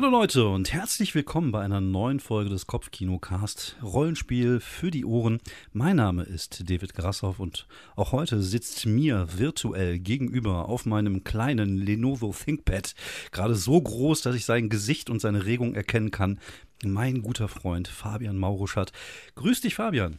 Hallo 0.00 0.12
Leute 0.12 0.48
und 0.48 0.72
herzlich 0.72 1.14
willkommen 1.14 1.52
bei 1.52 1.60
einer 1.60 1.82
neuen 1.82 2.20
Folge 2.20 2.48
des 2.48 2.66
Kopfkino-Cast 2.66 3.76
Rollenspiel 3.82 4.58
für 4.58 4.90
die 4.90 5.04
Ohren. 5.04 5.40
Mein 5.74 5.96
Name 5.96 6.22
ist 6.22 6.70
David 6.70 6.94
Grassoff 6.94 7.38
und 7.38 7.66
auch 7.96 8.10
heute 8.10 8.40
sitzt 8.40 8.86
mir 8.86 9.28
virtuell 9.36 9.98
gegenüber 9.98 10.70
auf 10.70 10.86
meinem 10.86 11.22
kleinen 11.22 11.76
Lenovo 11.76 12.32
ThinkPad, 12.32 12.94
gerade 13.30 13.54
so 13.54 13.78
groß, 13.78 14.22
dass 14.22 14.34
ich 14.34 14.46
sein 14.46 14.70
Gesicht 14.70 15.10
und 15.10 15.20
seine 15.20 15.44
Regung 15.44 15.74
erkennen 15.74 16.10
kann, 16.10 16.40
mein 16.82 17.20
guter 17.20 17.48
Freund 17.48 17.86
Fabian 17.86 18.38
Mauruschat. 18.38 18.92
Grüß 19.34 19.60
dich, 19.60 19.74
Fabian. 19.74 20.18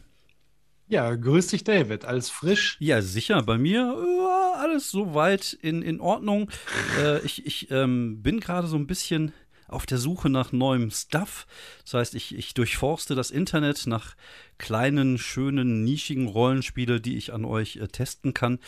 Ja, 0.86 1.14
grüß 1.14 1.46
dich, 1.48 1.64
David. 1.64 2.04
Alles 2.04 2.30
frisch? 2.30 2.76
Ja, 2.78 3.02
sicher. 3.02 3.42
Bei 3.42 3.56
mir 3.56 3.96
äh, 3.96 4.60
alles 4.60 4.90
soweit 4.90 5.54
in, 5.54 5.82
in 5.82 6.00
Ordnung. 6.00 6.50
äh, 7.00 7.18
ich 7.24 7.46
ich 7.46 7.70
ähm, 7.70 8.22
bin 8.22 8.40
gerade 8.40 8.66
so 8.66 8.76
ein 8.76 8.86
bisschen 8.86 9.32
auf 9.72 9.86
der 9.86 9.98
Suche 9.98 10.28
nach 10.28 10.52
neuem 10.52 10.90
Stuff. 10.90 11.46
Das 11.84 11.94
heißt, 11.94 12.14
ich, 12.14 12.36
ich 12.36 12.54
durchforste 12.54 13.14
das 13.14 13.30
Internet 13.30 13.86
nach 13.86 14.14
kleinen, 14.58 15.18
schönen, 15.18 15.82
nischigen 15.82 16.28
Rollenspiele, 16.28 17.00
die 17.00 17.16
ich 17.16 17.32
an 17.32 17.44
euch 17.44 17.76
äh, 17.76 17.88
testen 17.88 18.32
kann. 18.32 18.58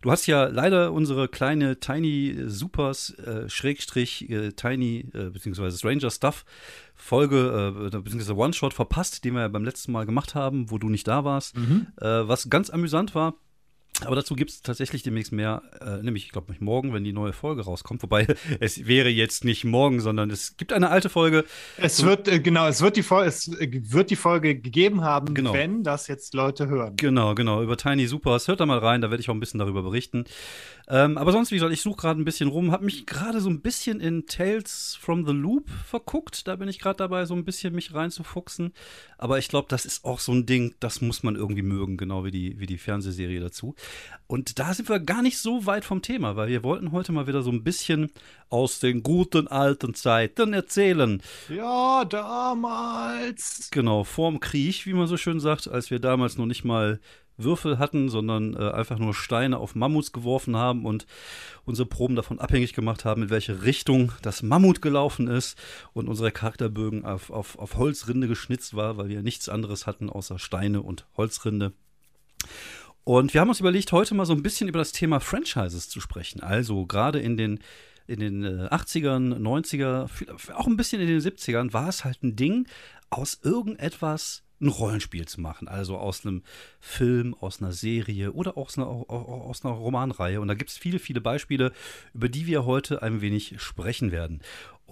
Du 0.00 0.10
hast 0.10 0.26
ja 0.26 0.46
leider 0.46 0.92
unsere 0.92 1.28
kleine 1.28 1.78
Tiny 1.78 2.36
Supers, 2.46 3.10
äh, 3.18 3.48
Schrägstrich, 3.48 4.30
äh, 4.30 4.52
Tiny, 4.52 5.06
äh, 5.12 5.30
beziehungsweise 5.30 5.76
Stranger 5.76 6.10
Stuff 6.10 6.44
Folge, 6.94 7.90
äh, 7.92 7.98
beziehungsweise 7.98 8.36
One-Shot 8.36 8.74
verpasst, 8.74 9.24
den 9.24 9.34
wir 9.34 9.42
ja 9.42 9.48
beim 9.48 9.64
letzten 9.64 9.92
Mal 9.92 10.06
gemacht 10.06 10.34
haben, 10.34 10.70
wo 10.70 10.78
du 10.78 10.88
nicht 10.88 11.06
da 11.08 11.24
warst. 11.24 11.56
Mhm. 11.56 11.88
Äh, 12.00 12.06
was 12.28 12.48
ganz 12.48 12.70
amüsant 12.70 13.14
war, 13.14 13.34
aber 14.06 14.16
dazu 14.16 14.34
gibt 14.34 14.50
es 14.50 14.62
tatsächlich 14.62 15.02
demnächst 15.02 15.32
mehr, 15.32 15.62
äh, 15.80 16.02
nämlich, 16.02 16.26
ich 16.26 16.32
glaube, 16.32 16.54
morgen, 16.60 16.92
wenn 16.92 17.04
die 17.04 17.12
neue 17.12 17.32
Folge 17.32 17.62
rauskommt. 17.62 18.02
Wobei 18.02 18.26
es 18.60 18.86
wäre 18.86 19.08
jetzt 19.08 19.44
nicht 19.44 19.64
morgen, 19.64 20.00
sondern 20.00 20.30
es 20.30 20.56
gibt 20.56 20.72
eine 20.72 20.90
alte 20.90 21.08
Folge. 21.08 21.44
Es 21.76 22.02
wird, 22.04 22.28
äh, 22.28 22.40
genau, 22.40 22.66
es 22.66 22.80
wird, 22.80 22.96
die 22.96 23.04
es 23.24 23.50
wird 23.50 24.10
die 24.10 24.16
Folge 24.16 24.58
gegeben 24.58 25.02
haben, 25.02 25.34
genau. 25.34 25.52
wenn 25.52 25.82
das 25.82 26.08
jetzt 26.08 26.34
Leute 26.34 26.68
hören. 26.68 26.96
Genau, 26.96 27.34
genau, 27.34 27.62
über 27.62 27.76
Tiny 27.76 28.06
Supers. 28.06 28.48
Hört 28.48 28.60
da 28.60 28.66
mal 28.66 28.78
rein, 28.78 29.00
da 29.00 29.10
werde 29.10 29.20
ich 29.20 29.28
auch 29.28 29.34
ein 29.34 29.40
bisschen 29.40 29.58
darüber 29.58 29.82
berichten. 29.82 30.24
Ähm, 30.88 31.16
aber 31.16 31.32
sonst, 31.32 31.50
wie 31.50 31.56
gesagt, 31.56 31.72
ich 31.72 31.80
suche 31.80 32.00
gerade 32.00 32.20
ein 32.20 32.24
bisschen 32.24 32.48
rum, 32.48 32.72
habe 32.72 32.84
mich 32.84 33.06
gerade 33.06 33.40
so 33.40 33.48
ein 33.48 33.60
bisschen 33.60 34.00
in 34.00 34.26
Tales 34.26 34.98
from 35.00 35.26
the 35.26 35.32
Loop 35.32 35.70
verguckt. 35.86 36.46
Da 36.48 36.56
bin 36.56 36.68
ich 36.68 36.78
gerade 36.78 36.96
dabei, 36.96 37.24
so 37.24 37.34
ein 37.34 37.44
bisschen 37.44 37.74
mich 37.74 37.94
reinzufuchsen. 37.94 38.72
Aber 39.18 39.38
ich 39.38 39.48
glaube, 39.48 39.68
das 39.68 39.84
ist 39.84 40.04
auch 40.04 40.18
so 40.18 40.32
ein 40.32 40.46
Ding, 40.46 40.74
das 40.80 41.00
muss 41.00 41.22
man 41.22 41.36
irgendwie 41.36 41.62
mögen, 41.62 41.96
genau 41.96 42.24
wie 42.24 42.30
die, 42.30 42.58
wie 42.58 42.66
die 42.66 42.78
Fernsehserie 42.78 43.40
dazu. 43.40 43.74
Und 44.26 44.58
da 44.58 44.72
sind 44.72 44.88
wir 44.88 44.98
gar 44.98 45.20
nicht 45.20 45.38
so 45.38 45.66
weit 45.66 45.84
vom 45.84 46.00
Thema, 46.00 46.36
weil 46.36 46.48
wir 46.48 46.62
wollten 46.62 46.92
heute 46.92 47.12
mal 47.12 47.26
wieder 47.26 47.42
so 47.42 47.50
ein 47.50 47.64
bisschen 47.64 48.10
aus 48.48 48.80
den 48.80 49.02
guten 49.02 49.46
alten 49.46 49.94
Zeiten 49.94 50.54
erzählen. 50.54 51.20
Ja, 51.50 52.06
damals. 52.06 53.68
Genau, 53.70 54.04
vorm 54.04 54.40
Krieg, 54.40 54.86
wie 54.86 54.94
man 54.94 55.06
so 55.06 55.18
schön 55.18 55.38
sagt, 55.38 55.68
als 55.68 55.90
wir 55.90 55.98
damals 55.98 56.38
noch 56.38 56.46
nicht 56.46 56.64
mal 56.64 56.98
Würfel 57.36 57.78
hatten, 57.78 58.08
sondern 58.08 58.54
äh, 58.54 58.70
einfach 58.70 58.98
nur 58.98 59.14
Steine 59.14 59.58
auf 59.58 59.74
Mammuts 59.74 60.12
geworfen 60.12 60.56
haben 60.56 60.86
und 60.86 61.06
unsere 61.64 61.86
Proben 61.86 62.16
davon 62.16 62.38
abhängig 62.38 62.72
gemacht 62.72 63.04
haben, 63.04 63.24
in 63.24 63.30
welche 63.30 63.64
Richtung 63.64 64.12
das 64.22 64.42
Mammut 64.42 64.82
gelaufen 64.82 65.28
ist 65.28 65.58
und 65.92 66.08
unsere 66.08 66.30
Charakterbögen 66.30 67.04
auf, 67.04 67.30
auf, 67.30 67.58
auf 67.58 67.76
Holzrinde 67.76 68.28
geschnitzt 68.28 68.74
war, 68.74 68.96
weil 68.96 69.08
wir 69.08 69.22
nichts 69.22 69.48
anderes 69.48 69.86
hatten 69.86 70.10
außer 70.10 70.38
Steine 70.38 70.82
und 70.82 71.06
Holzrinde. 71.16 71.72
Und 73.04 73.34
wir 73.34 73.40
haben 73.40 73.48
uns 73.48 73.60
überlegt, 73.60 73.92
heute 73.92 74.14
mal 74.14 74.26
so 74.26 74.32
ein 74.32 74.42
bisschen 74.42 74.68
über 74.68 74.78
das 74.78 74.92
Thema 74.92 75.20
Franchises 75.20 75.88
zu 75.88 76.00
sprechen. 76.00 76.40
Also 76.40 76.86
gerade 76.86 77.20
in 77.20 77.36
den 77.36 77.60
in 78.06 78.20
den 78.20 78.44
80ern, 78.44 79.36
äh, 79.36 79.38
90er, 79.38 80.08
auch 80.54 80.66
ein 80.66 80.76
bisschen 80.76 81.00
in 81.00 81.08
den 81.08 81.20
70ern 81.20 81.72
war 81.72 81.88
es 81.88 82.04
halt 82.04 82.22
ein 82.22 82.36
Ding, 82.36 82.66
aus 83.10 83.38
irgendetwas 83.42 84.42
ein 84.60 84.68
Rollenspiel 84.68 85.26
zu 85.26 85.40
machen. 85.40 85.68
Also 85.68 85.98
aus 85.98 86.24
einem 86.24 86.42
Film, 86.80 87.34
aus 87.34 87.60
einer 87.60 87.72
Serie 87.72 88.32
oder 88.32 88.56
aus 88.56 88.78
einer, 88.78 88.86
aus 88.86 89.64
einer 89.64 89.74
Romanreihe. 89.74 90.40
Und 90.40 90.48
da 90.48 90.54
gibt 90.54 90.70
es 90.70 90.78
viele, 90.78 90.98
viele 90.98 91.20
Beispiele, 91.20 91.72
über 92.14 92.28
die 92.28 92.46
wir 92.46 92.64
heute 92.64 93.02
ein 93.02 93.20
wenig 93.20 93.60
sprechen 93.60 94.12
werden. 94.12 94.40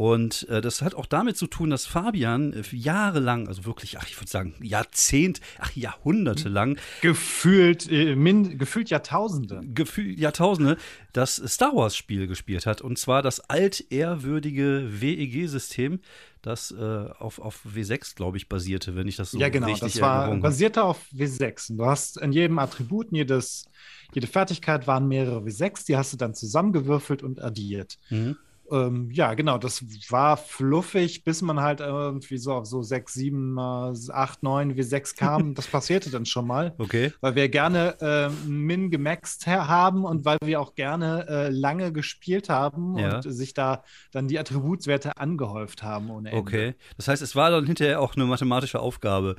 Und 0.00 0.48
äh, 0.48 0.62
das 0.62 0.80
hat 0.80 0.94
auch 0.94 1.04
damit 1.04 1.36
zu 1.36 1.46
tun, 1.46 1.68
dass 1.68 1.84
Fabian 1.84 2.54
äh, 2.54 2.62
jahrelang, 2.72 3.48
also 3.48 3.66
wirklich, 3.66 3.98
ach, 3.98 4.08
ich 4.08 4.18
würde 4.18 4.30
sagen, 4.30 4.54
Jahrzehnt, 4.62 5.42
ach, 5.58 5.76
Jahrhunderte 5.76 6.48
lang. 6.48 6.78
Gefühlt, 7.02 7.86
äh, 7.92 8.16
min, 8.16 8.56
gefühlt 8.56 8.88
Jahrtausende. 8.88 9.60
Gefühlt 9.74 10.18
Jahrtausende, 10.18 10.78
das 11.12 11.36
Star 11.36 11.76
Wars-Spiel 11.76 12.28
gespielt 12.28 12.64
hat. 12.64 12.80
Und 12.80 12.98
zwar 12.98 13.20
das 13.20 13.40
altehrwürdige 13.40 14.88
WEG-System, 15.02 16.00
das 16.40 16.70
äh, 16.70 16.82
auf, 17.18 17.38
auf 17.38 17.66
W6, 17.66 18.16
glaube 18.16 18.38
ich, 18.38 18.48
basierte, 18.48 18.96
wenn 18.96 19.06
ich 19.06 19.16
das 19.16 19.32
so 19.32 19.38
ja, 19.38 19.50
genau, 19.50 19.66
richtig 19.66 19.92
das 19.92 20.00
war 20.00 20.34
basierte 20.36 20.82
auf 20.82 20.98
W6. 21.14 21.76
Du 21.76 21.84
hast 21.84 22.16
in 22.16 22.32
jedem 22.32 22.58
Attribut, 22.58 23.08
jedes, 23.12 23.66
jede 24.14 24.28
Fertigkeit 24.28 24.86
waren 24.86 25.08
mehrere 25.08 25.40
W6, 25.40 25.84
die 25.84 25.98
hast 25.98 26.14
du 26.14 26.16
dann 26.16 26.32
zusammengewürfelt 26.32 27.22
und 27.22 27.42
addiert. 27.42 27.98
Mhm 28.08 28.38
ähm, 28.70 29.10
ja, 29.10 29.34
genau, 29.34 29.58
das 29.58 29.84
war 30.10 30.36
fluffig, 30.36 31.24
bis 31.24 31.42
man 31.42 31.60
halt 31.60 31.80
irgendwie 31.80 32.38
so 32.38 32.52
auf 32.52 32.66
so 32.66 32.82
6, 32.82 33.12
7, 33.12 33.58
8, 33.58 34.42
9 34.42 34.76
wie 34.76 34.82
6 34.82 35.16
kam. 35.16 35.54
Das 35.54 35.66
passierte 35.68 36.10
dann 36.10 36.26
schon 36.26 36.46
mal. 36.46 36.74
Okay. 36.78 37.12
Weil 37.20 37.34
wir 37.34 37.48
gerne 37.48 37.96
äh, 38.00 38.28
Min 38.48 38.90
gemaxt 38.90 39.46
haben 39.46 40.04
und 40.04 40.24
weil 40.24 40.38
wir 40.44 40.60
auch 40.60 40.74
gerne 40.74 41.26
äh, 41.28 41.48
lange 41.48 41.92
gespielt 41.92 42.48
haben 42.48 42.98
ja. 42.98 43.16
und 43.16 43.22
sich 43.22 43.54
da 43.54 43.84
dann 44.12 44.28
die 44.28 44.38
Attributswerte 44.38 45.16
angehäuft 45.16 45.82
haben 45.82 46.10
ohne 46.10 46.30
Ende. 46.30 46.40
Okay. 46.40 46.74
Das 46.96 47.08
heißt, 47.08 47.22
es 47.22 47.36
war 47.36 47.50
dann 47.50 47.66
hinterher 47.66 48.00
auch 48.00 48.16
eine 48.16 48.24
mathematische 48.24 48.80
Aufgabe, 48.80 49.36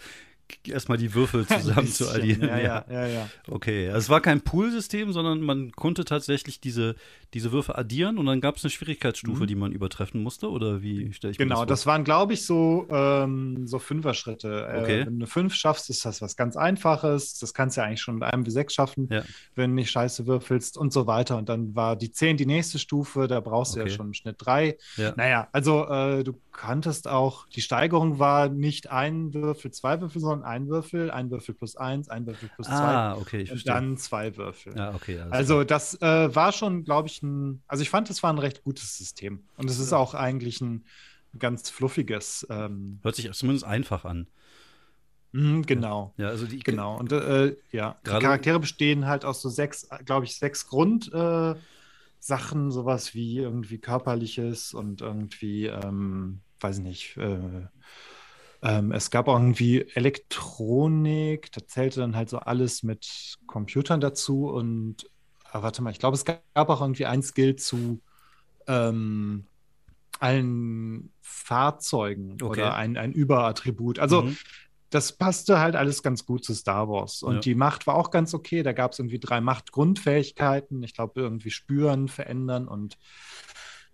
erstmal 0.68 0.98
die 0.98 1.14
Würfel 1.14 1.46
zusammen 1.48 1.88
zu 1.88 2.10
addieren. 2.10 2.48
Ja, 2.48 2.60
ja, 2.60 2.86
ja, 2.90 3.08
ja. 3.08 3.30
Okay, 3.48 3.88
also 3.88 4.00
es 4.00 4.10
war 4.10 4.22
kein 4.22 4.42
Pool-System, 4.42 5.12
sondern 5.12 5.42
man 5.42 5.72
konnte 5.72 6.06
tatsächlich 6.06 6.60
diese, 6.60 6.96
diese 7.34 7.52
Würfel 7.52 7.76
addieren 7.76 8.18
und 8.18 8.26
dann 8.26 8.42
gab 8.42 8.58
es 8.58 8.64
eine 8.64 8.72
Schwierigkeitsstufe, 8.72 9.44
mhm. 9.44 9.48
die 9.48 9.56
man 9.56 9.72
übertreffen 9.72 10.22
musste, 10.22 10.50
oder 10.50 10.82
wie 10.82 11.14
stelle 11.14 11.32
ich 11.32 11.38
genau, 11.38 11.62
mir 11.62 11.66
das? 11.66 11.66
Genau, 11.66 11.70
das 11.70 11.86
waren, 11.86 12.04
glaube 12.04 12.34
ich, 12.34 12.46
so, 12.46 12.88
ähm, 12.90 13.68
so 13.68 13.80
Fünfer-Schritte. 13.80 14.68
Äh, 14.72 14.80
okay. 14.82 15.00
Äh, 15.02 15.06
wenn 15.06 15.20
du 15.20 15.28
fünf 15.28 15.54
schaffst, 15.54 15.90
ist 15.90 16.06
das 16.06 16.22
was 16.22 16.36
ganz 16.36 16.56
Einfaches. 16.56 17.40
Das 17.40 17.54
kannst 17.54 17.78
du 17.78 17.82
ja 17.82 17.88
eigentlich 17.88 18.02
schon 18.02 18.16
mit 18.16 18.24
einem 18.24 18.46
wie 18.46 18.52
sechs 18.52 18.74
schaffen, 18.74 19.08
ja. 19.12 19.24
wenn 19.56 19.72
du 19.72 19.76
nicht 19.76 19.92
scheiße 19.92 20.28
würfelst 20.28 20.78
und 20.78 20.92
so 20.92 21.08
weiter. 21.08 21.38
Und 21.38 21.50
dann 21.50 21.76
war 21.76 21.96
die 21.96 22.12
zehn 22.12 22.38
die 22.38 22.46
nächste 22.46 22.80
Stufe, 22.80 23.28
da 23.28 23.40
brauchst 23.40 23.74
okay. 23.74 23.84
du 23.84 23.90
ja 23.90 23.96
schon 23.96 24.08
im 24.08 24.14
Schnitt 24.14 24.36
drei. 24.40 24.78
Ja. 24.98 25.14
Naja, 25.16 25.48
also 25.52 25.88
äh, 25.88 26.24
du 26.24 26.34
kanntest 26.52 27.08
auch, 27.08 27.48
die 27.48 27.62
Steigerung 27.62 28.20
war 28.20 28.50
nicht 28.50 28.92
ein 28.92 29.34
Würfel, 29.34 29.72
zwei 29.72 30.02
Würfel, 30.02 30.22
sondern 30.22 30.41
ein 30.44 30.68
Würfel, 30.68 31.12
ein 31.12 31.30
Würfel 31.32 31.56
plus 31.56 31.76
eins, 31.76 32.10
ein 32.10 32.26
Würfel 32.26 32.50
plus 32.56 32.68
zwei. 32.68 32.76
Ah, 32.76 33.16
okay, 33.16 33.42
ich 33.42 33.52
und 33.52 33.68
dann 33.68 33.98
zwei 33.98 34.36
Würfel. 34.38 34.76
Ja, 34.76 34.94
okay. 34.94 35.20
Also, 35.20 35.32
also 35.32 35.64
das 35.64 36.02
äh, 36.02 36.36
war 36.36 36.52
schon, 36.52 36.84
glaube 36.84 37.08
ich, 37.08 37.22
ein, 37.22 37.62
also 37.68 37.82
ich 37.82 37.90
fand, 37.90 38.10
es 38.10 38.24
war 38.24 38.32
ein 38.32 38.40
recht 38.40 38.64
gutes 38.64 38.98
System. 38.98 39.44
Und 39.58 39.70
es 39.70 39.80
ist 39.80 39.94
auch 39.94 40.14
eigentlich 40.14 40.62
ein 40.62 40.86
ganz 41.38 41.70
fluffiges. 41.70 42.46
Ähm, 42.50 43.00
Hört 43.04 43.16
sich 43.16 43.32
zumindest 43.32 43.66
einfach 43.66 44.06
an. 44.06 44.28
Mhm, 45.32 45.66
genau. 45.66 46.14
Ja, 46.18 46.28
also 46.28 46.46
die, 46.46 46.60
genau. 46.60 46.98
Und 46.98 47.12
äh, 47.12 47.56
ja, 47.72 47.98
die 48.06 48.10
Charaktere 48.10 48.60
bestehen 48.60 49.08
halt 49.08 49.24
aus 49.26 49.42
so 49.42 49.50
sechs, 49.50 49.88
glaube 50.06 50.26
ich, 50.26 50.36
sechs 50.36 50.68
Grundsachen, 50.68 51.58
äh, 52.24 52.72
sowas 52.72 53.14
wie 53.14 53.38
irgendwie 53.38 53.78
körperliches 53.78 54.74
und 54.74 55.02
irgendwie, 55.02 55.68
ähm, 55.68 56.42
weiß 56.60 56.80
nicht, 56.80 57.18
äh, 57.18 57.68
ähm, 58.64 58.92
es 58.92 59.10
gab 59.10 59.28
auch 59.28 59.40
irgendwie 59.40 59.88
Elektronik, 59.96 61.52
da 61.52 61.66
zählte 61.66 62.02
dann 62.02 62.16
halt 62.16 62.30
so 62.30 62.38
alles 62.38 62.84
mit 62.84 63.38
Computern 63.48 64.00
dazu 64.00 64.50
und 64.50 65.10
ah, 65.52 65.64
warte 65.64 65.82
mal, 65.82 65.92
ich 65.92 66.00
glaube, 66.00 66.16
es 66.16 66.26
gab 66.26 66.42
auch 66.54 66.82
irgendwie 66.82 67.06
ein 67.08 67.24
Skill 67.24 67.56
zu 67.56 68.02
ähm, 68.68 69.46
allen 70.20 71.12
Fahrzeugen 71.22 72.34
okay. 72.34 72.46
oder 72.46 72.76
ein, 72.76 72.98
ein 72.98 73.12
Überattribut. 73.12 73.98
Also 73.98 74.24
mhm. 74.24 74.38
das 74.92 75.14
passte 75.14 75.60
halt 75.60 75.76
alles 75.76 76.04
ganz 76.04 76.26
gut 76.28 76.46
zu 76.46 76.54
Star 76.54 76.88
Wars. 76.88 77.24
Und 77.24 77.36
ja. 77.36 77.40
die 77.40 77.56
Macht 77.56 77.88
war 77.88 77.96
auch 77.96 78.12
ganz 78.12 78.36
okay. 78.36 78.62
Da 78.62 78.74
gab 78.74 78.92
es 78.92 79.00
irgendwie 79.00 79.20
drei 79.20 79.42
Machtgrundfähigkeiten. 79.42 80.84
Ich 80.84 80.94
glaube, 80.94 81.20
irgendwie 81.20 81.50
spüren, 81.50 82.08
verändern 82.08 82.68
und 82.68 82.98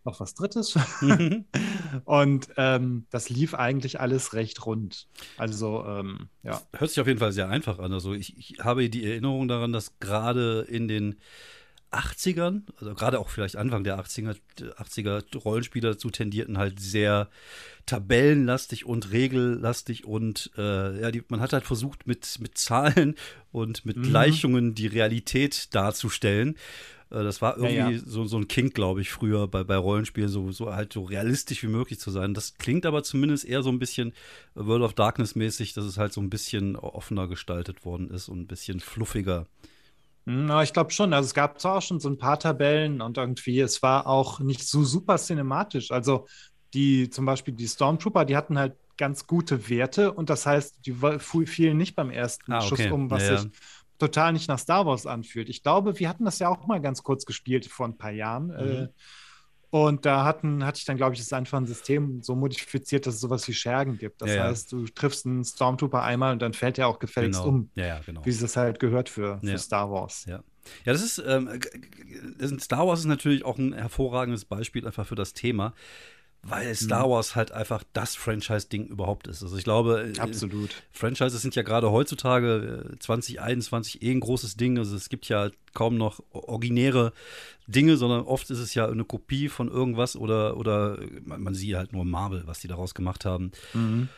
noch 0.08 0.20
was 0.20 0.34
Drittes. 0.34 0.76
Mhm. 1.02 1.46
und 2.06 2.48
ähm, 2.58 3.06
das 3.12 3.30
lief 3.30 3.54
eigentlich 3.54 4.00
alles 4.00 4.34
recht 4.34 4.66
rund. 4.66 5.08
Also, 5.38 5.86
ähm, 5.86 6.30
ja. 6.42 6.62
Hört 6.74 6.90
sich 6.90 7.00
auf 7.00 7.08
jeden 7.08 7.20
Fall 7.20 7.34
sehr 7.34 7.50
einfach 7.50 7.78
an. 7.78 7.94
Also, 7.94 8.14
ich, 8.14 8.36
ich 8.38 8.60
habe 8.64 8.90
die 8.90 9.06
Erinnerung 9.06 9.48
daran, 9.48 9.72
dass 9.72 10.00
gerade 10.00 10.62
in 10.62 10.88
den 10.88 11.18
80ern, 11.92 12.64
also 12.80 12.94
gerade 12.94 13.20
auch 13.20 13.30
vielleicht 13.30 13.56
Anfang 13.56 13.84
der 13.84 13.98
80er, 14.00 14.36
80er 14.78 15.38
Rollenspieler 15.38 15.92
dazu 15.92 16.10
tendierten, 16.10 16.58
halt 16.58 16.80
sehr 16.80 17.30
tabellenlastig 17.86 18.86
und 18.86 19.12
regellastig 19.12 20.06
und 20.06 20.52
äh, 20.58 21.02
ja, 21.02 21.12
die, 21.12 21.24
man 21.30 21.40
hat 21.40 21.54
halt 21.54 21.66
versucht, 21.66 22.06
mit, 22.06 22.40
mit 22.40 22.58
Zahlen 22.58 23.16
und 23.52 23.86
mit 23.86 23.98
mhm. 23.98 24.04
Gleichungen 24.04 24.76
die 24.76 24.88
Realität 24.88 25.74
darzustellen. 25.74 26.56
Äh, 27.10 27.24
das 27.24 27.42
war 27.42 27.56
irgendwie 27.58 27.76
ja, 27.76 27.90
ja. 27.90 28.00
So, 28.06 28.26
so 28.26 28.38
ein 28.38 28.48
Kink, 28.48 28.74
glaube 28.74 29.02
ich, 29.02 29.10
früher 29.10 29.48
bei, 29.48 29.64
bei 29.64 29.78
Rollenspielen, 29.78 30.30
so, 30.30 30.52
so 30.52 30.74
halt 30.74 30.94
so 30.94 31.04
realistisch 31.04 31.64
wie 31.64 31.68
möglich 31.68 32.00
zu 32.00 32.12
sein. 32.12 32.34
Das 32.34 32.58
klingt 32.58 32.86
aber 32.86 33.04
zumindest 33.04 33.46
eher 33.46 33.64
so 33.64 33.70
ein 33.70 33.80
bisschen 33.80 34.14
World 34.56 34.84
of 34.84 34.94
Darkness 34.94 35.36
mäßig, 35.36 35.74
dass 35.74 35.86
es 35.86 35.98
halt 35.98 36.14
so 36.14 36.22
ein 36.22 36.30
bisschen 36.30 36.76
offener 36.76 37.28
gestaltet 37.28 37.86
worden 37.86 38.10
ist 38.10 38.28
und 38.28 38.42
ein 38.42 38.48
bisschen 38.48 38.80
fluffiger. 38.80 39.48
Na, 40.30 40.62
ich 40.62 40.74
glaube 40.74 40.92
schon. 40.92 41.14
Also 41.14 41.28
es 41.28 41.34
gab 41.34 41.62
zwar 41.62 41.78
auch 41.78 41.82
schon 41.82 42.02
so 42.02 42.10
ein 42.10 42.18
paar 42.18 42.38
Tabellen 42.38 43.00
und 43.00 43.18
irgendwie, 43.18 43.62
es 43.62 43.82
war 43.82 44.08
auch 44.08 44.42
nicht 44.42 44.68
so 44.68 44.84
super 44.84 45.18
cinematisch. 45.18 45.90
Also 45.90 46.28
die 46.74 47.10
zum 47.10 47.26
Beispiel 47.26 47.54
die 47.54 47.66
Stormtrooper, 47.66 48.26
die 48.26 48.36
hatten 48.36 48.60
halt 48.60 48.76
ganz 48.98 49.26
gute 49.26 49.70
Werte 49.70 50.12
und 50.12 50.30
das 50.30 50.46
heißt, 50.46 50.86
die 50.86 50.98
fielen 51.46 51.78
nicht 51.78 51.96
beim 51.96 52.10
ersten 52.10 52.52
ah, 52.52 52.58
okay. 52.58 52.68
Schuss 52.68 52.92
um, 52.92 53.10
was 53.10 53.24
ja, 53.24 53.38
sich 53.38 53.52
total 54.00 54.34
nicht 54.34 54.50
nach 54.50 54.60
Star 54.60 54.86
Wars 54.86 55.06
anfühlt. 55.06 55.48
Ich 55.48 55.64
glaube, 55.64 55.98
wir 55.98 56.10
hatten 56.10 56.26
das 56.26 56.40
ja 56.40 56.50
auch 56.50 56.68
mal 56.68 56.82
ganz 56.82 57.04
kurz 57.04 57.26
gespielt 57.26 57.66
vor 57.68 57.88
ein 57.88 57.98
paar 57.98 58.12
Jahren. 58.12 58.48
Mhm. 58.48 58.54
Äh, 58.54 58.88
und 59.86 60.06
da 60.06 60.26
hatten, 60.26 60.66
hatte 60.66 60.80
ich 60.80 60.86
dann, 60.86 60.98
glaube 60.98 61.14
ich, 61.14 61.20
das 61.20 61.32
einfach 61.34 61.58
ein 61.58 61.66
System 61.66 62.22
so 62.22 62.36
modifiziert, 62.36 63.06
dass 63.06 63.16
es 63.16 63.22
sowas 63.22 63.48
wie 63.48 63.54
Schergen 63.54 63.98
gibt. 63.98 64.22
Das 64.22 64.34
ja, 64.34 64.46
heißt, 64.46 64.72
du 64.72 64.86
triffst 64.86 65.26
einen 65.26 65.44
Stormtrooper 65.44 66.02
einmal 66.02 66.34
und 66.34 66.42
dann 66.42 66.54
fällt 66.54 66.78
er 66.78 66.88
auch 66.88 67.00
gefälligst 67.00 67.42
genau. 67.42 67.54
um. 67.54 67.70
Ja, 67.76 68.00
genau. 68.06 68.26
Wie 68.26 68.30
es 68.30 68.40
das 68.40 68.58
halt 68.58 68.80
gehört 68.80 69.10
für, 69.10 69.40
für 69.40 69.58
Star 69.58 69.92
Wars. 69.92 70.26
Ja. 70.26 70.44
Ja, 70.84 70.92
das 70.92 71.02
ist, 71.02 71.24
ähm, 71.26 71.50
Star 72.60 72.86
Wars 72.88 73.00
ist 73.00 73.06
natürlich 73.06 73.46
auch 73.46 73.58
ein 73.58 73.74
hervorragendes 73.74 74.44
Beispiel 74.44 74.86
einfach 74.86 75.08
für 75.08 75.16
das 75.16 75.34
Thema 75.34 75.74
weil 76.50 76.74
Star 76.76 77.08
mhm. 77.08 77.12
Wars 77.12 77.36
halt 77.36 77.52
einfach 77.52 77.84
das 77.94 78.16
Franchise-Ding 78.16 78.88
überhaupt 78.88 79.28
ist. 79.28 79.44
Also 79.44 79.58
ich 79.58 79.64
glaube, 79.64 80.14
äh, 80.16 80.20
absolut. 80.20 80.70
Franchises 80.92 81.42
sind 81.42 81.56
ja 81.56 81.64
gerade 81.64 81.92
heutzutage 81.92 82.96
2021 83.00 84.02
äh, 84.02 84.06
eh 84.06 84.12
ein 84.12 84.20
großes 84.20 84.56
Ding. 84.56 84.78
Also 84.78 84.96
es 84.96 85.10
gibt 85.10 85.28
ja 85.28 85.50
kaum 85.74 85.98
noch 85.98 86.24
originäre 86.32 87.12
Dinge, 87.68 87.98
sondern 87.98 88.22
oft 88.22 88.50
ist 88.50 88.60
es 88.60 88.74
ja 88.74 88.88
eine 88.88 89.04
Kopie 89.04 89.50
von 89.50 89.70
irgendwas 89.70 90.16
oder, 90.16 90.58
oder 90.58 91.00
man, 91.26 91.44
man 91.44 91.54
sieht 91.54 91.76
halt 91.76 91.92
nur 91.92 92.06
Marvel, 92.06 92.44
was 92.46 92.60
die 92.60 92.68
daraus 92.68 92.94
gemacht 92.94 93.26
haben. 93.26 93.52
Mhm. 93.74 94.10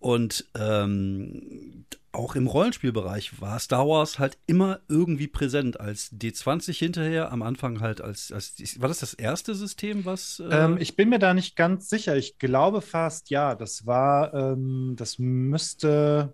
Und 0.00 0.44
ähm, 0.58 1.84
auch 2.16 2.34
im 2.34 2.46
Rollenspielbereich 2.46 3.40
war 3.40 3.58
Star 3.58 3.86
Wars 3.86 4.18
halt 4.18 4.38
immer 4.46 4.80
irgendwie 4.88 5.28
präsent 5.28 5.78
als 5.78 6.12
D20 6.12 6.76
hinterher, 6.76 7.30
am 7.32 7.42
Anfang 7.42 7.80
halt 7.80 8.00
als, 8.00 8.32
als 8.32 8.54
war 8.80 8.88
das 8.88 9.00
das 9.00 9.14
erste 9.14 9.54
System, 9.54 10.04
was? 10.04 10.40
Äh 10.40 10.64
ähm, 10.64 10.78
ich 10.78 10.96
bin 10.96 11.08
mir 11.08 11.18
da 11.18 11.34
nicht 11.34 11.56
ganz 11.56 11.88
sicher. 11.88 12.16
Ich 12.16 12.38
glaube 12.38 12.80
fast 12.80 13.30
ja. 13.30 13.54
Das 13.54 13.86
war, 13.86 14.34
ähm, 14.34 14.94
das 14.96 15.18
müsste 15.18 16.32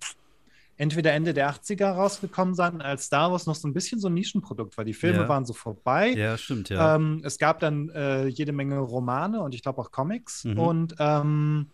entweder 0.76 1.12
Ende 1.12 1.34
der 1.34 1.50
80er 1.50 1.90
rausgekommen 1.90 2.54
sein, 2.54 2.80
als 2.80 3.04
Star 3.04 3.30
Wars 3.30 3.46
noch 3.46 3.54
so 3.54 3.68
ein 3.68 3.74
bisschen 3.74 4.00
so 4.00 4.08
ein 4.08 4.14
Nischenprodukt 4.14 4.76
war. 4.76 4.84
Die 4.84 4.94
Filme 4.94 5.22
ja. 5.22 5.28
waren 5.28 5.44
so 5.44 5.52
vorbei. 5.52 6.12
Ja, 6.12 6.36
stimmt, 6.38 6.70
ja. 6.70 6.96
Ähm, 6.96 7.22
es 7.24 7.38
gab 7.38 7.60
dann 7.60 7.90
äh, 7.90 8.26
jede 8.26 8.52
Menge 8.52 8.78
Romane 8.78 9.40
und 9.40 9.54
ich 9.54 9.62
glaube 9.62 9.80
auch 9.80 9.90
Comics 9.90 10.44
mhm. 10.44 10.58
und 10.58 10.94
ähm, 10.98 11.66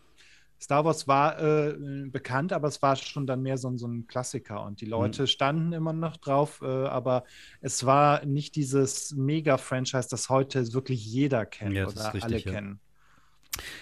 Star 0.61 0.85
Wars 0.85 1.07
war 1.07 1.41
äh, 1.41 1.75
bekannt, 2.07 2.53
aber 2.53 2.69
es 2.69 2.83
war 2.83 2.97
schon 2.97 3.27
dann 3.27 3.43
mehr 3.43 3.59
so, 3.59 3.77
so 3.77 3.87
ein 3.87 4.07
Klassiker 4.07 4.65
und 4.65 4.81
die 4.81 4.87
mhm. 4.87 4.93
Leute 4.93 5.23
mhm. 5.23 5.27
standen 5.27 5.73
immer 5.73 5.93
noch 5.93 6.17
drauf, 6.17 6.61
äh, 6.63 6.67
aber 6.67 7.25
es 7.61 7.87
war 7.87 8.25
nicht 8.25 8.57
dieses 8.57 9.15
Mega-Franchise, 9.15 10.09
das 10.11 10.29
heute 10.29 10.73
wirklich 10.73 11.05
jeder 11.05 11.47
kennt 11.47 11.75
ja, 11.75 11.87
oder 11.87 12.07
richtig, 12.07 12.25
alle 12.25 12.39
ja. 12.39 12.53
kennen. 12.53 12.81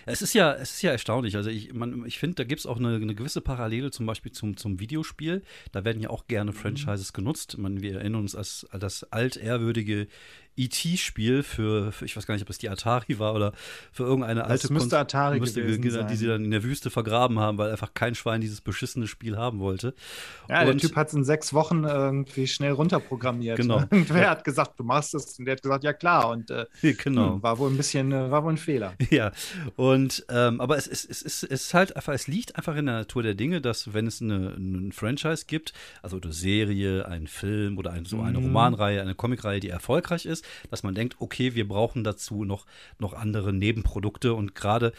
Es 0.07 0.23
ist 0.23 0.35
ja, 0.35 0.55
es 0.55 0.75
ist 0.75 0.83
ja 0.83 0.93
erstaunlich. 0.93 1.37
Also 1.37 1.51
ich, 1.51 1.71
ich 2.07 2.19
finde, 2.19 2.37
da 2.37 2.45
gibt 2.45 2.61
es 2.61 2.67
auch 2.67 2.79
eine, 2.79 2.97
eine, 2.97 3.15
gewisse 3.15 3.41
Parallele 3.41 3.91
zum 3.91 4.07
Beispiel 4.07 4.33
zum, 4.33 4.57
zum 4.57 4.81
Videospiel. 4.81 5.43
Da 5.73 5.85
werden 5.85 6.01
ja 6.01 6.11
auch 6.11 6.27
gerne 6.27 6.53
mhm. 6.53 6.57
Franchises 6.57 7.13
genutzt. 7.13 7.59
Man, 7.59 7.83
wir 7.83 7.97
erinnern 7.97 8.23
uns 8.23 8.35
als, 8.35 8.67
als 8.71 8.81
das 8.81 9.13
altehrwürdige 9.13 10.09
E.T.-Spiel 10.57 11.43
für, 11.43 11.93
für, 11.93 12.05
ich 12.05 12.17
weiß 12.17 12.27
gar 12.27 12.35
nicht, 12.35 12.43
ob 12.43 12.51
es 12.51 12.59
die 12.59 12.69
Atari 12.69 13.19
war 13.19 13.35
oder 13.35 13.53
für 13.93 14.05
irgendeine 14.05 14.45
alte 14.45 14.63
das 14.63 14.71
müsste 14.71 14.99
Atari 14.99 15.39
müsste, 15.39 15.63
gewesen 15.63 15.91
sein. 15.91 16.09
die 16.09 16.17
sie 16.17 16.27
dann 16.27 16.45
in 16.45 16.51
der 16.51 16.63
Wüste 16.63 16.91
vergraben 16.91 17.39
haben, 17.39 17.59
weil 17.59 17.71
einfach 17.71 17.93
kein 17.95 18.15
Schwein 18.15 18.41
dieses 18.41 18.61
beschissene 18.61 19.07
Spiel 19.07 19.37
haben 19.37 19.61
wollte. 19.61 19.95
Ja, 20.49 20.61
und 20.61 20.67
der 20.67 20.77
Typ 20.79 20.97
hat 20.97 21.09
es 21.09 21.15
in 21.15 21.25
sechs 21.25 21.53
Wochen 21.53 21.85
irgendwie 21.85 22.47
schnell 22.47 22.73
runterprogrammiert. 22.73 23.59
Genau. 23.59 23.81
Irgendwer 23.91 24.23
ja. 24.23 24.31
hat 24.31 24.45
gesagt, 24.45 24.79
du 24.79 24.85
machst 24.85 25.15
es 25.15 25.39
und 25.39 25.45
der 25.45 25.57
hat 25.57 25.63
gesagt, 25.63 25.85
ja 25.85 25.93
klar 25.93 26.31
und 26.31 26.51
äh, 26.51 26.67
genau. 27.03 27.35
Hm, 27.35 27.43
war 27.43 27.59
wohl 27.59 27.71
ein 27.71 27.77
bisschen, 27.77 28.13
äh, 28.13 28.31
war 28.31 28.45
wohl 28.45 28.53
ein 28.53 28.59
Fehler. 28.59 28.95
Ja, 29.09 29.31
und 29.77 30.27
ähm, 30.31 30.61
aber 30.61 30.77
es, 30.77 30.89
es, 30.89 31.05
es, 31.05 31.23
es, 31.23 31.43
es 31.45 31.67
ist 31.67 31.75
halt 31.75 31.95
einfach, 31.95 32.13
es 32.13 32.27
liegt 32.27 32.57
einfach 32.57 32.77
in 32.77 32.87
der 32.87 32.97
Natur 32.97 33.23
der 33.23 33.35
Dinge, 33.35 33.61
dass 33.61 33.95
wenn 33.95 34.07
es 34.07 34.21
eine, 34.21 34.55
ein 34.57 34.93
Franchise 34.93 35.45
gibt, 35.47 35.73
also 36.03 36.19
eine 36.21 36.33
Serie, 36.33 37.07
einen 37.07 37.29
Film 37.29 37.79
oder 37.79 37.93
ein, 37.93 38.05
so 38.05 38.21
eine 38.21 38.39
mhm. 38.39 38.47
Romanreihe, 38.47 39.01
eine 39.01 39.15
Comicreihe, 39.15 39.61
die 39.61 39.69
erfolgreich 39.69 40.27
ist, 40.27 40.46
dass 40.71 40.83
man 40.83 40.95
denkt, 40.95 41.17
okay, 41.19 41.55
wir 41.55 41.67
brauchen 41.69 42.05
dazu 42.05 42.45
noch, 42.45 42.67
noch 42.99 43.13
andere 43.13 43.53
Nebenprodukte 43.53 44.35
und 44.35 44.55
gerade 44.55 44.93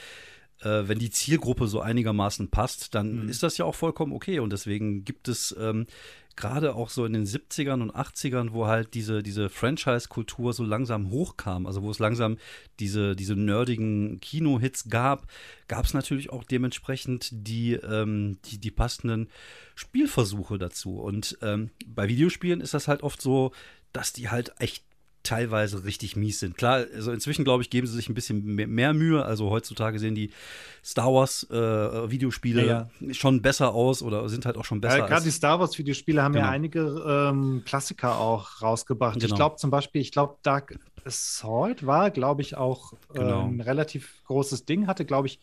äh, 0.61 0.87
wenn 0.87 0.99
die 0.99 1.11
Zielgruppe 1.11 1.67
so 1.67 1.81
einigermaßen 1.81 2.49
passt, 2.49 2.95
dann 2.95 3.23
mhm. 3.23 3.29
ist 3.29 3.43
das 3.43 3.57
ja 3.57 3.65
auch 3.65 3.75
vollkommen 3.75 4.13
okay 4.13 4.39
und 4.39 4.51
deswegen 4.51 5.03
gibt 5.03 5.27
es 5.27 5.55
ähm, 5.59 5.87
gerade 6.37 6.75
auch 6.75 6.89
so 6.89 7.03
in 7.03 7.13
den 7.13 7.25
70ern 7.25 7.81
und 7.81 7.95
80ern, 7.95 8.53
wo 8.53 8.67
halt 8.67 8.93
diese, 8.93 9.23
diese 9.23 9.49
Franchise-Kultur 9.49 10.53
so 10.53 10.63
langsam 10.63 11.09
hochkam, 11.09 11.65
also 11.65 11.81
wo 11.81 11.89
es 11.91 11.99
langsam 11.99 12.37
diese, 12.79 13.15
diese 13.15 13.35
nerdigen 13.35 14.19
Kino-Hits 14.21 14.87
gab, 14.89 15.25
gab 15.67 15.85
es 15.85 15.93
natürlich 15.93 16.29
auch 16.29 16.43
dementsprechend 16.43 17.29
die, 17.31 17.73
ähm, 17.73 18.37
die, 18.45 18.59
die 18.59 18.71
passenden 18.71 19.29
Spielversuche 19.75 20.59
dazu. 20.59 20.99
Und 20.99 21.37
ähm, 21.41 21.71
bei 21.87 22.07
Videospielen 22.07 22.61
ist 22.61 22.75
das 22.75 22.87
halt 22.87 23.01
oft 23.01 23.19
so, 23.19 23.51
dass 23.91 24.13
die 24.13 24.29
halt 24.29 24.53
echt 24.59 24.83
teilweise 25.27 25.83
richtig 25.83 26.15
mies 26.15 26.39
sind. 26.39 26.57
Klar, 26.57 26.85
also 26.95 27.11
inzwischen, 27.11 27.43
glaube 27.43 27.61
ich, 27.61 27.69
geben 27.69 27.85
sie 27.85 27.95
sich 27.95 28.07
ein 28.07 28.13
bisschen 28.13 28.55
mehr, 28.55 28.67
mehr, 28.67 28.93
Mühe. 28.93 29.25
Also 29.25 29.49
heutzutage 29.49 29.99
sehen 29.99 30.15
die 30.15 30.31
Star 30.83 31.13
Wars 31.13 31.45
äh, 31.51 32.09
Videospiele 32.09 32.65
ja, 32.65 32.89
ja. 33.01 33.13
schon 33.13 33.41
besser 33.41 33.73
aus 33.73 34.01
oder 34.01 34.29
sind 34.29 34.45
halt 34.45 34.57
auch 34.57 34.63
schon 34.63 34.79
besser. 34.79 34.99
Ja, 34.99 35.07
Gerade 35.07 35.25
die 35.25 35.31
Star 35.31 35.59
Wars 35.59 35.77
Videospiele 35.77 36.23
haben 36.23 36.33
genau. 36.33 36.45
ja 36.45 36.51
einige 36.51 37.03
ähm, 37.05 37.63
Klassiker 37.65 38.17
auch 38.17 38.61
rausgebracht. 38.61 39.15
Genau. 39.15 39.25
Ich 39.25 39.35
glaube 39.35 39.57
zum 39.57 39.69
Beispiel, 39.69 40.01
ich 40.01 40.13
glaube, 40.13 40.37
Dark 40.43 40.79
Assault 41.03 41.85
war, 41.85 42.09
glaube 42.09 42.41
ich, 42.41 42.55
auch 42.55 42.93
äh, 43.13 43.19
genau. 43.19 43.45
ein 43.45 43.59
relativ 43.59 44.23
großes 44.27 44.63
Ding, 44.63 44.87
hatte, 44.87 45.03
glaube 45.03 45.27
ich, 45.27 45.39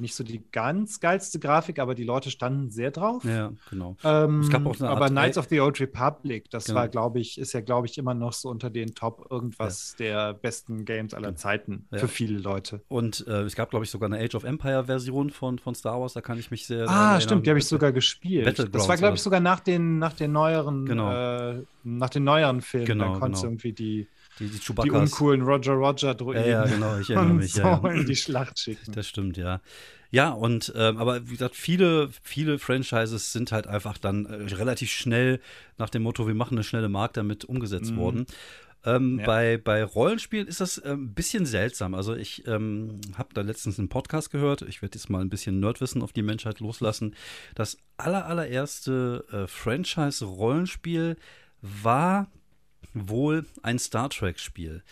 nicht 0.00 0.14
so 0.14 0.24
die 0.24 0.42
ganz 0.52 1.00
geilste 1.00 1.38
Grafik, 1.38 1.78
aber 1.78 1.94
die 1.94 2.04
Leute 2.04 2.30
standen 2.30 2.70
sehr 2.70 2.90
drauf. 2.90 3.24
Ja, 3.24 3.52
genau. 3.70 3.96
Ähm, 4.04 4.40
es 4.40 4.50
gab 4.50 4.66
auch 4.66 4.78
eine 4.78 4.88
Art 4.88 4.96
aber 4.96 5.08
Knights 5.08 5.38
of 5.38 5.46
the 5.48 5.60
Old 5.60 5.80
Republic, 5.80 6.50
das 6.50 6.66
genau. 6.66 6.80
war, 6.80 6.88
glaube 6.88 7.20
ich, 7.20 7.38
ist 7.38 7.52
ja, 7.52 7.60
glaube 7.60 7.86
ich, 7.86 7.98
immer 7.98 8.14
noch 8.14 8.32
so 8.32 8.48
unter 8.48 8.70
den 8.70 8.94
Top 8.94 9.26
irgendwas 9.30 9.96
ja. 9.98 10.04
der 10.04 10.34
besten 10.34 10.84
Games 10.84 11.14
aller 11.14 11.34
Zeiten 11.36 11.86
ja. 11.90 11.98
für 11.98 12.08
viele 12.08 12.38
Leute. 12.38 12.82
Und 12.88 13.26
äh, 13.26 13.42
es 13.42 13.54
gab, 13.56 13.70
glaube 13.70 13.84
ich, 13.84 13.90
sogar 13.90 14.08
eine 14.10 14.22
Age 14.22 14.34
of 14.34 14.44
Empire 14.44 14.84
Version 14.84 15.30
von, 15.30 15.58
von 15.58 15.74
Star 15.74 16.00
Wars, 16.00 16.12
da 16.12 16.20
kann 16.20 16.38
ich 16.38 16.50
mich 16.50 16.66
sehr. 16.66 16.88
Ah, 16.88 17.20
stimmt, 17.20 17.46
die 17.46 17.50
habe 17.50 17.58
ich 17.58 17.66
sogar 17.66 17.92
gespielt. 17.92 18.58
Das 18.72 18.88
war, 18.88 18.96
glaube 18.96 19.16
ich, 19.16 19.22
sogar 19.22 19.40
nach 19.40 19.60
den, 19.60 19.98
nach 19.98 20.12
den 20.12 20.32
neueren, 20.32 20.86
genau. 20.86 21.12
äh, 21.12 21.62
nach 21.84 22.10
den 22.10 22.24
neueren 22.24 22.60
Filmen. 22.60 22.86
Genau, 22.86 23.14
da 23.14 23.18
konntest 23.18 23.42
genau. 23.42 23.52
irgendwie 23.52 23.72
die 23.72 24.06
die, 24.38 24.48
die, 24.48 24.58
die 24.58 24.90
uncoolen 24.90 25.42
Roger 25.42 25.72
Roger 25.72 26.14
Druiden. 26.14 26.44
Ja, 26.44 26.64
ja, 26.64 26.66
genau, 26.66 26.98
ich 26.98 27.10
erinnere 27.10 27.34
mich. 27.34 27.52
So 27.52 27.62
ja, 27.62 27.90
in 27.90 28.06
die 28.06 28.16
Schlacht 28.16 28.58
schicken. 28.58 28.92
Das 28.92 29.08
stimmt, 29.08 29.36
ja. 29.36 29.60
Ja, 30.10 30.30
und 30.30 30.72
ähm, 30.76 30.98
aber 30.98 31.26
wie 31.26 31.32
gesagt, 31.32 31.56
viele, 31.56 32.10
viele 32.22 32.58
Franchises 32.58 33.32
sind 33.32 33.52
halt 33.52 33.66
einfach 33.66 33.98
dann 33.98 34.26
äh, 34.26 34.54
relativ 34.54 34.90
schnell 34.90 35.40
nach 35.78 35.90
dem 35.90 36.02
Motto, 36.02 36.26
wir 36.26 36.34
machen 36.34 36.54
eine 36.56 36.64
schnelle 36.64 36.88
Markt 36.88 37.16
damit 37.16 37.44
umgesetzt 37.44 37.92
mhm. 37.92 37.96
worden. 37.96 38.26
Ähm, 38.84 39.18
ja. 39.18 39.26
bei, 39.26 39.56
bei 39.58 39.82
Rollenspielen 39.82 40.46
ist 40.46 40.60
das 40.60 40.78
äh, 40.78 40.92
ein 40.92 41.12
bisschen 41.12 41.44
seltsam. 41.44 41.94
Also 41.94 42.14
ich 42.14 42.46
ähm, 42.46 43.00
habe 43.18 43.30
da 43.34 43.40
letztens 43.40 43.78
einen 43.78 43.88
Podcast 43.88 44.30
gehört. 44.30 44.62
Ich 44.62 44.80
werde 44.80 44.96
jetzt 44.96 45.10
mal 45.10 45.20
ein 45.20 45.28
bisschen 45.28 45.58
Nerdwissen 45.58 46.02
auf 46.02 46.12
die 46.12 46.22
Menschheit 46.22 46.60
loslassen. 46.60 47.16
Das 47.56 47.78
aller, 47.96 48.26
allererste 48.26 49.24
äh, 49.32 49.46
Franchise-Rollenspiel 49.48 51.16
war 51.62 52.30
wohl 52.94 53.44
ein 53.62 53.78
Star 53.78 54.10
Trek-Spiel, 54.10 54.82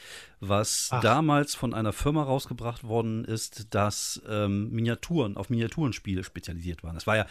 was 0.40 0.88
Ach. 0.90 1.00
damals 1.00 1.54
von 1.54 1.74
einer 1.74 1.92
Firma 1.92 2.22
rausgebracht 2.22 2.84
worden 2.84 3.24
ist, 3.24 3.74
das 3.74 4.22
ähm, 4.28 4.70
Miniaturen 4.70 5.36
auf 5.36 5.50
Miniaturenspiele 5.50 6.24
spezialisiert 6.24 6.82
waren. 6.82 6.94
Das 6.94 7.06
war 7.06 7.16
ja, 7.16 7.26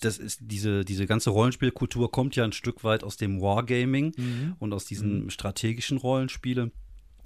das 0.00 0.18
ist 0.18 0.40
diese, 0.42 0.84
diese 0.84 1.06
ganze 1.06 1.30
Rollenspielkultur 1.30 2.10
kommt 2.10 2.36
ja 2.36 2.44
ein 2.44 2.52
Stück 2.52 2.84
weit 2.84 3.04
aus 3.04 3.16
dem 3.16 3.40
Wargaming 3.40 4.12
mhm. 4.16 4.56
und 4.58 4.72
aus 4.72 4.84
diesen 4.84 5.24
mhm. 5.24 5.30
strategischen 5.30 5.98
Rollenspielen 5.98 6.72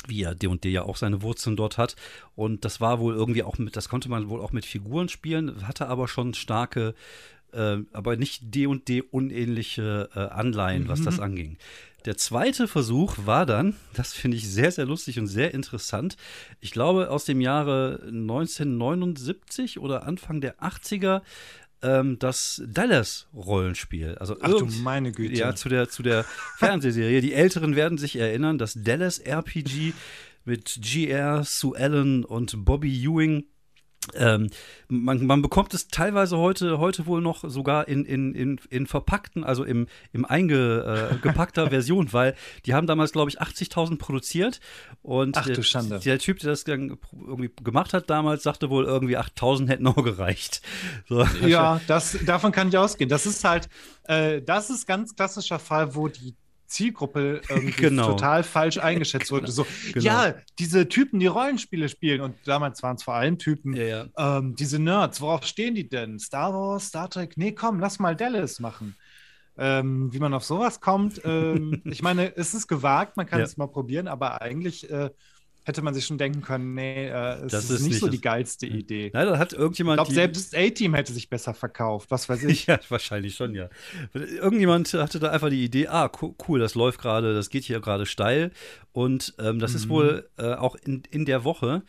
wie 0.09 0.21
ja 0.21 0.35
D&D 0.35 0.69
ja 0.71 0.83
auch 0.83 0.97
seine 0.97 1.23
Wurzeln 1.23 1.57
dort 1.57 1.79
hat. 1.79 1.97
Und 2.35 2.65
das 2.65 2.81
war 2.81 3.01
wohl 3.01 3.15
irgendwie 3.15 3.43
auch 3.43 3.59
mit, 3.59 3.77
das 3.77 3.89
konnte 3.89 4.09
man 4.09 4.29
wohl 4.29 4.41
auch 4.41 4.53
mit 4.53 4.65
Figuren 4.65 5.09
spielen, 5.09 5.67
hatte 5.67 5.89
aber 5.89 6.07
schon 6.07 6.35
starke, 6.35 6.95
äh, 7.53 7.79
aber 7.93 8.17
nicht 8.17 8.55
D&D 8.55 9.03
unähnliche 9.03 10.11
äh, 10.15 10.21
Anleihen, 10.21 10.85
mhm. 10.85 10.89
was 10.89 11.03
das 11.03 11.21
anging. 11.21 11.57
Der 12.07 12.17
zweite 12.17 12.69
Versuch 12.69 13.17
war 13.27 13.47
dann, 13.47 13.75
das 13.95 14.15
finde 14.15 14.37
ich 14.37 14.49
sehr, 14.49 14.71
sehr 14.71 14.87
lustig 14.87 15.19
und 15.19 15.27
sehr 15.27 15.53
interessant, 15.53 16.17
ich 16.61 16.71
glaube 16.71 17.11
aus 17.11 17.25
dem 17.25 17.41
Jahre 17.41 18.01
1979 18.07 19.81
oder 19.81 20.05
Anfang 20.05 20.41
der 20.41 20.61
80er, 20.61 21.23
ähm, 21.83 22.19
das 22.21 22.63
Dallas-Rollenspiel. 22.65 24.15
Also 24.19 24.37
Ach 24.41 24.49
du 24.49 24.67
meine 24.83 25.11
Güte. 25.11 25.35
Ja, 25.35 25.55
zu 25.57 25.69
der, 25.69 25.89
zu 25.89 26.05
der 26.05 26.25
Fernsehserie. 26.59 27.21
Die 27.21 27.35
Älteren 27.35 27.75
werden 27.75 27.99
sich 27.99 28.17
erinnern, 28.17 28.57
das 28.57 28.75
Dallas-RPG 28.81 29.93
mit 30.45 30.79
GR, 30.81 31.43
Sue 31.45 31.77
Allen 31.77 32.25
und 32.25 32.65
Bobby 32.65 33.05
Ewing 33.05 33.45
ähm, 34.15 34.51
man, 34.89 35.27
man, 35.27 35.43
bekommt 35.43 35.75
es 35.75 35.89
teilweise 35.89 36.39
heute, 36.39 36.79
heute 36.79 37.07
wohl 37.07 37.21
noch 37.21 37.45
sogar 37.49 37.89
in, 37.89 38.05
in, 38.05 38.35
in, 38.35 38.61
in 38.71 38.87
verpackten, 38.87 39.45
also 39.45 39.65
im, 39.65 39.89
im 40.13 40.25
eingepackter 40.25 41.67
äh, 41.67 41.71
Version, 41.71 42.13
weil 42.13 42.35
die 42.65 42.75
haben 42.75 42.87
damals, 42.87 43.13
glaube 43.13 43.31
ich, 43.31 43.41
80.000 43.41 43.99
produziert 43.99 44.61
und 45.03 45.37
Ach, 45.37 45.47
der, 45.47 45.57
der, 45.57 46.19
Typ, 46.19 46.39
der 46.39 46.51
das 46.51 46.65
irgendwie 46.67 47.51
gemacht 47.63 47.95
hat 47.95 48.09
damals, 48.11 48.43
sagte 48.43 48.71
wohl 48.71 48.85
irgendwie 48.85 49.19
8.000 49.19 49.69
hätten 49.69 49.83
noch 49.85 49.97
gereicht. 49.97 50.63
So. 51.09 51.25
Ja, 51.47 51.81
das, 51.87 52.19
davon 52.25 52.53
kann 52.53 52.69
ich 52.69 52.79
ausgehen. 52.79 53.11
Das 53.11 53.27
ist 53.27 53.45
halt, 53.45 53.69
äh, 54.05 54.43
das 54.43 54.71
ist 54.71 54.87
ganz 54.87 55.17
klassischer 55.17 55.59
Fall, 55.59 55.95
wo 55.95 56.09
die 56.09 56.37
Zielgruppe 56.67 57.41
genau. 57.77 58.13
total 58.13 58.43
falsch 58.43 58.79
eingeschätzt 58.79 59.31
wurde. 59.31 59.51
So, 59.51 59.67
genau. 59.93 60.05
ja, 60.05 60.35
diese 60.59 60.89
Typen, 60.89 61.21
die 61.21 61.27
Rollenspiele 61.27 61.89
spielen, 61.89 62.21
und 62.21 62.37
damals 62.45 62.83
waren 62.83 62.97
es 62.97 63.03
vor 63.03 63.15
allem 63.15 63.39
Typen, 63.39 63.75
ja, 63.75 63.85
ja. 63.85 64.39
Ähm, 64.39 64.55
diese 64.57 64.79
Nerds, 64.79 65.21
worauf 65.21 65.45
stehen 65.45 65.75
die 65.75 65.89
denn? 65.89 66.19
Star 66.19 66.53
Wars, 66.53 66.89
Star 66.89 67.09
Trek? 67.09 67.37
Nee, 67.37 67.53
komm, 67.53 67.81
lass 67.81 67.99
mal 67.99 68.17
Dallas 68.17 68.61
machen. 68.61 68.97
Ähm, 69.59 70.13
wie 70.13 70.19
man 70.19 70.35
auf 70.35 70.45
sowas 70.45 70.81
kommt, 70.81 71.23
ähm, 71.25 71.81
ich 71.85 72.03
meine, 72.03 72.37
es 72.37 72.53
ist 72.53 72.67
gewagt, 72.67 73.17
man 73.17 73.27
kann 73.27 73.39
ja. 73.39 73.45
es 73.47 73.57
mal 73.57 73.69
probieren, 73.69 74.07
aber 74.07 74.43
eigentlich 74.43 74.91
äh, 74.91 75.11
hätte 75.67 75.83
man 75.83 75.95
sich 75.95 76.07
schon 76.07 76.17
denken 76.17 76.43
können, 76.43 76.75
nee, 76.75 77.09
äh, 77.09 77.45
es 77.45 77.51
das 77.51 77.65
ist, 77.65 77.81
ist 77.81 77.87
nicht 77.89 77.99
so 77.99 78.07
die 78.07 78.21
geilste 78.21 78.67
Idee. 78.67 79.11
Nein, 79.13 79.27
da 79.27 79.37
hat 79.37 79.53
irgendjemand. 79.53 80.01
Ich 80.01 80.05
glaube, 80.05 80.15
selbst 80.15 80.53
das 80.53 80.61
A-Team 80.61 80.95
hätte 80.95 81.13
sich 81.13 81.29
besser 81.29 81.55
verkauft, 81.55 82.13
was 82.13 82.29
weiß 82.29 82.45
ich. 82.45 82.67
ja, 82.67 82.79
wahrscheinlich 82.89 83.35
schon, 83.35 83.55
ja. 83.55 83.69
Irgendjemand 84.15 84.95
hatte 84.95 85.19
da 85.19 85.33
einfach 85.33 85.51
die 85.51 85.65
Idee, 85.65 85.89
ah, 85.89 86.11
cool, 86.49 86.61
das 86.61 86.77
läuft 86.77 87.01
gerade, 87.01 87.35
das 87.35 87.51
geht 87.51 87.65
hier 87.65 87.81
gerade 87.81 88.07
steil. 88.07 88.53
Und 88.93 89.35
ähm, 89.41 89.59
das 89.59 89.73
mhm. 89.73 89.77
ist 89.77 89.89
wohl 89.89 90.29
äh, 90.39 90.55
auch 90.55 90.77
in, 90.77 91.03
in 91.11 91.25
der 91.25 91.43
Woche 91.43 91.83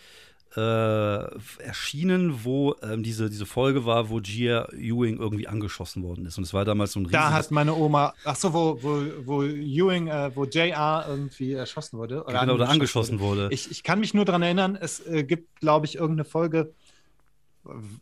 erschienen, 0.56 2.44
wo 2.44 2.76
ähm, 2.82 3.04
diese, 3.04 3.30
diese 3.30 3.46
Folge 3.46 3.86
war, 3.86 4.10
wo 4.10 4.20
Gia 4.20 4.68
Ewing 4.74 5.20
irgendwie 5.20 5.48
angeschossen 5.48 6.04
worden 6.04 6.26
ist. 6.26 6.38
Und 6.38 6.46
es 6.46 6.54
war 6.54 6.66
damals 6.66 6.94
so 6.94 7.00
ein 7.00 7.06
riesiges... 7.06 7.22
Da 7.22 7.32
hat 7.32 7.52
meine 7.52 7.76
Oma, 7.76 8.14
ach 8.24 8.36
so, 8.36 8.54
wo, 8.54 8.82
wo, 8.82 9.04
wo 9.26 9.44
Ewing, 9.44 10.08
äh, 10.08 10.32
wo 10.36 10.46
JR 10.46 11.06
irgendwie 11.08 11.54
erschossen 11.54 12.00
wurde. 12.00 12.24
Oder 12.24 12.40
genau, 12.42 12.54
oder 12.54 12.70
angeschossen 12.70 13.20
wurde. 13.20 13.44
wurde. 13.44 13.54
Ich, 13.54 13.70
ich 13.72 13.84
kann 13.84 14.00
mich 14.00 14.14
nur 14.14 14.26
daran 14.26 14.42
erinnern, 14.42 14.78
es 14.80 15.06
äh, 15.06 15.24
gibt, 15.24 15.60
glaube 15.60 15.86
ich, 15.86 15.96
irgendeine 15.96 16.26
Folge, 16.26 16.74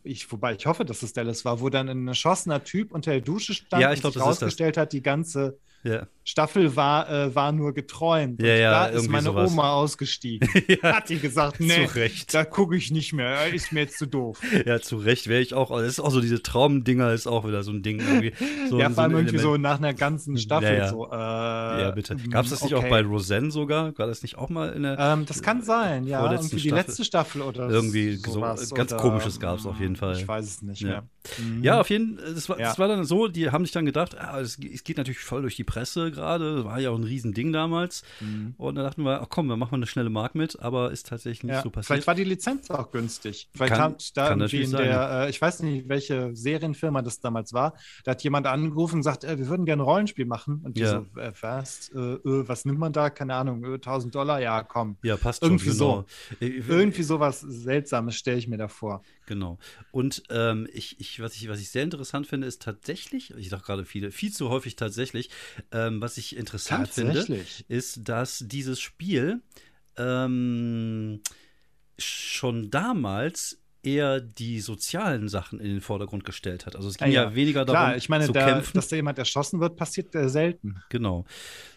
ich, 0.02 0.30
wobei 0.30 0.54
ich 0.54 0.66
hoffe, 0.66 0.84
dass 0.84 1.02
es 1.02 1.12
Dallas 1.12 1.44
war, 1.44 1.60
wo 1.60 1.68
dann 1.68 1.88
ein 1.88 2.08
erschossener 2.08 2.62
Typ 2.62 2.92
unter 2.92 3.10
der 3.10 3.20
Dusche 3.20 3.54
stand 3.54 3.82
ja, 3.82 3.92
ich 3.92 4.00
glaub, 4.00 4.14
und 4.14 4.20
sich 4.20 4.22
rausgestellt 4.22 4.76
hat, 4.76 4.92
die 4.92 5.02
ganze 5.02 5.58
ja. 5.86 6.06
Staffel 6.28 6.74
war, 6.74 7.08
äh, 7.08 7.34
war 7.36 7.52
nur 7.52 7.72
geträumt. 7.72 8.42
Ja, 8.42 8.54
ja, 8.56 8.70
da 8.72 8.86
ist 8.86 9.08
meine 9.08 9.26
sowas. 9.26 9.52
Oma 9.52 9.74
ausgestiegen. 9.74 10.48
hat 10.82 11.08
die 11.08 11.20
gesagt, 11.20 11.60
nee, 11.60 11.86
zu 11.86 11.94
Recht. 11.94 12.34
da 12.34 12.44
gucke 12.44 12.76
ich 12.76 12.90
nicht 12.90 13.12
mehr, 13.12 13.54
ist 13.54 13.70
mir 13.70 13.82
jetzt 13.82 13.96
zu 13.96 14.06
doof. 14.06 14.40
Ja, 14.64 14.80
zu 14.80 14.96
Recht 14.96 15.28
wäre 15.28 15.40
ich 15.40 15.54
auch. 15.54 15.70
Das 15.70 15.86
ist 15.86 16.00
auch 16.00 16.10
so, 16.10 16.20
diese 16.20 16.42
Traumdinger 16.42 17.12
ist 17.12 17.28
auch 17.28 17.46
wieder 17.46 17.62
so 17.62 17.70
ein 17.70 17.82
Ding. 17.82 18.00
Irgendwie. 18.00 18.32
So, 18.68 18.80
ja, 18.80 18.90
vor 18.90 19.04
allem 19.04 19.12
so 19.12 19.18
irgendwie 19.18 19.38
so 19.38 19.56
nach 19.56 19.78
einer 19.78 19.94
ganzen 19.94 20.38
Staffel. 20.38 20.76
Ja, 20.76 20.88
so, 20.88 21.06
äh, 21.06 21.14
ja 21.14 21.90
bitte. 21.92 22.16
Gab 22.16 22.44
es 22.44 22.50
das 22.50 22.62
nicht 22.62 22.74
okay. 22.74 22.86
auch 22.86 22.90
bei 22.90 23.02
Roseanne 23.02 23.52
sogar? 23.52 23.96
War 23.96 24.08
das 24.08 24.22
nicht 24.22 24.38
auch 24.38 24.48
mal 24.48 24.70
in 24.72 24.82
der. 24.82 24.98
Ähm, 24.98 25.24
das 25.24 25.40
kann 25.40 25.62
sein, 25.62 26.04
ja. 26.06 26.28
Irgendwie 26.28 26.56
die 26.56 26.70
letzte 26.70 27.04
Staffel 27.04 27.42
oder 27.42 27.68
Irgendwie 27.68 28.16
so. 28.16 28.40
Ganz 28.40 28.72
oder, 28.72 28.96
komisches 28.96 29.38
gab 29.38 29.58
es 29.58 29.66
auf 29.66 29.78
jeden 29.78 29.94
Fall. 29.94 30.16
Ich 30.16 30.26
weiß 30.26 30.44
es 30.44 30.62
nicht 30.62 30.82
mehr. 30.82 31.04
Mhm. 31.38 31.62
Ja, 31.62 31.80
auf 31.80 31.90
jeden 31.90 32.18
Fall. 32.18 32.34
Das 32.34 32.48
war, 32.48 32.56
das 32.56 32.78
war 32.78 32.88
dann 32.88 33.04
so, 33.04 33.28
die 33.28 33.50
haben 33.50 33.64
sich 33.64 33.72
dann 33.72 33.86
gedacht, 33.86 34.18
ah, 34.18 34.40
es, 34.40 34.58
es 34.58 34.82
geht 34.82 34.96
natürlich 34.96 35.20
voll 35.20 35.42
durch 35.42 35.54
die 35.54 35.64
Presse 35.64 35.75
gerade 35.84 36.64
war 36.64 36.80
ja 36.80 36.90
auch 36.90 36.98
ein 36.98 37.04
Riesending 37.04 37.52
damals. 37.52 38.02
Mhm. 38.20 38.54
Und 38.56 38.74
da 38.76 38.82
dachten 38.82 39.02
wir, 39.02 39.20
ach 39.20 39.28
komm, 39.28 39.48
wir 39.48 39.56
machen 39.56 39.76
eine 39.76 39.86
schnelle 39.86 40.10
Mark 40.10 40.34
mit, 40.34 40.60
aber 40.60 40.90
ist 40.90 41.08
tatsächlich 41.08 41.44
nicht 41.44 41.54
ja, 41.54 41.62
so 41.62 41.70
passiert. 41.70 41.86
Vielleicht 41.86 42.06
war 42.06 42.14
die 42.14 42.24
Lizenz 42.24 42.70
auch 42.70 42.90
günstig. 42.90 43.48
Vielleicht 43.54 43.74
kann, 43.74 43.92
hat 43.92 44.16
da 44.16 44.30
irgendwie 44.30 44.62
in 44.62 44.70
der, 44.72 45.10
äh, 45.10 45.30
ich 45.30 45.40
weiß 45.40 45.60
nicht, 45.60 45.88
welche 45.88 46.34
Serienfirma 46.34 47.02
das 47.02 47.20
damals 47.20 47.52
war, 47.52 47.74
da 48.04 48.12
hat 48.12 48.22
jemand 48.22 48.46
angerufen 48.46 48.96
und 48.96 49.00
gesagt, 49.00 49.24
äh, 49.24 49.38
wir 49.38 49.48
würden 49.48 49.66
gerne 49.66 49.82
ein 49.82 49.86
Rollenspiel 49.86 50.26
machen. 50.26 50.60
Und 50.64 50.76
die 50.76 50.82
ja. 50.82 51.04
so, 51.14 51.20
äh, 51.20 51.32
was? 51.40 51.90
Äh, 51.94 51.98
äh, 51.98 52.48
was 52.48 52.64
nimmt 52.64 52.78
man 52.78 52.92
da? 52.92 53.10
Keine 53.10 53.34
Ahnung, 53.34 53.64
1000 53.64 54.12
äh, 54.14 54.18
Dollar? 54.18 54.40
Ja, 54.40 54.62
komm. 54.62 54.96
Ja, 55.02 55.16
passt 55.16 55.42
Irgendwie 55.42 55.68
schon, 55.70 55.78
genau. 55.78 56.04
so. 56.40 56.46
Irgendwie 56.46 57.02
sowas 57.02 57.40
Seltsames 57.40 58.16
stelle 58.16 58.38
ich 58.38 58.48
mir 58.48 58.58
da 58.58 58.68
vor. 58.68 59.02
Genau. 59.26 59.58
Und 59.90 60.22
ähm, 60.30 60.68
ich, 60.72 61.00
ich, 61.00 61.20
was, 61.20 61.34
ich, 61.34 61.48
was 61.48 61.60
ich 61.60 61.70
sehr 61.70 61.82
interessant 61.82 62.26
finde, 62.26 62.46
ist 62.46 62.62
tatsächlich, 62.62 63.32
ich 63.36 63.48
sage 63.48 63.64
gerade 63.64 63.84
viele, 63.84 64.12
viel 64.12 64.32
zu 64.32 64.48
häufig 64.48 64.76
tatsächlich, 64.76 65.30
ähm, 65.72 66.00
was 66.00 66.16
ich 66.16 66.36
interessant 66.36 66.88
finde, 66.88 67.26
ist, 67.68 68.08
dass 68.08 68.44
dieses 68.46 68.80
Spiel 68.80 69.42
ähm, 69.96 71.20
schon 71.98 72.70
damals 72.70 73.60
eher 73.86 74.20
die 74.20 74.60
sozialen 74.60 75.28
Sachen 75.28 75.60
in 75.60 75.68
den 75.68 75.80
Vordergrund 75.80 76.24
gestellt 76.24 76.66
hat. 76.66 76.76
Also 76.76 76.88
es 76.88 76.98
ging 76.98 77.08
ja, 77.08 77.22
ja, 77.22 77.28
ja 77.30 77.34
weniger 77.34 77.64
darum, 77.64 77.82
Klar, 77.82 77.96
ich 77.96 78.08
meine, 78.08 78.26
zu 78.26 78.32
da, 78.32 78.44
kämpfen. 78.44 78.72
dass 78.74 78.88
da 78.88 78.96
jemand 78.96 79.18
erschossen 79.18 79.60
wird, 79.60 79.76
passiert 79.76 80.14
äh, 80.14 80.28
selten. 80.28 80.82
Genau. 80.88 81.24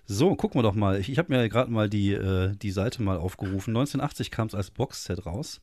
So, 0.06 0.36
gucken 0.36 0.60
wir 0.60 0.64
doch 0.64 0.74
mal. 0.74 1.00
Ich, 1.00 1.10
ich 1.10 1.20
habe 1.20 1.32
mir 1.32 1.48
gerade 1.50 1.72
mal 1.72 1.88
die, 1.88 2.12
äh, 2.12 2.56
die 2.56 2.72
Seite 2.72 3.04
mal 3.04 3.18
aufgerufen. 3.18 3.78
1980 3.78 4.32
kam 4.32 4.48
es 4.48 4.56
als 4.56 4.72
Boxset 4.72 5.26
raus. 5.26 5.62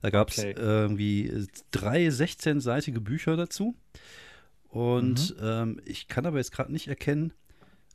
Da 0.00 0.10
gab 0.10 0.30
es 0.30 0.38
okay. 0.38 0.54
irgendwie 0.56 1.46
drei 1.70 2.08
16-seitige 2.08 3.00
Bücher 3.00 3.36
dazu. 3.36 3.76
Und 4.68 5.38
mhm. 5.38 5.46
ähm, 5.46 5.80
ich 5.84 6.08
kann 6.08 6.26
aber 6.26 6.38
jetzt 6.38 6.50
gerade 6.50 6.72
nicht 6.72 6.88
erkennen, 6.88 7.32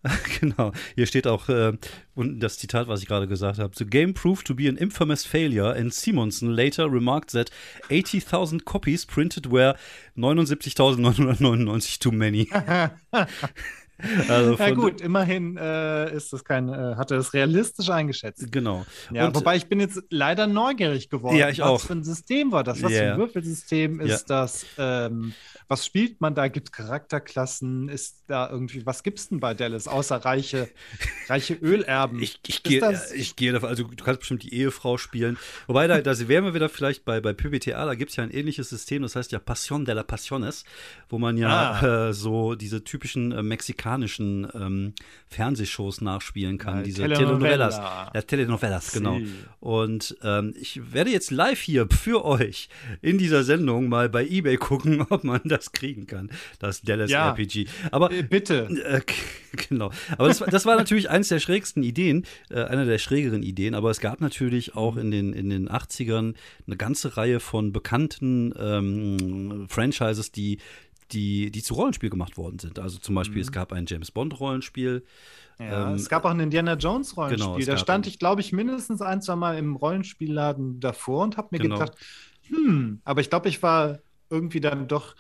genau, 0.39 0.72
hier 0.96 1.06
steht 1.06 1.27
auch 1.27 1.50
äh, 1.50 1.74
und 2.15 2.39
das 2.39 2.58
Zitat, 2.58 2.88
was 2.88 3.01
ich 3.01 3.08
gerade 3.08 3.27
gesagt 3.27 3.60
habe. 3.60 3.75
The 3.75 3.86
game 3.86 4.13
proved 4.13 4.48
to 4.48 4.56
be 4.56 4.70
an 4.70 4.77
infamous 4.77 5.25
failure 5.25 5.74
and 5.74 5.94
Simonson 5.94 6.50
later 6.50 6.89
remarked 6.91 7.32
that 7.32 7.51
80.000 7.89 8.63
copies 8.63 9.06
printed 9.06 9.51
were 9.51 9.75
79.999 10.18 12.00
too 12.00 12.12
many. 12.12 12.50
Also 14.29 14.56
ja 14.56 14.72
gut, 14.72 15.01
immerhin 15.01 15.58
äh, 15.58 16.13
ist 16.15 16.32
das 16.34 16.44
kein, 16.44 16.70
äh, 16.70 16.96
hat 16.96 17.12
er 17.12 17.18
das 17.18 17.34
realistisch 17.34 17.89
eingeschätzt. 17.89 18.51
Genau. 18.51 18.86
Ja, 19.12 19.27
und, 19.27 19.36
wobei 19.36 19.56
ich 19.56 19.68
bin 19.68 19.79
jetzt 19.79 20.01
leider 20.10 20.48
neugierig 20.48 21.10
geworden. 21.10 21.38
Ja, 21.38 21.50
ich 21.50 21.60
was 21.60 21.68
auch. 21.68 21.82
Für 21.82 21.94
ein 21.94 22.03
System 22.03 22.51
war 22.51 22.63
das? 22.63 22.82
Was 22.82 22.91
yeah. 22.91 23.01
für 23.01 23.12
ein 23.13 23.18
Würfelsystem 23.20 24.00
ist 24.00 24.29
ja. 24.29 24.41
das? 24.41 24.65
Ähm, 24.77 25.34
was 25.70 25.86
spielt 25.86 26.20
man 26.20 26.34
da? 26.34 26.48
Gibt 26.48 26.70
es 26.70 26.72
Charakterklassen? 26.72 27.89
Ist 27.89 28.24
da 28.27 28.50
irgendwie, 28.50 28.86
was 28.86 29.03
gibt 29.03 29.20
es 29.20 29.29
denn 29.29 29.39
bei 29.39 29.53
Dallas, 29.53 29.88
außer 29.88 30.18
reiche, 30.18 30.70
reiche 31.29 31.53
Ölerben? 31.53 32.22
Ich, 32.22 32.39
ich 32.48 32.63
gehe 32.63 33.00
ich 33.13 33.36
gehe 33.36 33.51
davon, 33.51 33.70
also 33.70 33.84
du 33.84 34.03
kannst 34.03 34.22
bestimmt 34.22 34.44
die 34.44 34.53
Ehefrau 34.53 34.98
spielen. 34.98 35.38
Wobei, 35.68 35.88
da, 35.88 36.01
da 36.01 36.27
wären 36.27 36.44
wir 36.44 36.53
wieder 36.56 36.70
vielleicht 36.70 37.06
bei, 37.06 37.22
bei 37.22 37.34
PBTA, 37.34 37.86
da 37.86 37.96
gibt 37.96 38.10
es 38.10 38.18
ja 38.18 38.24
ein 38.24 38.32
ähnliches 38.32 38.70
System, 38.70 39.03
das 39.03 39.15
heißt 39.15 39.32
ja 39.32 39.39
Passion 39.39 39.86
de 39.86 39.94
la 39.94 40.03
Passiones, 40.03 40.65
wo 41.08 41.20
man 41.20 41.38
ja 41.38 41.72
ah. 41.72 42.08
äh, 42.10 42.13
so 42.13 42.56
diese 42.56 42.84
typischen 42.84 43.32
äh, 43.32 43.44
mexikanischen 43.89 44.48
ähm, 44.53 44.93
Fernsehshows 45.27 46.01
nachspielen 46.01 46.58
kann, 46.58 46.77
ja, 46.77 46.84
diese 46.84 47.08
Telenovelas. 47.08 47.77
Ja, 47.77 48.22
Telenovelas, 48.22 48.91
genau. 48.91 49.19
Und 49.60 50.17
ähm, 50.24 50.53
ich 50.60 50.93
werde 50.93 51.12
jetzt 51.12 51.31
live 51.31 51.60
hier 51.60 51.88
für 51.89 52.25
euch 52.25 52.69
in 53.01 53.17
dieser 53.17 53.43
Sendung 53.43 53.89
mal 53.89 54.10
bei 54.10 54.25
Ebay 54.25 54.58
gucken, 54.58 55.01
ob 55.10 55.24
man 55.24 55.41
das 55.46 55.72
kriegen 55.72 56.08
kann, 56.08 56.29
das 56.60 56.81
Dallas 56.81 57.12
ja, 57.12 57.29
RPG. 57.29 57.67
Aber 57.91 58.12
äh, 58.12 58.24
bitte. 58.24 58.67
Äh, 58.86 59.01
genau. 59.69 59.91
Aber 60.17 60.27
das, 60.27 60.39
das 60.39 60.65
war 60.65 60.75
natürlich 60.75 61.10
eines 61.10 61.29
der 61.29 61.39
schrägsten 61.39 61.84
Ideen, 61.84 62.25
äh, 62.50 62.63
einer 62.63 62.86
der 62.86 62.98
schrägeren 62.98 63.43
Ideen. 63.43 63.75
Aber 63.75 63.89
es 63.91 64.00
gab 64.00 64.22
natürlich 64.22 64.75
auch 64.75 64.98
in 64.98 65.12
den, 65.12 65.34
in 65.34 65.50
den 65.50 65.69
80ern 65.69 66.36
eine 66.65 66.77
ganze 66.77 67.17
Reihe 67.17 67.39
von 67.39 67.72
bekannten 67.72 68.53
ähm, 68.58 69.67
Franchises, 69.69 70.31
die 70.31 70.60
die, 71.11 71.51
die 71.51 71.63
zu 71.63 71.73
Rollenspiel 71.73 72.09
gemacht 72.09 72.37
worden 72.37 72.59
sind. 72.59 72.79
Also 72.79 72.99
zum 72.99 73.15
Beispiel, 73.15 73.37
mhm. 73.37 73.43
es 73.43 73.51
gab 73.51 73.73
ein 73.73 73.85
James 73.87 74.11
Bond-Rollenspiel. 74.11 75.03
Ja, 75.59 75.89
ähm, 75.89 75.95
es 75.95 76.09
gab 76.09 76.25
auch 76.25 76.29
ein 76.31 76.39
Indiana 76.39 76.75
Jones 76.75 77.17
Rollenspiel. 77.17 77.55
Genau, 77.55 77.65
da 77.65 77.77
stand 77.77 78.07
ich, 78.07 78.19
glaube 78.19 78.41
ich, 78.41 78.51
mindestens 78.51 79.01
ein, 79.01 79.21
zwei 79.21 79.35
Mal 79.35 79.57
im 79.57 79.75
Rollenspielladen 79.75 80.79
davor 80.79 81.23
und 81.23 81.37
habe 81.37 81.49
mir 81.51 81.59
genau. 81.59 81.79
gedacht, 81.79 81.97
hm, 82.47 83.01
aber 83.03 83.21
ich 83.21 83.29
glaube, 83.29 83.49
ich 83.49 83.61
war 83.61 83.99
irgendwie 84.29 84.61
dann 84.61 84.87
doch 84.87 85.15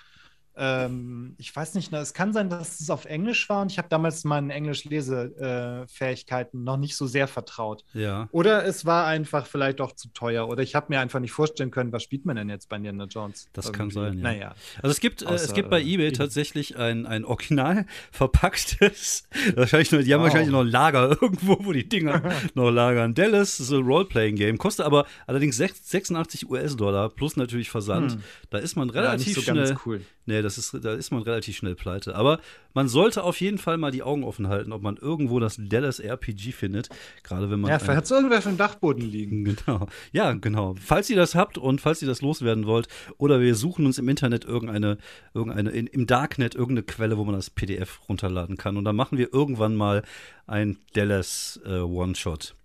ähm, 0.59 1.35
ich 1.37 1.55
weiß 1.55 1.75
nicht, 1.75 1.93
es 1.93 2.13
kann 2.13 2.33
sein, 2.33 2.49
dass 2.49 2.81
es 2.81 2.89
auf 2.89 3.05
Englisch 3.05 3.47
war 3.47 3.61
und 3.61 3.71
ich 3.71 3.77
habe 3.77 3.87
damals 3.87 4.25
meinen 4.25 4.49
Englisch-Lesefähigkeiten 4.49 6.65
noch 6.65 6.75
nicht 6.75 6.97
so 6.97 7.07
sehr 7.07 7.29
vertraut. 7.29 7.85
Ja. 7.93 8.27
Oder 8.31 8.65
es 8.65 8.85
war 8.85 9.07
einfach 9.07 9.45
vielleicht 9.45 9.79
auch 9.79 9.93
zu 9.93 10.09
teuer 10.09 10.49
oder 10.49 10.61
ich 10.61 10.75
habe 10.75 10.87
mir 10.89 10.99
einfach 10.99 11.21
nicht 11.21 11.31
vorstellen 11.31 11.71
können, 11.71 11.93
was 11.93 12.03
spielt 12.03 12.25
man 12.25 12.35
denn 12.35 12.49
jetzt 12.49 12.67
bei 12.67 12.75
Indiana 12.75 13.05
Jones? 13.05 13.47
Das 13.53 13.67
irgendwie. 13.67 13.77
kann 13.77 13.91
sein, 13.91 14.17
ja. 14.17 14.23
Naja. 14.23 14.53
Also 14.83 14.91
es 14.91 14.99
gibt, 14.99 15.21
äh, 15.21 15.33
es 15.33 15.53
gibt 15.53 15.69
bei 15.69 15.81
eBay 15.81 16.11
tatsächlich 16.11 16.77
ein, 16.77 17.05
ein 17.05 17.23
original 17.23 17.85
verpacktes, 18.11 19.23
wahrscheinlich 19.55 19.87
die 19.89 20.13
haben 20.13 20.19
wow. 20.19 20.27
wahrscheinlich 20.27 20.51
noch 20.51 20.59
ein 20.61 20.67
Lager 20.67 21.09
irgendwo, 21.21 21.57
wo 21.61 21.71
die 21.71 21.87
Dinger 21.87 22.21
noch 22.53 22.69
lagern. 22.69 23.13
Dallas 23.13 23.55
The 23.57 23.75
Role-Playing 23.75 24.35
Game, 24.35 24.57
kostet 24.57 24.85
aber 24.85 25.05
allerdings 25.25 25.55
86 25.55 26.49
US-Dollar 26.49 27.07
plus 27.09 27.37
natürlich 27.37 27.69
Versand. 27.69 28.11
Hm. 28.13 28.23
Da 28.49 28.57
ist 28.57 28.75
man 28.75 28.89
relativ 28.89 29.27
ja, 29.27 29.33
so 29.35 29.41
schnell. 29.41 29.67
Ganz 29.67 29.79
cool. 29.85 30.01
Nee, 30.29 30.43
das 30.43 30.59
ist, 30.59 30.77
da 30.83 30.93
ist 30.93 31.09
man 31.09 31.23
relativ 31.23 31.57
schnell 31.57 31.73
pleite. 31.73 32.15
Aber 32.15 32.39
man 32.75 32.87
sollte 32.87 33.23
auf 33.23 33.41
jeden 33.41 33.57
Fall 33.57 33.77
mal 33.77 33.89
die 33.89 34.03
Augen 34.03 34.23
offen 34.23 34.47
halten, 34.47 34.71
ob 34.71 34.83
man 34.83 34.95
irgendwo 34.95 35.39
das 35.39 35.57
Dallas 35.59 35.99
RPG 35.99 36.51
findet. 36.51 36.87
Gerade 37.23 37.49
wenn 37.49 37.59
man. 37.59 37.71
Ja, 37.71 37.79
vielleicht 37.79 37.97
hat 37.97 38.03
es 38.03 38.11
irgendwer 38.11 38.37
auf 38.37 38.43
dem 38.43 38.57
Dachboden 38.57 39.03
liegen. 39.03 39.39
Genau. 39.59 39.87
Ja, 40.11 40.33
genau. 40.33 40.75
Falls 40.79 41.09
ihr 41.09 41.15
das 41.15 41.33
habt 41.33 41.57
und 41.57 41.81
falls 41.81 42.01
ihr 42.01 42.07
das 42.07 42.21
loswerden 42.21 42.67
wollt, 42.67 42.87
oder 43.17 43.41
wir 43.41 43.55
suchen 43.55 43.85
uns 43.85 43.97
im 43.97 44.07
Internet 44.07 44.45
irgendeine, 44.45 44.97
irgendeine, 45.33 45.71
in, 45.71 45.87
im 45.87 46.05
Darknet 46.05 46.53
irgendeine 46.53 46.83
Quelle, 46.83 47.17
wo 47.17 47.25
man 47.25 47.33
das 47.33 47.49
PDF 47.49 47.99
runterladen 48.07 48.57
kann. 48.57 48.77
Und 48.77 48.85
dann 48.85 48.95
machen 48.95 49.17
wir 49.17 49.33
irgendwann 49.33 49.75
mal 49.75 50.03
ein 50.45 50.77
Dallas 50.93 51.59
äh, 51.65 51.79
One-Shot. 51.79 52.55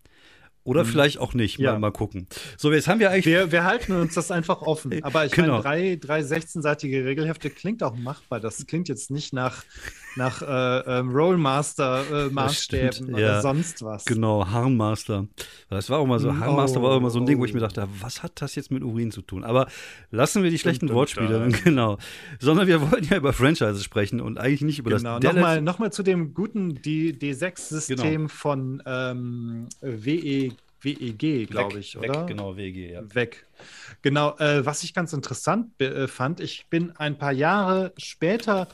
Oder 0.64 0.85
mhm. 0.85 0.88
vielleicht 0.88 1.18
auch 1.18 1.35
nicht. 1.35 1.59
Ja. 1.59 1.73
Mal, 1.73 1.78
mal 1.78 1.92
gucken. 1.92 2.26
So, 2.56 2.73
jetzt 2.73 2.88
haben 2.88 2.99
wir 2.99 3.11
eigentlich. 3.11 3.26
Wir, 3.26 3.52
wir 3.52 3.64
halten 3.64 3.92
uns 3.92 4.14
das 4.14 4.30
einfach 4.30 4.62
offen. 4.62 4.99
Aber 5.04 5.26
ich 5.26 5.33
genau. 5.33 5.62
meine, 5.62 5.62
drei, 5.62 5.97
drei 5.97 6.21
16-seitige 6.21 7.04
Regelhefte 7.04 7.50
klingt 7.50 7.83
auch 7.83 7.94
machbar. 7.94 8.40
Das 8.40 8.66
klingt 8.66 8.88
jetzt 8.88 9.11
nicht 9.11 9.35
nach, 9.35 9.62
nach 10.16 10.40
äh, 10.40 11.00
ähm, 11.00 11.11
Rollmaster-Maßstäben 11.11 13.11
äh, 13.11 13.12
oder 13.12 13.21
ja. 13.21 13.42
sonst 13.42 13.83
was. 13.83 14.06
Genau, 14.06 14.47
Harnmaster. 14.47 15.26
Das 15.68 15.90
war 15.90 15.99
auch 15.99 16.06
mal 16.06 16.18
so, 16.18 16.30
oh, 16.30 16.35
Harnmaster 16.35 16.83
war 16.83 16.92
auch 16.92 16.97
immer 16.97 17.11
so 17.11 17.21
ein 17.21 17.26
Ding, 17.26 17.38
wo 17.38 17.44
ich 17.44 17.52
mir 17.52 17.61
dachte, 17.61 17.87
was 18.00 18.23
hat 18.23 18.40
das 18.40 18.54
jetzt 18.54 18.71
mit 18.71 18.83
Urin 18.83 19.12
zu 19.12 19.21
tun? 19.21 19.44
Aber 19.44 19.68
lassen 20.11 20.42
wir 20.42 20.50
die 20.50 20.59
schlechten 20.59 20.87
dum, 20.87 20.97
Wortspiele, 20.97 21.49
genau. 21.64 21.99
Sondern 22.38 22.68
wir 22.68 22.90
wollten 22.90 23.09
ja 23.11 23.18
über 23.18 23.35
Franchises 23.35 23.85
sprechen 23.85 24.23
und 24.23 24.38
eigentlich 24.38 24.62
nicht 24.62 24.78
über 24.78 24.97
genau. 24.97 25.18
das 25.18 25.35
Nochmal 25.35 25.61
noch 25.61 25.78
mal 25.78 25.92
zu 25.92 26.02
dem 26.02 26.33
guten 26.33 26.78
D6-System 26.78 27.99
genau. 27.99 28.28
von 28.28 28.83
ähm, 28.87 29.68
WE 29.83 30.53
WEG, 30.84 31.48
glaube 31.48 31.78
ich, 31.78 31.96
oder? 31.96 32.22
Weg, 32.22 32.26
genau, 32.28 32.56
WEG, 32.56 32.90
ja. 32.90 33.14
Weg. 33.14 33.46
Genau, 34.02 34.36
äh, 34.38 34.64
was 34.64 34.84
ich 34.84 34.94
ganz 34.94 35.12
interessant 35.12 35.80
äh, 35.80 36.06
fand, 36.08 36.40
ich 36.40 36.66
bin 36.68 36.92
ein 36.92 37.18
paar 37.18 37.32
Jahre 37.32 37.92
später, 37.96 38.68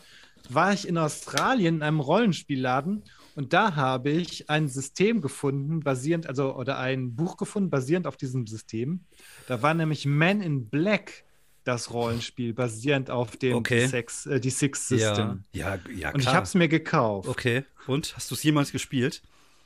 war 0.49 0.73
ich 0.73 0.89
in 0.89 0.99
Australien 0.99 1.77
in 1.77 1.83
einem 1.83 2.01
Rollenspielladen 2.01 3.05
und 3.37 3.53
da 3.53 3.77
habe 3.77 4.11
ich 4.11 4.51
ein 4.51 4.69
System 4.69 5.21
gefunden, 5.21 5.81
basierend, 5.81 6.27
also, 6.27 6.55
oder 6.57 6.79
ein 6.79 7.15
Buch 7.15 7.37
gefunden, 7.37 7.71
basierend 7.71 8.07
auf 8.07 8.17
diesem 8.17 8.47
System. 8.47 9.05
Da 9.47 9.63
war 9.63 9.75
nämlich 9.75 10.07
Man 10.07 10.41
in 10.41 10.69
Black 10.69 11.25
das 11.65 11.93
Rollenspiel, 11.93 12.55
basierend 12.55 13.11
auf 13.11 13.37
dem 13.37 13.57
okay. 13.57 13.87
Six, 13.87 14.27
äh, 14.27 14.41
die 14.41 14.51
Six 14.51 14.89
System. 14.89 15.45
Ja, 15.53 15.75
ja, 15.75 15.75
ja 15.75 15.79
klar. 15.79 16.15
Und 16.15 16.21
ich 16.21 16.27
habe 16.29 16.45
es 16.45 16.55
mir 16.55 16.69
gekauft. 16.69 17.29
Okay, 17.29 17.65
und? 17.87 18.17
Hast 18.17 18.31
du 18.31 18.35
es 18.35 18.43
jemals 18.43 18.73
gespielt? 18.73 19.23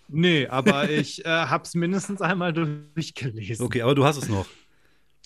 Nee, 0.09 0.47
aber 0.47 0.91
ich 0.91 1.25
äh, 1.25 1.29
habe 1.29 1.65
es 1.65 1.75
mindestens 1.75 2.21
einmal 2.21 2.53
durchgelesen. 2.53 3.65
Okay, 3.65 3.83
aber 3.83 3.95
du 3.95 4.05
hast 4.05 4.17
es 4.17 4.29
noch. 4.29 4.47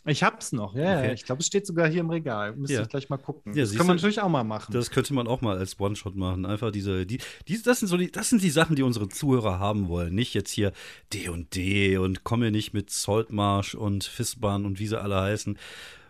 Ich 0.08 0.22
hab's 0.22 0.52
noch, 0.52 0.74
ja. 0.74 0.98
Okay. 0.98 1.12
Ich 1.12 1.24
glaube, 1.24 1.40
es 1.40 1.46
steht 1.46 1.66
sogar 1.66 1.88
hier 1.88 2.00
im 2.00 2.08
Regal. 2.08 2.56
Müsste 2.56 2.76
ja. 2.76 2.82
ich 2.82 2.88
gleich 2.88 3.10
mal 3.10 3.18
gucken. 3.18 3.52
Ja, 3.54 3.62
das 3.62 3.74
kann 3.74 3.86
man 3.86 3.96
natürlich 3.96 4.20
auch 4.20 4.28
mal 4.28 4.44
machen. 4.44 4.72
Das 4.72 4.90
könnte 4.90 5.12
man 5.12 5.26
auch 5.26 5.42
mal 5.42 5.58
als 5.58 5.78
One-Shot 5.78 6.16
machen. 6.16 6.46
Einfach 6.46 6.70
diese, 6.70 7.04
die, 7.04 7.18
die, 7.46 7.62
das 7.62 7.80
sind 7.80 7.88
so 7.88 7.96
die, 7.96 8.10
das 8.10 8.30
sind 8.30 8.42
die 8.42 8.50
Sachen, 8.50 8.76
die 8.76 8.82
unsere 8.82 9.08
Zuhörer 9.08 9.58
haben 9.58 9.88
wollen. 9.88 10.14
Nicht 10.14 10.32
jetzt 10.34 10.50
hier 10.50 10.72
D 11.12 11.28
und 11.28 11.54
D 11.54 11.98
und 11.98 12.24
komme 12.24 12.50
nicht 12.50 12.72
mit 12.72 12.90
Saltmarsh 12.90 13.74
und 13.74 14.04
Fistbahn 14.04 14.64
und 14.64 14.78
wie 14.78 14.86
sie 14.86 15.00
alle 15.00 15.20
heißen. 15.20 15.58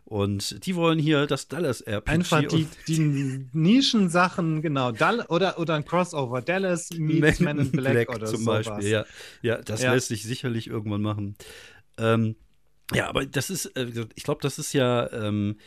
Und 0.08 0.64
die 0.64 0.74
wollen 0.74 0.98
hier 0.98 1.26
das 1.26 1.48
Dallas 1.48 1.82
RPG. 1.82 2.10
Einfach 2.10 2.42
die, 2.42 2.66
die 2.86 3.46
Nischensachen, 3.52 4.62
genau. 4.62 4.90
Dall 4.90 5.20
oder, 5.28 5.58
oder 5.58 5.74
ein 5.74 5.84
Crossover. 5.84 6.40
Dallas 6.40 6.88
meets 6.96 7.40
Men 7.40 7.58
in 7.58 7.70
Black, 7.70 7.92
Black 7.92 8.08
oder 8.14 8.26
zum 8.26 8.40
sowas. 8.40 8.66
Beispiel. 8.66 8.88
Ja, 8.88 9.04
ja 9.42 9.60
das 9.60 9.82
ja. 9.82 9.92
lässt 9.92 10.08
sich 10.08 10.22
sicherlich 10.22 10.66
irgendwann 10.66 11.02
machen. 11.02 11.36
Ähm, 11.98 12.36
ja, 12.94 13.06
aber 13.06 13.26
das 13.26 13.50
ist, 13.50 13.66
äh, 13.76 14.06
ich 14.14 14.22
glaube, 14.22 14.40
das 14.40 14.58
ist 14.58 14.72
ja 14.72 15.12
ähm, 15.12 15.58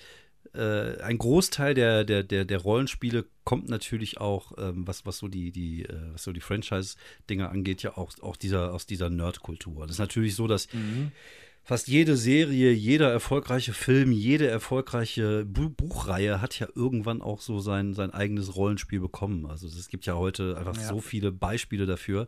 äh, 0.56 1.00
ein 1.02 1.20
Großteil 1.20 1.76
der, 1.76 2.04
der, 2.04 2.24
der, 2.24 2.44
der 2.44 2.58
Rollenspiele 2.58 3.26
kommt 3.44 3.70
natürlich 3.70 4.20
auch, 4.20 4.54
ähm, 4.58 4.88
was, 4.88 5.06
was 5.06 5.20
so 5.20 5.28
die, 5.28 5.52
die, 5.52 5.86
äh, 5.86 6.14
was 6.14 6.24
so 6.24 6.34
die 6.34 6.42
Franchise-Dinge 6.42 7.48
angeht, 7.48 7.84
ja 7.84 7.96
auch, 7.96 8.12
auch 8.24 8.38
dieser, 8.38 8.74
aus 8.74 8.88
dieser 8.88 9.12
Nerd-Kultur. 9.12 9.86
Das 9.86 9.98
ist 9.98 10.00
natürlich 10.00 10.34
so, 10.34 10.48
dass 10.48 10.74
mhm 10.74 11.12
fast 11.64 11.88
jede 11.88 12.18
Serie, 12.18 12.72
jeder 12.72 13.12
erfolgreiche 13.12 13.74
Film, 13.74 14.12
jede 14.12 14.48
erfolgreiche 14.48 15.46
Bu 15.46 15.70
Buchreihe 15.70 16.42
hat 16.42 16.60
ja 16.60 16.68
irgendwann 16.76 17.22
auch 17.22 17.42
so 17.42 17.60
sein, 17.60 17.94
sein 17.94 18.12
eigenes 18.12 18.56
Rollenspiel 18.56 19.00
bekommen. 19.00 19.46
Also 19.46 19.68
es 19.68 19.88
gibt 19.88 20.06
ja 20.06 20.16
heute 20.16 20.58
einfach 20.58 20.76
ja. 20.76 20.88
so 20.88 21.00
viele 21.00 21.32
Beispiele 21.32 21.86
dafür. 21.86 22.28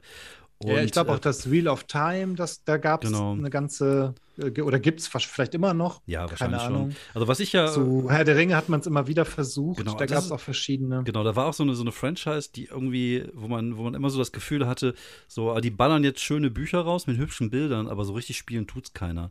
Und, 0.59 0.69
ja, 0.69 0.83
ich 0.83 0.91
glaube 0.91 1.11
auch 1.11 1.17
äh, 1.17 1.21
das 1.21 1.51
Wheel 1.51 1.67
of 1.67 1.83
Time, 1.85 2.35
das, 2.35 2.63
da 2.63 2.77
gab 2.77 3.03
es 3.03 3.11
genau. 3.11 3.33
eine 3.33 3.49
ganze 3.49 4.15
oder 4.37 4.79
gibt 4.79 4.99
es 4.99 5.07
vielleicht 5.07 5.53
immer 5.53 5.73
noch? 5.73 6.01
Ja, 6.05 6.25
Keine 6.27 6.59
Ahnung. 6.59 6.91
Schon. 6.91 6.99
Also 7.13 7.27
was 7.27 7.39
ich 7.39 7.53
ja. 7.53 7.67
Zu 7.67 8.09
Herr 8.09 8.23
der 8.23 8.35
Ringe 8.35 8.55
hat 8.55 8.69
man 8.69 8.79
es 8.79 8.87
immer 8.87 9.07
wieder 9.07 9.25
versucht. 9.25 9.77
Genau, 9.77 9.95
da 9.95 10.05
gab 10.05 10.19
es 10.19 10.31
auch 10.31 10.39
verschiedene. 10.39 11.03
Genau, 11.03 11.23
da 11.23 11.35
war 11.35 11.47
auch 11.47 11.53
so 11.53 11.63
eine, 11.63 11.75
so 11.75 11.83
eine 11.83 11.91
Franchise, 11.91 12.49
die 12.53 12.65
irgendwie, 12.65 13.25
wo 13.33 13.47
man, 13.47 13.77
wo 13.77 13.83
man 13.83 13.93
immer 13.93 14.09
so 14.09 14.17
das 14.17 14.31
Gefühl 14.31 14.67
hatte, 14.67 14.95
so, 15.27 15.51
ah, 15.51 15.61
die 15.61 15.69
ballern 15.69 16.03
jetzt 16.03 16.21
schöne 16.21 16.49
Bücher 16.49 16.81
raus 16.81 17.07
mit 17.07 17.17
hübschen 17.17 17.49
Bildern, 17.49 17.87
aber 17.87 18.05
so 18.05 18.13
richtig 18.13 18.37
spielen 18.37 18.67
tut 18.67 18.85
es 18.85 18.93
keiner. 18.93 19.29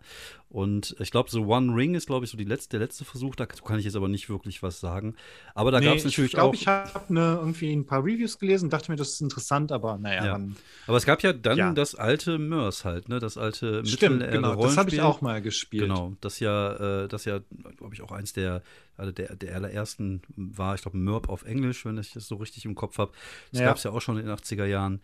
Und 0.53 0.95
ich 0.99 1.11
glaube, 1.11 1.31
so 1.31 1.47
One 1.47 1.75
Ring 1.75 1.95
ist, 1.95 2.07
glaube 2.07 2.27
ich, 2.27 2.31
so 2.31 2.37
die 2.37 2.45
letzte, 2.45 2.77
der 2.77 2.81
letzte 2.81 3.07
Versuch. 3.07 3.35
Da 3.35 3.47
kann 3.47 3.79
ich 3.79 3.87
jetzt 3.87 3.97
aber 3.97 4.09
nicht 4.09 4.29
wirklich 4.29 4.63
was 4.63 4.81
sagen. 4.81 5.17
Aber 5.55 5.71
da 5.71 5.81
nee, 5.81 5.87
gab 5.87 5.97
es 5.97 6.05
natürlich 6.05 6.33
ich 6.33 6.35
glaub, 6.35 6.51
auch. 6.51 6.55
Ich 6.55 6.65
glaube, 6.65 6.89
ich 6.89 6.95
habe 6.95 7.15
ne, 7.15 7.39
irgendwie 7.41 7.73
ein 7.73 7.87
paar 7.87 8.05
Reviews 8.05 8.39
gelesen, 8.39 8.69
dachte 8.69 8.91
mir, 8.91 8.99
das 8.99 9.13
ist 9.13 9.23
interessant, 9.23 9.73
aber 9.73 9.97
naja. 9.97 10.27
Ja. 10.27 10.33
Dann, 10.33 10.57
aber 10.87 10.99
es 10.99 11.07
gab 11.07 11.23
ja 11.23 11.33
dann 11.33 11.57
ja. 11.57 11.73
das 11.73 11.95
alte 11.95 12.37
Mörs 12.37 12.85
halt, 12.85 13.09
ne? 13.09 13.19
Das 13.19 13.39
alte 13.39 13.85
Stimmt, 13.87 14.31
genau, 14.31 14.55
das 14.57 14.77
habe 14.77 14.91
ich 14.93 15.03
auch 15.03 15.21
mal 15.21 15.43
gespielt. 15.43 15.85
Genau, 15.85 16.15
das 16.21 16.41
ja, 16.41 17.05
äh, 17.05 17.09
das 17.09 17.25
ja, 17.25 17.41
glaube 17.77 17.95
ich, 17.95 18.03
auch 18.03 18.13
eins 18.13 18.33
der, 18.33 18.63
also 18.97 19.13
der, 19.13 19.35
der 19.37 19.55
allerersten 19.55 20.23
war, 20.37 20.75
ich 20.75 20.83
glaube, 20.83 20.97
Mörb 20.97 21.29
auf 21.29 21.45
Englisch, 21.45 21.85
wenn 21.85 21.99
ich 21.99 22.13
das 22.13 22.27
so 22.27 22.37
richtig 22.37 22.65
im 22.65 22.75
Kopf 22.75 22.99
habe. 22.99 23.13
Das 23.51 23.61
ja. 23.61 23.67
gab 23.67 23.77
es 23.77 23.85
ja 23.85 23.91
auch 23.91 24.01
schon 24.01 24.19
in 24.19 24.27
den 24.27 24.35
80er 24.35 24.65
Jahren. 24.65 25.01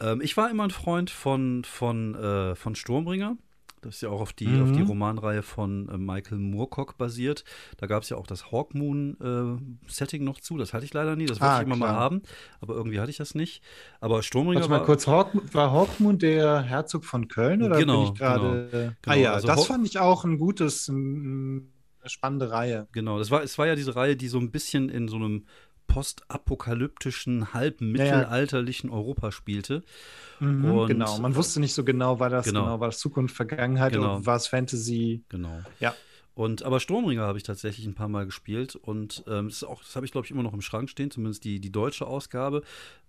Ähm, 0.00 0.20
ich 0.20 0.36
war 0.36 0.50
immer 0.50 0.64
ein 0.64 0.70
Freund 0.70 1.10
von, 1.10 1.64
von, 1.64 2.14
äh, 2.14 2.54
von 2.54 2.74
Sturmbringer. 2.74 3.36
Das 3.82 3.96
ist 3.96 4.00
ja 4.00 4.08
auch 4.10 4.20
auf 4.20 4.32
die, 4.32 4.46
mhm. 4.46 4.62
auf 4.62 4.72
die 4.72 4.82
Romanreihe 4.82 5.42
von 5.42 5.88
äh, 5.88 5.98
Michael 5.98 6.38
Moorcock 6.38 6.96
basiert. 6.96 7.44
Da 7.76 7.86
gab 7.86 8.04
es 8.04 8.08
ja 8.08 8.16
auch 8.16 8.26
das 8.26 8.52
Hawkmoon-Setting 8.52 10.22
äh, 10.22 10.24
noch 10.24 10.40
zu. 10.40 10.56
Das 10.56 10.72
hatte 10.72 10.84
ich 10.84 10.94
leider 10.94 11.16
nie. 11.16 11.26
Das 11.26 11.40
wollte 11.40 11.52
ah, 11.52 11.60
ich 11.60 11.66
immer 11.66 11.76
klar. 11.76 11.92
mal 11.92 11.98
haben. 11.98 12.22
Aber 12.60 12.74
irgendwie 12.74 13.00
hatte 13.00 13.10
ich 13.10 13.16
das 13.16 13.34
nicht. 13.34 13.62
Aber 14.00 14.22
Sturmringer 14.22 14.60
Warte 14.60 14.70
mal 14.70 14.78
war, 14.78 14.86
kurz, 14.86 15.06
Hawk, 15.08 15.32
war 15.52 15.72
Hawkmoon 15.72 16.18
der 16.18 16.62
Herzog 16.62 17.04
von 17.04 17.26
Köln? 17.26 17.62
Oder 17.62 17.76
genau, 17.76 18.04
bin 18.04 18.12
ich 18.12 18.18
gerade. 18.18 18.68
Genau, 18.70 18.86
ah 18.86 18.94
genau. 19.02 19.16
ja, 19.16 19.32
also 19.32 19.48
das 19.48 19.66
fand 19.66 19.86
ich 19.86 19.98
auch 19.98 20.24
ein 20.24 20.38
gutes, 20.38 20.88
eine 20.88 21.62
spannende 22.04 22.52
Reihe. 22.52 22.86
Genau, 22.92 23.18
das 23.18 23.30
war, 23.32 23.42
es 23.42 23.58
war 23.58 23.66
ja 23.66 23.74
diese 23.74 23.96
Reihe, 23.96 24.16
die 24.16 24.28
so 24.28 24.38
ein 24.38 24.52
bisschen 24.52 24.88
in 24.88 25.08
so 25.08 25.16
einem 25.16 25.46
postapokalyptischen, 25.86 27.52
halbmittelalterlichen 27.52 28.90
ja, 28.90 28.96
ja. 28.96 29.00
Europa 29.00 29.32
spielte. 29.32 29.82
Mhm, 30.40 30.64
und, 30.64 30.88
genau, 30.88 31.18
man 31.18 31.36
wusste 31.36 31.60
nicht 31.60 31.74
so 31.74 31.84
genau, 31.84 32.18
war 32.18 32.30
das 32.30 32.46
genau, 32.46 32.64
genau 32.64 32.80
war 32.80 32.88
das 32.88 32.98
Zukunft, 32.98 33.36
Vergangenheit 33.36 33.92
genau. 33.92 34.16
oder 34.16 34.26
war 34.26 34.36
es 34.36 34.46
Fantasy? 34.46 35.24
Genau. 35.28 35.60
Ja. 35.80 35.94
Und 36.34 36.62
aber 36.62 36.80
Sturmringer 36.80 37.22
habe 37.22 37.36
ich 37.36 37.44
tatsächlich 37.44 37.84
ein 37.86 37.94
paar 37.94 38.08
Mal 38.08 38.24
gespielt 38.24 38.74
und 38.74 39.22
ähm, 39.28 39.48
das, 39.48 39.60
das 39.60 39.96
habe 39.96 40.06
ich 40.06 40.12
glaube 40.12 40.24
ich 40.24 40.30
immer 40.30 40.42
noch 40.42 40.54
im 40.54 40.62
Schrank 40.62 40.88
stehen, 40.88 41.10
zumindest 41.10 41.44
die, 41.44 41.60
die 41.60 41.70
deutsche 41.70 42.06
Ausgabe. 42.06 42.62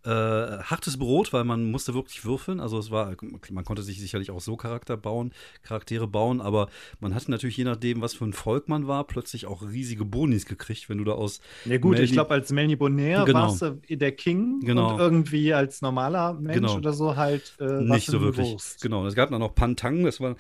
Äh, 0.06 0.10
hartes 0.10 0.98
Brot, 0.98 1.32
weil 1.32 1.46
man 1.46 1.72
musste 1.72 1.94
wirklich 1.94 2.26
würfeln. 2.26 2.60
Also 2.60 2.78
es 2.78 2.92
war, 2.92 3.16
man 3.52 3.64
konnte 3.64 3.84
sich 3.84 4.02
sicherlich 4.02 4.32
auch 4.32 4.42
so 4.42 4.58
Charakter 4.58 4.98
bauen, 4.98 5.32
Charaktere 5.62 6.08
bauen, 6.08 6.42
aber 6.42 6.68
man 7.00 7.16
hatte 7.16 7.32
natürlich 7.32 7.56
je 7.56 7.64
nachdem, 7.64 8.02
was 8.02 8.14
für 8.14 8.26
ein 8.26 8.34
Volk 8.34 8.68
man 8.68 8.88
war, 8.88 9.06
plötzlich 9.06 9.46
auch 9.46 9.62
riesige 9.62 10.04
Bonis 10.04 10.46
gekriegt, 10.46 10.90
wenn 10.90 10.98
du 10.98 11.06
da 11.06 11.14
aus. 11.14 11.40
Ja 11.64 11.78
gut, 11.78 11.92
Melni 11.92 12.04
ich 12.06 12.12
glaube 12.12 12.32
als 12.32 12.52
Melnibonaire 12.52 13.24
genau. 13.24 13.44
warst 13.44 13.62
du 13.62 13.80
der 13.90 14.12
King 14.12 14.60
genau. 14.60 14.96
und 14.96 15.00
irgendwie 15.00 15.54
als 15.54 15.82
normaler 15.82 16.34
Mensch 16.34 16.56
genau. 16.56 16.76
oder 16.76 16.92
so 16.92 17.16
halt 17.16 17.56
äh, 17.62 17.82
nicht 17.82 18.08
so 18.08 18.20
wirklich. 18.20 18.52
Wurst. 18.52 18.82
Genau, 18.82 19.08
es 19.08 19.16
gab 19.16 19.30
dann 19.30 19.40
noch 19.40 19.56
Pantang, 19.56 20.04
das 20.04 20.20
war 20.20 20.36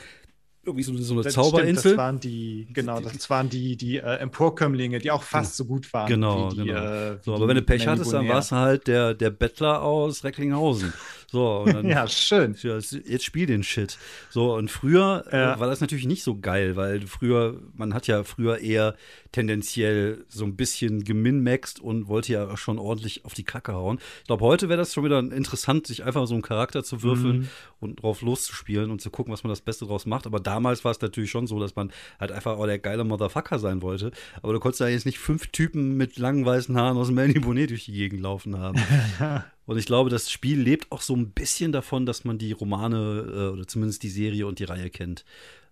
irgendwie 0.66 0.84
so, 0.84 0.96
so 0.98 1.14
eine 1.14 1.24
das 1.24 1.34
Zauberinsel. 1.34 1.80
Stimmt, 1.80 1.94
das 1.94 1.98
waren 1.98 2.20
die, 2.20 2.68
genau, 2.72 3.00
das 3.00 3.30
waren 3.30 3.50
die, 3.50 3.76
die 3.76 3.98
äh, 3.98 4.18
Emporkömmlinge, 4.18 5.00
die 5.00 5.12
auch 5.12 5.24
fast 5.24 5.58
so 5.58 5.66
gut 5.66 5.92
waren. 5.94 6.08
Genau, 6.08 6.50
die, 6.52 6.64
genau. 6.64 6.74
Äh, 6.74 7.18
so, 7.22 7.36
aber 7.36 7.48
wenn 7.48 7.56
du 7.56 7.62
Pech 7.62 7.86
hattest, 7.88 8.14
dann 8.14 8.28
warst 8.28 8.52
du 8.52 8.56
halt 8.56 8.88
der, 8.88 9.14
der 9.14 9.30
Bettler 9.30 9.82
aus 9.82 10.24
Recklinghausen. 10.24 10.94
So, 11.34 11.66
dann, 11.66 11.88
ja, 11.90 12.08
schön. 12.08 12.56
Jetzt 12.62 13.24
spiel 13.24 13.48
den 13.48 13.64
Shit. 13.64 13.98
So, 14.30 14.54
und 14.54 14.70
früher 14.70 15.26
äh, 15.32 15.36
ja. 15.36 15.56
äh, 15.56 15.60
war 15.60 15.66
das 15.66 15.82
natürlich 15.82 16.06
nicht 16.06 16.22
so 16.22 16.38
geil, 16.38 16.76
weil 16.76 17.02
früher, 17.08 17.60
man 17.76 17.96
hat 17.96 18.06
ja 18.06 18.24
früher 18.24 18.60
eher 18.60 18.96
tendenziell 19.32 20.26
so 20.30 20.46
ein 20.46 20.56
bisschen 20.56 21.04
geminmaxt 21.04 21.80
und 21.80 22.08
wollte 22.08 22.34
ja 22.34 22.56
schon 22.56 22.78
ordentlich 22.78 23.26
auf 23.26 23.34
die 23.34 23.44
Kacke 23.44 23.74
hauen. 23.74 23.98
Ich 24.22 24.28
glaube, 24.28 24.46
heute 24.46 24.70
wäre 24.70 24.78
das 24.78 24.94
schon 24.94 25.06
wieder 25.06 25.18
interessant, 25.18 25.88
sich 25.88 26.04
einfach 26.04 26.28
so 26.28 26.36
einen 26.36 26.44
Charakter 26.44 26.84
zu 26.84 27.02
würfeln 27.02 27.38
mhm. 27.40 27.50
und 27.80 28.04
drauf 28.04 28.22
loszuspielen 28.22 28.92
und 28.92 29.02
zu 29.02 29.10
gucken, 29.10 29.34
was 29.34 29.44
man 29.44 29.50
das 29.50 29.62
Beste 29.62 29.88
draus 29.88 30.06
macht. 30.06 30.28
Aber 30.28 30.40
damals 30.40 30.86
war 30.86 30.92
es 30.92 31.02
natürlich 31.02 31.32
schon 31.32 31.48
so, 31.48 31.60
dass 31.60 31.76
man 31.76 31.92
halt 32.20 32.32
einfach 32.32 32.60
auch 32.60 32.68
der 32.68 32.78
geile 32.78 33.06
Motherfucker 33.06 33.58
sein 33.58 33.82
wollte. 33.82 34.12
Aber 34.44 34.54
du 34.54 34.60
konntest 34.60 34.82
ja 34.82 34.88
jetzt 34.88 35.08
nicht 35.08 35.18
fünf 35.18 35.48
Typen 35.48 35.98
mit 35.98 36.20
langen 36.20 36.46
weißen 36.46 36.78
Haaren 36.78 36.96
aus 36.96 37.08
dem 37.08 37.16
Melanie 37.16 37.40
Bonnet 37.40 37.72
durch 37.72 37.86
die 37.86 37.94
Gegend 37.94 38.22
laufen 38.22 38.60
haben. 38.60 38.80
Und 39.66 39.78
ich 39.78 39.86
glaube, 39.86 40.10
das 40.10 40.30
Spiel 40.30 40.60
lebt 40.60 40.92
auch 40.92 41.02
so 41.02 41.16
ein 41.16 41.32
bisschen 41.32 41.72
davon, 41.72 42.06
dass 42.06 42.26
man 42.26 42.38
die 42.38 42.52
Romane 42.52 43.26
äh, 43.28 43.54
oder 43.54 43.68
zumindest 43.68 44.04
die 44.04 44.10
Serie 44.10 44.46
und 44.48 44.60
die 44.60 44.66
Reihe 44.66 44.90
kennt. 44.90 45.24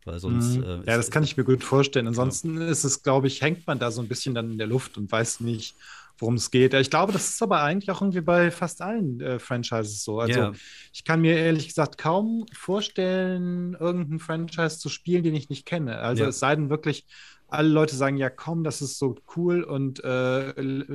Weil 0.05 0.19
sonst. 0.19 0.57
Mhm. 0.57 0.63
Äh, 0.63 0.75
ja, 0.77 0.97
das 0.97 1.11
kann 1.11 1.23
ich 1.23 1.37
mir 1.37 1.43
gut 1.43 1.63
vorstellen. 1.63 2.07
Ansonsten 2.07 2.59
ja. 2.59 2.67
ist 2.67 2.83
es, 2.83 3.03
glaube 3.03 3.27
ich, 3.27 3.41
hängt 3.41 3.67
man 3.67 3.79
da 3.79 3.91
so 3.91 4.01
ein 4.01 4.07
bisschen 4.07 4.33
dann 4.33 4.51
in 4.51 4.57
der 4.57 4.67
Luft 4.67 4.97
und 4.97 5.11
weiß 5.11 5.41
nicht, 5.41 5.75
worum 6.17 6.35
es 6.35 6.51
geht. 6.51 6.73
Ich 6.73 6.89
glaube, 6.89 7.11
das 7.13 7.29
ist 7.29 7.43
aber 7.43 7.61
eigentlich 7.61 7.91
auch 7.91 8.01
irgendwie 8.01 8.21
bei 8.21 8.51
fast 8.51 8.81
allen 8.81 9.19
äh, 9.19 9.39
Franchises 9.39 10.03
so. 10.03 10.19
Also 10.19 10.39
yeah. 10.39 10.53
ich 10.93 11.03
kann 11.03 11.21
mir 11.21 11.35
ehrlich 11.37 11.67
gesagt 11.67 11.97
kaum 11.97 12.45
vorstellen, 12.53 13.75
irgendein 13.79 14.19
Franchise 14.19 14.79
zu 14.79 14.89
spielen, 14.89 15.23
den 15.23 15.35
ich 15.35 15.49
nicht 15.49 15.65
kenne. 15.65 15.97
Also 15.97 16.21
yeah. 16.21 16.29
es 16.29 16.39
sei 16.39 16.55
denn 16.55 16.69
wirklich, 16.69 17.05
alle 17.51 17.69
Leute 17.69 17.95
sagen, 17.95 18.17
ja 18.17 18.29
komm, 18.29 18.63
das 18.63 18.81
ist 18.81 18.97
so 18.97 19.15
cool 19.35 19.63
und 19.63 20.03
äh, 20.03 20.51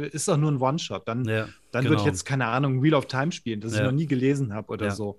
ist 0.09 0.29
doch 0.29 0.37
nur 0.37 0.51
ein 0.51 0.59
One-Shot. 0.59 1.07
Dann, 1.07 1.25
ja, 1.25 1.49
dann 1.71 1.85
genau. 1.85 1.90
würde 1.90 2.03
ich 2.03 2.07
jetzt, 2.07 2.25
keine 2.25 2.47
Ahnung, 2.47 2.83
Wheel 2.83 2.95
of 2.95 3.07
Time 3.07 3.33
spielen, 3.33 3.61
das 3.61 3.73
ja. 3.73 3.81
ich 3.81 3.85
noch 3.85 3.92
nie 3.92 4.07
gelesen 4.07 4.55
habe 4.55 4.73
oder 4.73 4.87
ja. 4.87 4.95
so. 4.95 5.19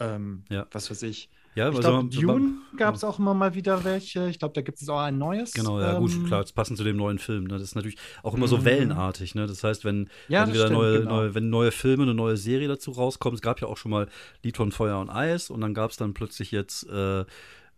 Ähm, 0.00 0.42
was 0.72 0.90
weiß 0.90 1.02
ich. 1.02 1.28
Ja, 1.54 1.70
ich 1.70 1.78
glaube, 1.78 2.08
so, 2.12 2.20
Dune 2.20 2.54
gab 2.76 2.96
es 2.96 3.04
auch 3.04 3.20
immer 3.20 3.32
mal 3.32 3.54
wieder 3.54 3.84
welche. 3.84 4.28
Ich 4.28 4.40
glaube, 4.40 4.54
da 4.54 4.60
gibt 4.60 4.82
es 4.82 4.88
auch 4.88 4.98
ein 4.98 5.18
neues. 5.18 5.52
Genau, 5.52 5.80
ja, 5.80 5.94
ähm, 5.94 6.00
gut, 6.00 6.26
klar, 6.26 6.40
das 6.40 6.52
passend 6.52 6.78
zu 6.78 6.84
dem 6.84 6.96
neuen 6.96 7.20
Film. 7.20 7.44
Ne? 7.44 7.54
Das 7.54 7.62
ist 7.62 7.76
natürlich 7.76 7.96
auch 8.24 8.34
immer 8.34 8.48
so 8.48 8.58
mhm. 8.58 8.64
wellenartig. 8.64 9.36
Ne? 9.36 9.46
Das 9.46 9.62
heißt, 9.62 9.84
wenn, 9.84 10.10
ja, 10.28 10.46
wenn 10.46 10.54
wieder 10.54 10.66
stimmt, 10.66 10.80
neue, 10.80 10.98
genau. 10.98 11.10
neue, 11.10 11.34
wenn 11.36 11.50
neue 11.50 11.70
Filme, 11.70 12.02
eine 12.02 12.14
neue 12.14 12.36
Serie 12.36 12.66
dazu 12.66 12.90
rauskommt, 12.90 13.36
es 13.36 13.40
gab 13.40 13.60
ja 13.60 13.68
auch 13.68 13.76
schon 13.76 13.92
mal 13.92 14.08
Lied 14.42 14.56
von 14.56 14.72
Feuer 14.72 14.98
und 14.98 15.10
Eis 15.10 15.48
und 15.48 15.60
dann 15.60 15.74
gab 15.74 15.92
es 15.92 15.96
dann 15.96 16.12
plötzlich 16.12 16.50
jetzt 16.50 16.88
äh, 16.88 17.24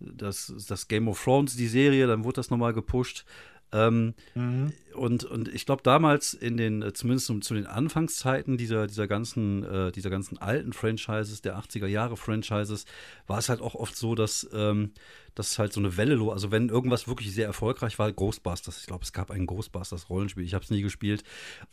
das, 0.01 0.53
das 0.69 0.89
Game 0.89 1.09
of 1.09 1.23
Thrones, 1.23 1.57
die 1.57 1.69
Serie, 1.69 2.07
dann 2.07 2.25
wurde 2.25 2.37
das 2.37 2.51
nochmal 2.51 2.73
gepusht. 2.73 3.25
Ähm, 3.73 4.15
mhm. 4.35 4.73
und, 4.95 5.25
und 5.25 5.49
ich 5.49 5.67
glaube, 5.67 5.83
damals 5.83 6.35
in 6.35 6.57
den, 6.57 6.83
äh, 6.83 6.93
zumindest 6.93 7.27
zu 7.43 7.55
den 7.55 7.67
Anfangszeiten 7.67 8.57
dieser, 8.57 8.87
dieser, 8.87 9.09
ganzen, 9.09 9.65
äh, 9.65 9.91
dieser 9.91 10.09
ganzen 10.09 10.39
alten 10.39 10.73
Franchises, 10.73 11.43
der 11.43 11.59
80er 11.59 11.87
Jahre 11.87 12.17
Franchises, 12.17 12.87
war 13.27 13.39
es 13.39 13.49
halt 13.49 13.61
auch 13.61 13.75
oft 13.75 13.97
so, 13.97 14.15
dass 14.15 14.49
ähm, 14.53 14.93
das 15.37 15.53
ist 15.53 15.59
halt 15.59 15.73
so 15.73 15.81
eine 15.81 15.99
Welle, 15.99 16.19
also 16.33 16.51
wenn 16.51 16.71
irgendwas 16.71 17.07
wirklich 17.07 17.33
sehr 17.33 17.47
erfolgreich 17.47 17.99
war, 17.99 18.11
Ghostbusters. 18.11 18.81
Ich 18.81 18.87
glaube, 18.87 19.05
es 19.05 19.13
gab 19.13 19.31
ein 19.31 19.47
Ghostbusters-Rollenspiel. 19.47 20.43
Ich 20.43 20.55
habe 20.55 20.65
es 20.65 20.71
nie 20.71 20.81
gespielt, 20.81 21.25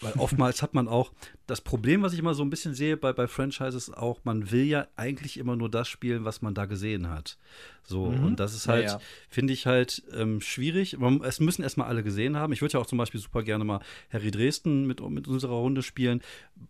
weil 0.01 0.11
oftmals 0.17 0.61
hat 0.61 0.73
man 0.73 0.89
auch 0.89 1.13
das 1.47 1.61
Problem, 1.61 2.03
was 2.03 2.11
ich 2.11 2.19
immer 2.19 2.33
so 2.33 2.43
ein 2.43 2.49
bisschen 2.49 2.73
sehe 2.73 2.97
bei, 2.97 3.13
bei 3.13 3.25
Franchises 3.25 3.89
auch, 3.89 4.19
man 4.25 4.51
will 4.51 4.65
ja 4.65 4.87
eigentlich 4.97 5.37
immer 5.37 5.55
nur 5.55 5.69
das 5.69 5.87
spielen, 5.87 6.25
was 6.25 6.41
man 6.41 6.53
da 6.53 6.65
gesehen 6.65 7.09
hat. 7.09 7.37
So, 7.85 8.07
mhm. 8.07 8.25
und 8.25 8.39
das 8.39 8.53
ist 8.53 8.67
halt, 8.67 8.85
ja, 8.85 8.91
ja. 8.93 9.01
finde 9.29 9.53
ich 9.53 9.65
halt 9.65 10.03
ähm, 10.13 10.41
schwierig. 10.41 10.97
Man, 10.97 11.21
es 11.23 11.39
müssen 11.39 11.63
erstmal 11.63 11.87
alle 11.87 12.03
gesehen 12.03 12.37
haben. 12.37 12.53
Ich 12.53 12.61
würde 12.61 12.73
ja 12.73 12.79
auch 12.79 12.85
zum 12.85 12.97
Beispiel 12.97 13.19
super 13.19 13.43
gerne 13.43 13.63
mal 13.63 13.79
Harry 14.11 14.31
Dresden 14.31 14.87
mit, 14.87 15.01
mit 15.09 15.27
unserer 15.27 15.55
Runde 15.55 15.83
spielen, 15.83 16.21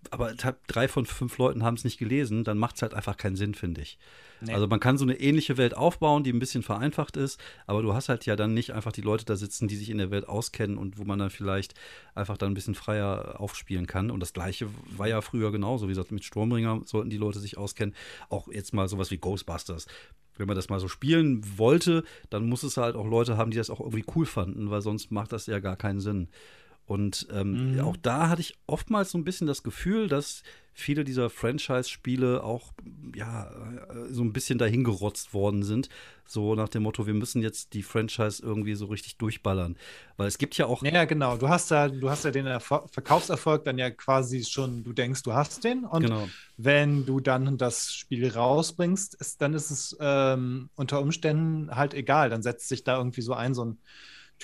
aber 0.10 0.34
drei 0.68 0.88
von 0.88 1.06
fünf 1.06 1.38
Leuten 1.38 1.64
haben 1.64 1.76
es 1.76 1.84
nicht 1.84 1.98
gelesen, 1.98 2.44
dann 2.44 2.58
macht 2.58 2.76
es 2.76 2.82
halt 2.82 2.94
einfach 2.94 3.18
keinen 3.18 3.36
Sinn, 3.36 3.54
finde 3.54 3.82
ich. 3.82 3.98
Nee. 4.42 4.54
Also 4.54 4.68
man 4.68 4.80
kann 4.80 4.98
so 4.98 5.06
eine 5.06 5.20
ähnliche 5.20 5.58
Welt 5.58 5.76
aufbauen, 5.76 6.24
die 6.24 6.34
ein 6.34 6.40
bisschen 6.40 6.64
vereinfacht 6.64 6.83
ist, 7.18 7.40
aber 7.68 7.82
du 7.82 7.94
hast 7.94 8.10
halt 8.10 8.26
ja 8.26 8.36
dann 8.36 8.54
nicht 8.54 8.72
einfach 8.72 8.92
die 8.92 9.02
Leute 9.02 9.26
da 9.26 9.36
sitzen, 9.36 9.68
die 9.68 9.76
sich 9.76 9.90
in 9.90 9.98
der 9.98 10.12
Welt 10.12 10.28
auskennen 10.28 10.78
und 10.78 10.98
wo 10.98 11.04
man 11.04 11.20
dann 11.20 11.30
vielleicht 11.30 11.74
einfach 12.16 12.38
dann 12.38 12.52
ein 12.52 12.54
bisschen 12.56 12.76
freier 12.76 13.40
aufspielen 13.40 13.88
kann. 13.88 14.12
Und 14.12 14.20
das 14.20 14.34
gleiche 14.34 14.68
war 14.98 15.08
ja 15.08 15.22
früher 15.22 15.52
genauso. 15.52 15.88
Wie 15.88 15.92
gesagt, 15.92 16.12
mit 16.12 16.24
Sturmringer 16.24 16.82
sollten 16.86 17.10
die 17.10 17.18
Leute 17.18 17.40
sich 17.40 17.58
auskennen. 17.58 17.96
Auch 18.30 18.48
jetzt 18.48 18.74
mal 18.74 18.88
sowas 18.88 19.12
wie 19.12 19.18
Ghostbusters 19.18 19.88
wenn 20.38 20.48
man 20.48 20.56
das 20.56 20.70
mal 20.70 20.80
so 20.80 20.88
spielen 20.88 21.44
wollte, 21.58 22.04
dann 22.30 22.48
muss 22.48 22.64
es 22.64 22.78
halt 22.78 22.96
auch 22.96 23.06
Leute 23.06 23.38
haben, 23.38 23.52
die 23.52 23.58
das 23.58 23.70
auch 23.70 23.80
irgendwie 23.80 24.06
cool 24.16 24.26
fanden, 24.26 24.70
weil 24.72 24.82
sonst 24.82 25.12
macht 25.12 25.32
das 25.32 25.46
ja 25.46 25.60
gar 25.60 25.76
keinen 25.76 26.00
Sinn. 26.00 26.28
Und 26.86 27.28
ähm, 27.32 27.74
mhm. 27.74 27.80
auch 27.80 27.98
da 27.98 28.30
hatte 28.30 28.42
ich 28.42 28.56
oftmals 28.68 29.12
so 29.12 29.18
ein 29.18 29.24
bisschen 29.24 29.48
das 29.48 29.64
Gefühl, 29.64 30.08
dass 30.08 30.44
viele 30.74 31.04
dieser 31.04 31.30
Franchise-Spiele 31.30 32.44
auch 32.44 32.74
ja 33.16 33.52
so 34.10 34.24
ein 34.24 34.34
bisschen 34.34 34.58
dahingerotzt 34.58 35.34
worden 35.34 35.64
sind. 35.64 35.90
So 36.26 36.56
nach 36.56 36.70
dem 36.70 36.84
Motto, 36.84 37.06
wir 37.06 37.14
müssen 37.14 37.42
jetzt 37.42 37.74
die 37.74 37.84
Franchise 37.84 38.42
irgendwie 38.42 38.74
so 38.74 38.86
richtig 38.86 39.18
durchballern. 39.18 39.78
Weil 40.18 40.28
es 40.28 40.38
gibt 40.38 40.58
ja 40.58 40.66
auch. 40.66 40.82
Ja, 40.84 41.06
genau. 41.06 41.38
Du 41.38 41.48
hast 41.48 41.70
ja, 41.70 41.90
du 41.90 42.10
hast 42.10 42.26
ja 42.26 42.32
den 42.32 42.48
Erfolg, 42.48 42.90
Verkaufserfolg 42.92 43.66
dann 43.66 43.78
ja 43.78 43.92
quasi 43.92 44.44
schon, 44.44 44.84
du 44.84 44.94
denkst, 44.94 45.24
du 45.24 45.34
hast 45.34 45.64
den. 45.64 45.86
Und 45.86 46.04
genau. 46.04 46.28
wenn 46.58 47.06
du 47.06 47.20
dann 47.20 47.58
das 47.58 47.94
Spiel 47.94 48.28
rausbringst, 48.30 49.16
ist, 49.16 49.42
dann 49.42 49.54
ist 49.54 49.70
es 49.70 49.96
ähm, 50.00 50.70
unter 50.76 51.02
Umständen 51.02 51.76
halt 51.76 51.94
egal. 51.94 52.30
Dann 52.30 52.42
setzt 52.42 52.68
sich 52.68 52.84
da 52.84 52.98
irgendwie 52.98 53.22
so 53.22 53.34
ein, 53.34 53.54
so 53.54 53.66
ein 53.66 53.78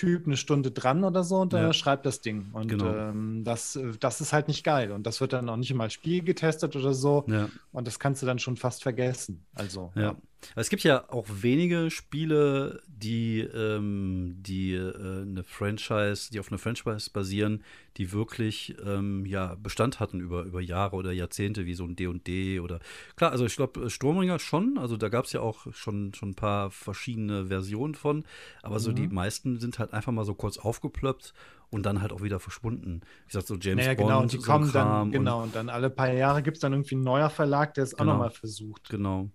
Typ 0.00 0.26
eine 0.26 0.38
Stunde 0.38 0.70
dran 0.70 1.04
oder 1.04 1.22
so 1.24 1.42
und 1.42 1.52
ja. 1.52 1.74
schreibt 1.74 2.06
das 2.06 2.22
Ding. 2.22 2.48
Und 2.54 2.68
genau. 2.68 2.86
ähm, 2.86 3.44
das, 3.44 3.78
das 4.00 4.22
ist 4.22 4.32
halt 4.32 4.48
nicht 4.48 4.64
geil. 4.64 4.92
Und 4.92 5.06
das 5.06 5.20
wird 5.20 5.34
dann 5.34 5.46
auch 5.50 5.58
nicht 5.58 5.74
mal 5.74 5.90
Spiel 5.90 6.24
getestet 6.24 6.74
oder 6.74 6.94
so. 6.94 7.26
Ja. 7.26 7.50
Und 7.70 7.86
das 7.86 7.98
kannst 7.98 8.22
du 8.22 8.26
dann 8.26 8.38
schon 8.38 8.56
fast 8.56 8.82
vergessen. 8.82 9.44
Also, 9.54 9.92
ja. 9.94 10.16
Es 10.56 10.70
gibt 10.70 10.82
ja 10.82 11.04
auch 11.10 11.26
wenige 11.28 11.90
Spiele, 11.90 12.82
die, 12.86 13.40
ähm, 13.40 14.36
die 14.38 14.74
äh, 14.74 15.22
eine 15.22 15.44
Franchise, 15.44 16.30
die 16.30 16.40
auf 16.40 16.48
einer 16.48 16.58
Franchise 16.58 17.10
basieren, 17.10 17.62
die 17.96 18.12
wirklich 18.12 18.76
ähm, 18.84 19.26
ja, 19.26 19.56
Bestand 19.56 20.00
hatten 20.00 20.20
über, 20.20 20.42
über 20.44 20.60
Jahre 20.60 20.96
oder 20.96 21.12
Jahrzehnte, 21.12 21.66
wie 21.66 21.74
so 21.74 21.84
ein 21.84 21.96
D&D 21.96 22.60
oder 22.60 22.80
klar, 23.16 23.32
also 23.32 23.44
ich 23.44 23.56
glaube 23.56 23.90
Sturmringer 23.90 24.38
schon, 24.38 24.78
also 24.78 24.96
da 24.96 25.08
gab 25.08 25.24
es 25.24 25.32
ja 25.32 25.40
auch 25.40 25.66
schon, 25.72 26.14
schon 26.14 26.30
ein 26.30 26.34
paar 26.34 26.70
verschiedene 26.70 27.46
Versionen 27.46 27.94
von, 27.94 28.24
aber 28.62 28.76
mhm. 28.76 28.80
so 28.80 28.92
die 28.92 29.08
mhm. 29.08 29.14
meisten 29.14 29.58
sind 29.58 29.78
halt 29.78 29.92
einfach 29.92 30.12
mal 30.12 30.24
so 30.24 30.34
kurz 30.34 30.58
aufgeplöppt 30.58 31.34
und 31.70 31.86
dann 31.86 32.02
halt 32.02 32.12
auch 32.12 32.22
wieder 32.22 32.40
verschwunden. 32.40 33.02
Wie 33.24 33.28
gesagt, 33.28 33.46
so 33.46 33.56
James 33.56 33.84
naja, 33.84 33.94
genau, 33.94 34.08
Bond. 34.08 34.22
Und 34.22 34.32
die 34.32 34.38
kommen 34.38 34.66
so 34.66 34.72
dann, 34.72 35.10
genau, 35.10 35.38
und, 35.38 35.44
und 35.44 35.56
dann 35.56 35.68
alle 35.68 35.90
paar 35.90 36.12
Jahre 36.12 36.42
gibt 36.42 36.56
es 36.56 36.60
dann 36.60 36.72
irgendwie 36.72 36.96
ein 36.96 37.02
neuer 37.02 37.30
Verlag, 37.30 37.74
der 37.74 37.84
es 37.84 37.92
genau, 37.92 38.02
auch 38.02 38.14
nochmal 38.14 38.30
versucht. 38.30 38.88
Genau. 38.88 39.30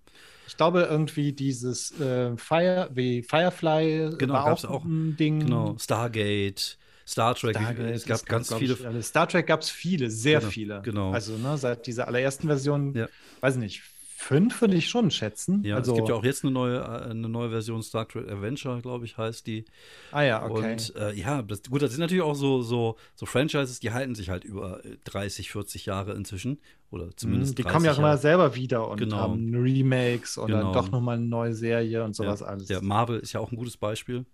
Ich 0.48 0.58
glaube, 0.58 0.88
irgendwie 0.90 1.34
dieses 1.34 2.00
äh, 2.00 2.36
Fire, 2.38 2.90
wie 2.94 3.24
Firefly 3.24 4.16
genau, 4.18 4.34
war 4.34 4.54
auch, 4.54 4.64
auch 4.66 4.86
ein 4.86 5.16
Ding. 5.18 5.40
Genau, 5.42 5.76
Stargate. 5.80 6.78
Star 7.08 7.36
Trek, 7.36 7.56
Stargate, 7.56 7.94
es 7.94 8.06
gab 8.06 8.26
ganz 8.26 8.52
viele. 8.54 8.74
Ich, 8.98 9.06
Star 9.06 9.28
Trek 9.28 9.46
gab 9.46 9.62
es 9.62 9.70
viele, 9.70 10.10
sehr 10.10 10.40
genau, 10.40 10.52
viele. 10.52 10.82
Genau. 10.82 11.12
Also 11.12 11.38
ne, 11.38 11.56
seit 11.58 11.86
dieser 11.86 12.08
allerersten 12.08 12.48
Version, 12.48 12.96
ja. 12.96 13.08
weiß 13.42 13.58
nicht, 13.58 13.84
fünf 14.18 14.62
würde 14.62 14.76
ich 14.76 14.88
schon 14.88 15.12
schätzen. 15.12 15.62
Ja, 15.64 15.76
also, 15.76 15.92
es 15.92 15.98
gibt 15.98 16.10
ja 16.10 16.16
auch 16.16 16.24
jetzt 16.24 16.44
eine 16.44 16.54
neue, 16.54 16.78
äh, 16.78 17.10
eine 17.12 17.28
neue 17.28 17.50
Version 17.50 17.84
Star 17.84 18.08
Trek 18.08 18.30
Adventure, 18.30 18.82
glaube 18.82 19.06
ich, 19.06 19.18
heißt 19.18 19.46
die. 19.46 19.66
Ah 20.12 20.22
ja, 20.22 20.46
okay. 20.46 20.72
Und 20.72 20.96
äh, 20.96 21.14
ja, 21.14 21.42
das, 21.42 21.64
gut, 21.64 21.82
das 21.82 21.92
sind 21.92 22.00
natürlich 22.00 22.24
auch 22.24 22.36
so, 22.36 22.62
so, 22.62 22.96
so 23.16 23.26
Franchises, 23.26 23.80
die 23.82 23.92
halten 23.92 24.16
sich 24.16 24.30
halt 24.30 24.46
über 24.46 24.82
30, 25.04 25.52
40 25.52 25.86
Jahre 25.86 26.14
inzwischen. 26.14 26.60
Oder 26.92 27.10
zumindest. 27.18 27.58
Die 27.58 27.64
kommen 27.64 27.84
ja 27.84 27.92
auch 27.92 27.98
immer 27.98 28.18
selber 28.18 28.56
wieder 28.56 28.88
und 28.88 28.98
genau. 28.98 29.18
haben 29.18 29.54
Remakes 29.54 30.38
oder 30.38 30.60
genau. 30.60 30.74
doch 30.74 30.92
nochmal 30.92 31.18
eine 31.18 31.26
neue 31.26 31.54
Serie 31.54 32.04
und 32.04 32.16
sowas 32.16 32.40
ja. 32.40 32.46
alles. 32.46 32.70
Ja, 32.70 32.80
Marvel 32.82 33.20
ist 33.20 33.34
ja 33.34 33.42
auch 33.42 33.52
ein 33.52 33.58
gutes 33.58 33.76
Beispiel. 33.76 34.26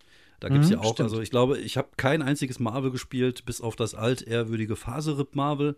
Da 0.41 0.49
gibt 0.49 0.63
es 0.63 0.71
mhm, 0.71 0.77
ja 0.77 0.80
auch, 0.80 0.93
stimmt. 0.93 1.12
also 1.12 1.21
ich 1.21 1.30
glaube, 1.30 1.60
ich 1.60 1.77
habe 1.77 1.89
kein 1.97 2.23
einziges 2.23 2.60
Marvel 2.60 2.89
gespielt, 2.89 3.45
bis 3.45 3.62
auf 3.62 3.75
das 3.75 3.93
altehrwürdige 3.93 4.75
Faserip 4.75 5.36
Marvel, 5.36 5.75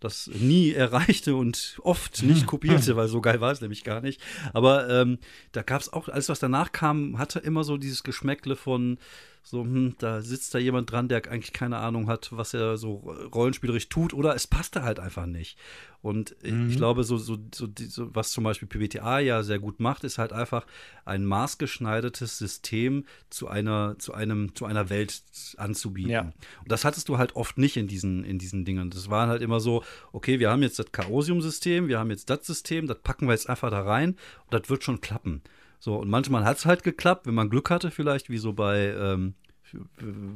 das 0.00 0.30
nie 0.34 0.70
erreichte 0.74 1.34
und 1.34 1.78
oft 1.82 2.22
nicht 2.22 2.46
kopierte, 2.46 2.94
weil 2.96 3.08
so 3.08 3.22
geil 3.22 3.40
war 3.40 3.52
es 3.52 3.62
nämlich 3.62 3.84
gar 3.84 4.02
nicht. 4.02 4.20
Aber 4.52 4.88
ähm, 4.90 5.18
da 5.52 5.62
gab 5.62 5.80
es 5.80 5.90
auch, 5.90 6.08
alles 6.08 6.28
was 6.28 6.40
danach 6.40 6.72
kam, 6.72 7.18
hatte 7.18 7.38
immer 7.38 7.64
so 7.64 7.78
dieses 7.78 8.02
Geschmäckle 8.02 8.54
von, 8.54 8.98
so, 9.42 9.62
hm, 9.62 9.96
da 9.98 10.22
sitzt 10.22 10.54
da 10.54 10.58
jemand 10.58 10.90
dran, 10.90 11.08
der 11.08 11.28
eigentlich 11.30 11.52
keine 11.52 11.78
Ahnung 11.78 12.06
hat, 12.08 12.30
was 12.32 12.54
er 12.54 12.76
so 12.76 13.14
rollenspielerisch 13.34 13.88
tut, 13.88 14.14
oder 14.14 14.36
es 14.36 14.46
passte 14.46 14.82
halt 14.82 15.00
einfach 15.00 15.26
nicht. 15.26 15.58
Und 16.00 16.36
mhm. 16.42 16.70
ich 16.70 16.76
glaube, 16.76 17.04
so, 17.04 17.16
so, 17.16 17.38
so, 17.54 17.68
so, 17.88 18.14
was 18.14 18.32
zum 18.32 18.44
Beispiel 18.44 18.68
PBTA 18.68 19.20
ja 19.20 19.42
sehr 19.42 19.58
gut 19.58 19.80
macht, 19.80 20.04
ist 20.04 20.18
halt 20.18 20.32
einfach 20.32 20.66
ein 21.04 21.24
maßgeschneidertes 21.24 22.38
System 22.38 23.04
zu 23.30 23.48
einer, 23.48 23.96
zu 23.98 24.14
einem, 24.14 24.54
zu 24.54 24.64
einer 24.64 24.90
Welt 24.90 25.22
anzubieten. 25.56 26.10
Ja. 26.10 26.22
Und 26.22 26.70
das 26.70 26.84
hattest 26.84 27.08
du 27.08 27.18
halt 27.18 27.34
oft 27.34 27.58
nicht 27.58 27.76
in 27.76 27.88
diesen, 27.88 28.24
in 28.24 28.38
diesen 28.38 28.64
Dingen. 28.64 28.90
Das 28.90 29.10
waren 29.10 29.28
halt 29.28 29.42
immer 29.42 29.60
so, 29.60 29.84
okay, 30.12 30.38
wir 30.38 30.50
haben 30.50 30.62
jetzt 30.62 30.78
das 30.78 30.92
Chaosium-System, 30.92 31.88
wir 31.88 31.98
haben 31.98 32.10
jetzt 32.10 32.30
das 32.30 32.46
System, 32.46 32.86
das 32.86 32.98
packen 33.00 33.26
wir 33.26 33.32
jetzt 33.32 33.48
einfach 33.48 33.70
da 33.70 33.82
rein 33.82 34.16
und 34.46 34.54
das 34.54 34.70
wird 34.70 34.84
schon 34.84 35.00
klappen. 35.00 35.42
So, 35.82 35.96
und 35.96 36.08
manchmal 36.08 36.44
hat 36.44 36.58
es 36.58 36.64
halt 36.64 36.84
geklappt, 36.84 37.26
wenn 37.26 37.34
man 37.34 37.50
Glück 37.50 37.68
hatte, 37.68 37.90
vielleicht, 37.90 38.30
wie 38.30 38.38
so 38.38 38.52
bei, 38.52 38.94
ähm, 38.96 39.34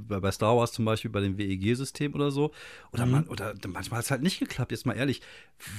bei 0.08 0.32
Star 0.32 0.56
Wars 0.56 0.72
zum 0.72 0.84
Beispiel, 0.84 1.08
bei 1.08 1.20
dem 1.20 1.38
WEG-System 1.38 2.14
oder 2.14 2.32
so. 2.32 2.50
Oder, 2.92 3.06
mhm. 3.06 3.12
man, 3.12 3.28
oder 3.28 3.54
manchmal 3.68 3.98
hat 3.98 4.06
es 4.06 4.10
halt 4.10 4.22
nicht 4.22 4.40
geklappt. 4.40 4.72
Jetzt 4.72 4.86
mal 4.86 4.96
ehrlich, 4.96 5.22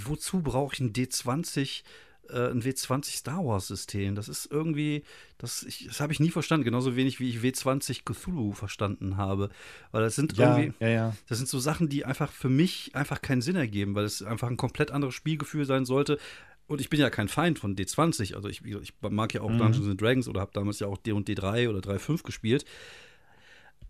wozu 0.05 0.41
brauche 0.41 0.73
ich 0.73 0.79
ein 0.79 0.93
D20, 0.93 1.83
äh, 2.29 2.49
ein 2.49 2.61
W20 2.61 3.17
Star 3.17 3.43
Wars-System? 3.43 4.15
Das 4.15 4.29
ist 4.29 4.49
irgendwie, 4.49 5.03
das, 5.37 5.67
das 5.85 5.99
habe 5.99 6.13
ich 6.13 6.21
nie 6.21 6.31
verstanden, 6.31 6.63
genauso 6.63 6.95
wenig 6.95 7.19
wie 7.19 7.29
ich 7.29 7.39
W20 7.39 8.05
Cthulhu 8.05 8.53
verstanden 8.53 9.17
habe. 9.17 9.49
Weil 9.91 10.03
das 10.03 10.15
sind 10.15 10.37
ja, 10.37 10.57
irgendwie, 10.57 10.81
ja, 10.81 10.89
ja. 10.89 11.15
das 11.27 11.39
sind 11.39 11.49
so 11.49 11.59
Sachen, 11.59 11.89
die 11.89 12.05
einfach 12.05 12.31
für 12.31 12.47
mich 12.47 12.95
einfach 12.95 13.21
keinen 13.21 13.41
Sinn 13.41 13.57
ergeben, 13.57 13.95
weil 13.95 14.05
es 14.05 14.23
einfach 14.23 14.47
ein 14.47 14.55
komplett 14.55 14.91
anderes 14.91 15.13
Spielgefühl 15.13 15.65
sein 15.65 15.83
sollte, 15.83 16.19
und 16.67 16.81
ich 16.81 16.89
bin 16.89 16.99
ja 16.99 17.09
kein 17.09 17.27
Feind 17.27 17.59
von 17.59 17.75
D20, 17.75 18.35
also 18.35 18.49
ich, 18.49 18.63
ich 18.63 18.93
mag 19.01 19.33
ja 19.33 19.41
auch 19.41 19.49
mhm. 19.49 19.57
Dungeons 19.57 19.87
and 19.87 20.01
Dragons 20.01 20.27
oder 20.27 20.41
habe 20.41 20.51
damals 20.53 20.79
ja 20.79 20.87
auch 20.87 20.97
D 20.97 21.13
und 21.13 21.27
D3 21.27 21.69
oder 21.69 21.79
3.5 21.79 22.23
gespielt. 22.23 22.65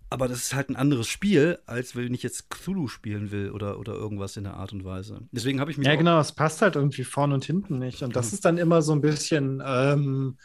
Aber 0.09 0.29
das 0.29 0.37
ist 0.37 0.55
halt 0.55 0.69
ein 0.69 0.77
anderes 0.77 1.07
Spiel, 1.07 1.59
als 1.65 1.95
wenn 1.95 2.13
ich 2.13 2.23
jetzt 2.23 2.49
Cthulhu 2.49 2.87
spielen 2.87 3.31
will 3.31 3.51
oder, 3.51 3.77
oder 3.77 3.93
irgendwas 3.93 4.37
in 4.37 4.45
der 4.45 4.53
Art 4.53 4.71
und 4.71 4.85
Weise. 4.85 5.27
Deswegen 5.31 5.59
habe 5.59 5.69
ich 5.69 5.77
mich. 5.77 5.85
Ja, 5.85 5.95
genau, 5.95 6.19
es 6.19 6.31
passt 6.31 6.61
halt 6.61 6.77
irgendwie 6.77 7.03
vorne 7.03 7.33
und 7.33 7.43
hinten 7.43 7.77
nicht. 7.79 8.03
Und 8.03 8.15
das 8.15 8.31
ist 8.31 8.45
dann 8.45 8.57
immer 8.57 8.81
so 8.81 8.93
ein 8.93 9.01
bisschen, 9.01 9.61
ähm, 9.65 10.37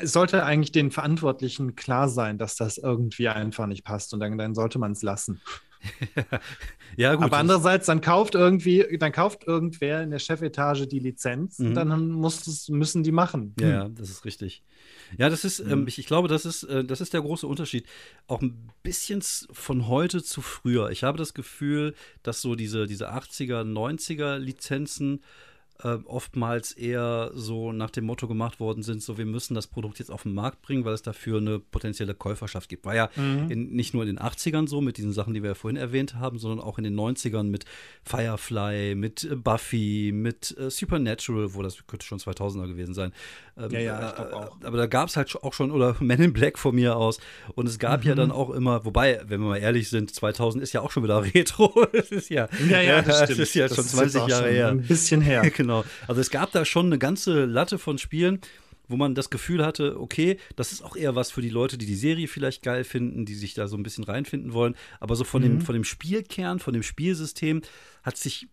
es 0.00 0.14
sollte 0.14 0.44
eigentlich 0.44 0.72
den 0.72 0.90
Verantwortlichen 0.90 1.76
klar 1.76 2.08
sein, 2.08 2.38
dass 2.38 2.56
das 2.56 2.78
irgendwie 2.78 3.28
einfach 3.28 3.66
nicht 3.66 3.84
passt 3.84 4.14
und 4.14 4.20
dann, 4.20 4.38
dann 4.38 4.54
sollte 4.54 4.78
man 4.78 4.92
es 4.92 5.02
lassen. 5.02 5.42
ja, 6.96 7.14
gut. 7.14 7.24
Aber 7.24 7.38
andererseits, 7.38 7.86
dann 7.86 8.00
kauft 8.00 8.34
irgendwie, 8.34 8.96
dann 8.98 9.12
kauft 9.12 9.46
irgendwer 9.46 10.02
in 10.02 10.10
der 10.10 10.18
Chefetage 10.18 10.86
die 10.86 10.98
Lizenz 10.98 11.58
mhm. 11.58 11.68
und 11.68 11.74
dann 11.74 12.08
muss 12.08 12.46
es, 12.46 12.68
müssen 12.68 13.02
die 13.02 13.12
machen. 13.12 13.54
Ja, 13.60 13.68
ja, 13.68 13.88
das 13.88 14.10
ist 14.10 14.24
richtig. 14.24 14.62
Ja, 15.18 15.28
das 15.28 15.44
ist, 15.44 15.60
ähm, 15.60 15.66
mhm. 15.66 15.72
ähm, 15.72 15.88
ich, 15.88 15.98
ich, 15.98 16.06
glaube, 16.06 16.28
das 16.28 16.44
ist, 16.44 16.64
äh, 16.64 16.84
das 16.84 17.00
ist 17.00 17.12
der 17.12 17.22
große 17.22 17.46
Unterschied. 17.46 17.86
Auch 18.26 18.42
ein 18.42 18.70
bisschen 18.82 19.22
von 19.22 19.88
heute 19.88 20.22
zu 20.22 20.40
früher. 20.40 20.90
Ich 20.90 21.04
habe 21.04 21.18
das 21.18 21.34
Gefühl, 21.34 21.94
dass 22.22 22.40
so 22.40 22.54
diese, 22.54 22.86
diese 22.86 23.12
80er, 23.12 23.62
90er 23.62 24.38
Lizenzen 24.38 25.20
äh, 25.82 25.98
oftmals 26.04 26.72
eher 26.72 27.30
so 27.34 27.72
nach 27.72 27.90
dem 27.90 28.04
Motto 28.04 28.28
gemacht 28.28 28.60
worden 28.60 28.82
sind, 28.82 29.02
so 29.02 29.18
wir 29.18 29.26
müssen 29.26 29.54
das 29.54 29.66
Produkt 29.66 29.98
jetzt 29.98 30.10
auf 30.10 30.22
den 30.22 30.34
Markt 30.34 30.62
bringen, 30.62 30.84
weil 30.84 30.94
es 30.94 31.02
dafür 31.02 31.38
eine 31.38 31.58
potenzielle 31.58 32.14
Käuferschaft 32.14 32.68
gibt. 32.68 32.84
War 32.84 32.94
ja 32.94 33.10
mhm. 33.16 33.50
in, 33.50 33.72
nicht 33.72 33.94
nur 33.94 34.02
in 34.04 34.08
den 34.08 34.18
80ern 34.18 34.68
so 34.68 34.80
mit 34.80 34.96
diesen 34.96 35.12
Sachen, 35.12 35.34
die 35.34 35.42
wir 35.42 35.50
ja 35.50 35.54
vorhin 35.54 35.76
erwähnt 35.76 36.14
haben, 36.14 36.38
sondern 36.38 36.60
auch 36.60 36.78
in 36.78 36.84
den 36.84 36.94
90ern 36.94 37.44
mit 37.44 37.64
Firefly, 38.04 38.94
mit 38.94 39.24
äh, 39.24 39.36
Buffy, 39.36 40.12
mit 40.14 40.56
äh, 40.58 40.70
Supernatural, 40.70 41.54
wo 41.54 41.62
das 41.62 41.86
könnte 41.86 42.06
schon 42.06 42.18
2000er 42.18 42.68
gewesen 42.68 42.94
sein. 42.94 43.12
Ähm, 43.56 43.70
ja, 43.72 43.80
ja, 43.80 44.08
ich 44.08 44.14
glaube 44.14 44.36
auch. 44.36 44.56
Aber 44.62 44.76
da 44.76 44.86
gab 44.86 45.08
es 45.08 45.16
halt 45.16 45.34
auch 45.42 45.52
schon, 45.52 45.70
oder 45.70 45.96
Men 46.00 46.20
in 46.20 46.32
Black 46.32 46.58
von 46.58 46.74
mir 46.74 46.96
aus. 46.96 47.18
Und 47.54 47.68
es 47.68 47.78
gab 47.78 48.02
mhm. 48.02 48.08
ja 48.08 48.14
dann 48.14 48.30
auch 48.30 48.50
immer, 48.50 48.84
wobei, 48.84 49.20
wenn 49.26 49.40
wir 49.40 49.48
mal 49.48 49.58
ehrlich 49.58 49.88
sind, 49.88 50.14
2000 50.14 50.62
ist 50.62 50.72
ja 50.72 50.80
auch 50.80 50.90
schon 50.90 51.02
wieder 51.02 51.22
Retro. 51.34 51.86
es 51.92 52.10
ist 52.10 52.30
ja, 52.30 52.48
ja, 52.68 52.80
ja, 52.80 53.02
das, 53.02 53.20
das 53.28 53.30
ist 53.30 53.54
ja 53.54 53.68
das 53.68 53.76
schon 53.76 53.84
20 53.84 54.26
Jahre 54.26 54.50
her. 54.50 54.68
Ein 54.68 54.82
bisschen 54.82 55.20
her. 55.20 55.42
genau. 55.50 55.71
Also 56.06 56.20
es 56.20 56.30
gab 56.30 56.52
da 56.52 56.64
schon 56.64 56.86
eine 56.86 56.98
ganze 56.98 57.44
Latte 57.44 57.78
von 57.78 57.98
Spielen, 57.98 58.40
wo 58.88 58.96
man 58.96 59.14
das 59.14 59.30
Gefühl 59.30 59.64
hatte, 59.64 59.98
okay, 59.98 60.38
das 60.56 60.72
ist 60.72 60.82
auch 60.82 60.96
eher 60.96 61.16
was 61.16 61.30
für 61.30 61.42
die 61.42 61.48
Leute, 61.48 61.78
die 61.78 61.86
die 61.86 61.94
Serie 61.94 62.28
vielleicht 62.28 62.62
geil 62.62 62.84
finden, 62.84 63.24
die 63.24 63.34
sich 63.34 63.54
da 63.54 63.66
so 63.66 63.76
ein 63.76 63.82
bisschen 63.82 64.04
reinfinden 64.04 64.52
wollen. 64.52 64.76
Aber 65.00 65.16
so 65.16 65.24
von, 65.24 65.42
mhm. 65.42 65.46
dem, 65.46 65.60
von 65.62 65.74
dem 65.74 65.84
Spielkern, 65.84 66.58
von 66.58 66.74
dem 66.74 66.82
Spielsystem 66.82 67.62
hat 68.02 68.16
sich 68.16 68.48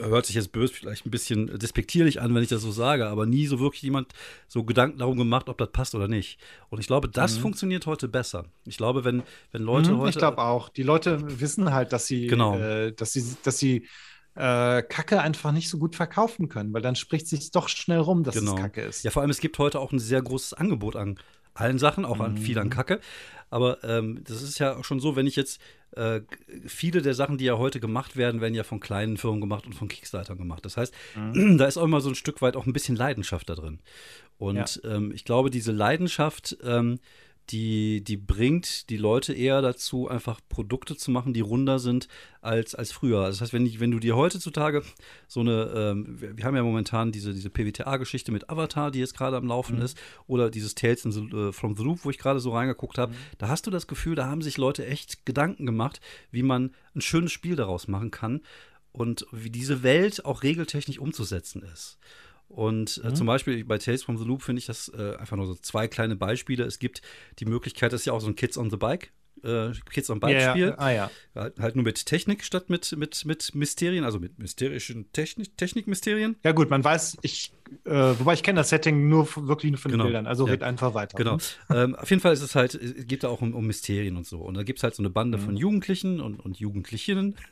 hört 0.00 0.26
sich 0.26 0.36
jetzt 0.36 0.52
böse 0.52 0.72
vielleicht 0.72 1.06
ein 1.06 1.10
bisschen 1.10 1.58
despektierlich 1.58 2.20
an, 2.20 2.34
wenn 2.34 2.42
ich 2.42 2.48
das 2.48 2.62
so 2.62 2.70
sage, 2.70 3.06
aber 3.06 3.26
nie 3.26 3.46
so 3.46 3.60
wirklich 3.60 3.82
jemand 3.82 4.12
so 4.46 4.64
Gedanken 4.64 4.98
darum 4.98 5.16
gemacht, 5.16 5.48
ob 5.48 5.58
das 5.58 5.70
passt 5.72 5.94
oder 5.94 6.08
nicht. 6.08 6.38
Und 6.68 6.80
ich 6.80 6.86
glaube, 6.86 7.08
das 7.08 7.36
mhm. 7.36 7.42
funktioniert 7.42 7.86
heute 7.86 8.08
besser. 8.08 8.44
Ich 8.66 8.76
glaube, 8.76 9.04
wenn, 9.04 9.22
wenn 9.52 9.62
Leute 9.62 9.92
mhm, 9.92 9.98
heute. 9.98 10.10
Ich 10.10 10.18
glaube 10.18 10.38
auch. 10.38 10.68
Die 10.68 10.82
Leute 10.82 11.40
wissen 11.40 11.72
halt, 11.72 11.92
dass 11.92 12.06
sie, 12.06 12.26
genau. 12.26 12.56
äh, 12.58 12.92
dass 12.92 13.12
sie, 13.12 13.24
dass 13.42 13.58
sie 13.58 13.86
äh, 14.34 14.82
Kacke 14.82 15.20
einfach 15.20 15.52
nicht 15.52 15.68
so 15.68 15.78
gut 15.78 15.94
verkaufen 15.94 16.48
können, 16.48 16.72
weil 16.72 16.82
dann 16.82 16.96
spricht 16.96 17.28
sich 17.28 17.50
doch 17.50 17.68
schnell 17.68 18.00
rum, 18.00 18.24
dass 18.24 18.34
genau. 18.34 18.54
es 18.54 18.60
Kacke 18.60 18.82
ist. 18.82 19.04
Ja, 19.04 19.10
vor 19.10 19.22
allem 19.22 19.30
es 19.30 19.40
gibt 19.40 19.58
heute 19.58 19.80
auch 19.80 19.92
ein 19.92 19.98
sehr 19.98 20.22
großes 20.22 20.54
Angebot 20.54 20.96
an 20.96 21.18
allen 21.54 21.78
Sachen, 21.78 22.04
auch 22.04 22.20
an 22.20 22.32
mhm. 22.32 22.38
viel 22.38 22.58
an 22.58 22.70
Kacke. 22.70 23.00
Aber 23.48 23.84
ähm, 23.84 24.22
das 24.24 24.42
ist 24.42 24.58
ja 24.58 24.76
auch 24.76 24.84
schon 24.84 24.98
so, 24.98 25.14
wenn 25.14 25.28
ich 25.28 25.36
jetzt 25.36 25.60
äh, 25.92 26.22
viele 26.66 27.02
der 27.02 27.14
Sachen, 27.14 27.38
die 27.38 27.44
ja 27.44 27.56
heute 27.56 27.78
gemacht 27.78 28.16
werden, 28.16 28.40
werden 28.40 28.54
ja 28.54 28.64
von 28.64 28.80
kleinen 28.80 29.16
Firmen 29.16 29.40
gemacht 29.40 29.66
und 29.66 29.74
von 29.74 29.86
Kickstarter 29.86 30.34
gemacht. 30.34 30.64
Das 30.64 30.76
heißt, 30.76 30.92
mhm. 31.14 31.58
da 31.58 31.66
ist 31.66 31.76
auch 31.76 31.84
immer 31.84 32.00
so 32.00 32.08
ein 32.08 32.16
Stück 32.16 32.42
weit 32.42 32.56
auch 32.56 32.66
ein 32.66 32.72
bisschen 32.72 32.96
Leidenschaft 32.96 33.48
da 33.48 33.54
drin. 33.54 33.78
Und 34.36 34.80
ja. 34.82 34.96
ähm, 34.96 35.12
ich 35.14 35.24
glaube, 35.24 35.50
diese 35.50 35.70
Leidenschaft 35.70 36.56
ähm, 36.64 36.98
die, 37.50 38.02
die 38.02 38.16
bringt 38.16 38.88
die 38.88 38.96
Leute 38.96 39.34
eher 39.34 39.60
dazu, 39.60 40.08
einfach 40.08 40.40
Produkte 40.48 40.96
zu 40.96 41.10
machen, 41.10 41.34
die 41.34 41.40
runder 41.40 41.78
sind 41.78 42.08
als, 42.40 42.74
als 42.74 42.90
früher. 42.90 43.26
Das 43.26 43.40
heißt, 43.40 43.52
wenn, 43.52 43.66
ich, 43.66 43.80
wenn 43.80 43.90
du 43.90 43.98
dir 43.98 44.16
heutzutage 44.16 44.82
so 45.28 45.40
eine, 45.40 45.72
ähm, 45.74 46.16
wir 46.36 46.44
haben 46.44 46.56
ja 46.56 46.62
momentan 46.62 47.12
diese, 47.12 47.34
diese 47.34 47.50
PWTA-Geschichte 47.50 48.32
mit 48.32 48.48
Avatar, 48.48 48.90
die 48.90 48.98
jetzt 48.98 49.16
gerade 49.16 49.36
am 49.36 49.46
Laufen 49.46 49.76
mhm. 49.76 49.82
ist, 49.82 49.98
oder 50.26 50.50
dieses 50.50 50.74
Tales 50.74 51.02
the, 51.02 51.20
uh, 51.20 51.52
from 51.52 51.76
the 51.76 51.82
Loop, 51.82 52.04
wo 52.04 52.10
ich 52.10 52.18
gerade 52.18 52.40
so 52.40 52.52
reingeguckt 52.52 52.96
habe, 52.96 53.12
mhm. 53.12 53.18
da 53.38 53.48
hast 53.48 53.66
du 53.66 53.70
das 53.70 53.86
Gefühl, 53.86 54.14
da 54.14 54.26
haben 54.26 54.42
sich 54.42 54.56
Leute 54.56 54.86
echt 54.86 55.26
Gedanken 55.26 55.66
gemacht, 55.66 56.00
wie 56.30 56.42
man 56.42 56.72
ein 56.94 57.02
schönes 57.02 57.32
Spiel 57.32 57.56
daraus 57.56 57.88
machen 57.88 58.10
kann 58.10 58.40
und 58.92 59.26
wie 59.32 59.50
diese 59.50 59.82
Welt 59.82 60.24
auch 60.24 60.42
regeltechnisch 60.42 60.98
umzusetzen 60.98 61.62
ist. 61.62 61.98
Und 62.48 63.00
äh, 63.02 63.08
mhm. 63.08 63.14
zum 63.16 63.26
Beispiel 63.26 63.64
bei 63.64 63.78
Tales 63.78 64.04
from 64.04 64.16
the 64.16 64.24
Loop 64.24 64.42
finde 64.42 64.60
ich 64.60 64.66
das 64.66 64.88
äh, 64.88 65.16
einfach 65.16 65.36
nur 65.36 65.46
so 65.46 65.54
zwei 65.54 65.88
kleine 65.88 66.16
Beispiele. 66.16 66.64
Es 66.64 66.78
gibt 66.78 67.02
die 67.38 67.46
Möglichkeit, 67.46 67.92
das 67.92 68.02
ist 68.02 68.06
ja 68.06 68.12
auch 68.12 68.20
so 68.20 68.28
ein 68.28 68.36
Kids 68.36 68.56
on 68.56 68.70
the 68.70 68.76
Bike 68.76 69.12
äh, 69.44 69.72
Kids 69.90 70.10
on 70.10 70.20
Bike 70.20 70.40
Spiel. 70.40 70.68
Ja, 70.68 70.78
ah, 70.78 70.90
ja. 70.90 71.10
Halt, 71.34 71.58
halt, 71.58 71.76
nur 71.76 71.84
mit 71.84 72.06
Technik 72.06 72.44
statt 72.44 72.70
mit, 72.70 72.96
mit, 72.96 73.24
mit 73.24 73.54
Mysterien, 73.54 74.04
also 74.04 74.18
mit 74.18 74.38
mysterischen 74.38 75.10
Technik, 75.12 75.56
Technikmysterien. 75.56 76.36
Ja, 76.42 76.52
gut, 76.52 76.70
man 76.70 76.82
weiß, 76.82 77.18
ich, 77.22 77.52
äh, 77.84 77.90
wobei 78.18 78.34
ich 78.34 78.42
kenne 78.42 78.60
das 78.60 78.68
Setting 78.68 79.08
nur 79.08 79.28
wirklich 79.46 79.72
nur 79.72 79.78
von 79.78 79.90
den 79.90 79.98
genau. 79.98 80.04
Bildern, 80.04 80.26
also 80.26 80.46
ja. 80.46 80.52
red 80.52 80.62
einfach 80.62 80.94
weiter. 80.94 81.16
Genau. 81.16 81.38
ähm, 81.70 81.94
auf 81.94 82.08
jeden 82.10 82.20
Fall 82.20 82.32
ist 82.32 82.42
es 82.42 82.54
halt, 82.54 82.74
es 82.74 83.06
geht 83.06 83.24
da 83.24 83.28
auch 83.28 83.40
um, 83.40 83.54
um 83.54 83.66
Mysterien 83.66 84.16
und 84.16 84.26
so. 84.26 84.38
Und 84.38 84.54
da 84.54 84.62
gibt 84.62 84.78
es 84.78 84.82
halt 84.82 84.94
so 84.94 85.02
eine 85.02 85.10
Bande 85.10 85.38
mhm. 85.38 85.42
von 85.42 85.56
Jugendlichen 85.56 86.20
und, 86.20 86.40
und 86.40 86.58
Jugendlichen. 86.58 87.36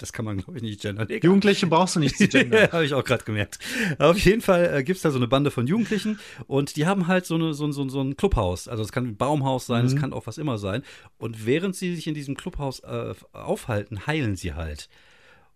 Das 0.00 0.12
kann 0.12 0.24
man, 0.24 0.38
glaube 0.38 0.56
ich, 0.56 0.62
nicht 0.62 0.80
gendern. 0.80 1.08
Jugendliche 1.22 1.66
brauchst 1.66 1.96
du 1.96 2.00
nicht 2.00 2.16
zu 2.16 2.28
gendern. 2.28 2.68
Habe 2.72 2.84
ich 2.84 2.94
auch 2.94 3.04
gerade 3.04 3.24
gemerkt. 3.24 3.58
Auf 3.98 4.18
jeden 4.18 4.40
Fall 4.40 4.72
äh, 4.74 4.84
gibt 4.84 4.96
es 4.96 5.02
da 5.02 5.10
so 5.10 5.18
eine 5.18 5.28
Bande 5.28 5.50
von 5.50 5.66
Jugendlichen 5.66 6.18
und 6.46 6.76
die 6.76 6.86
haben 6.86 7.06
halt 7.06 7.26
so, 7.26 7.34
eine, 7.34 7.54
so, 7.54 7.70
so, 7.72 7.88
so 7.88 8.00
ein 8.00 8.16
Clubhaus. 8.16 8.68
Also 8.68 8.82
es 8.82 8.92
kann 8.92 9.06
ein 9.06 9.16
Baumhaus 9.16 9.66
sein, 9.66 9.84
es 9.84 9.94
mhm. 9.94 9.98
kann 9.98 10.12
auch 10.12 10.26
was 10.26 10.38
immer 10.38 10.58
sein. 10.58 10.82
Und 11.18 11.46
während 11.46 11.76
sie 11.76 11.94
sich 11.94 12.06
in 12.06 12.14
diesem 12.14 12.36
Clubhaus 12.36 12.80
äh, 12.80 13.14
aufhalten, 13.32 14.06
heilen 14.06 14.36
sie 14.36 14.54
halt. 14.54 14.88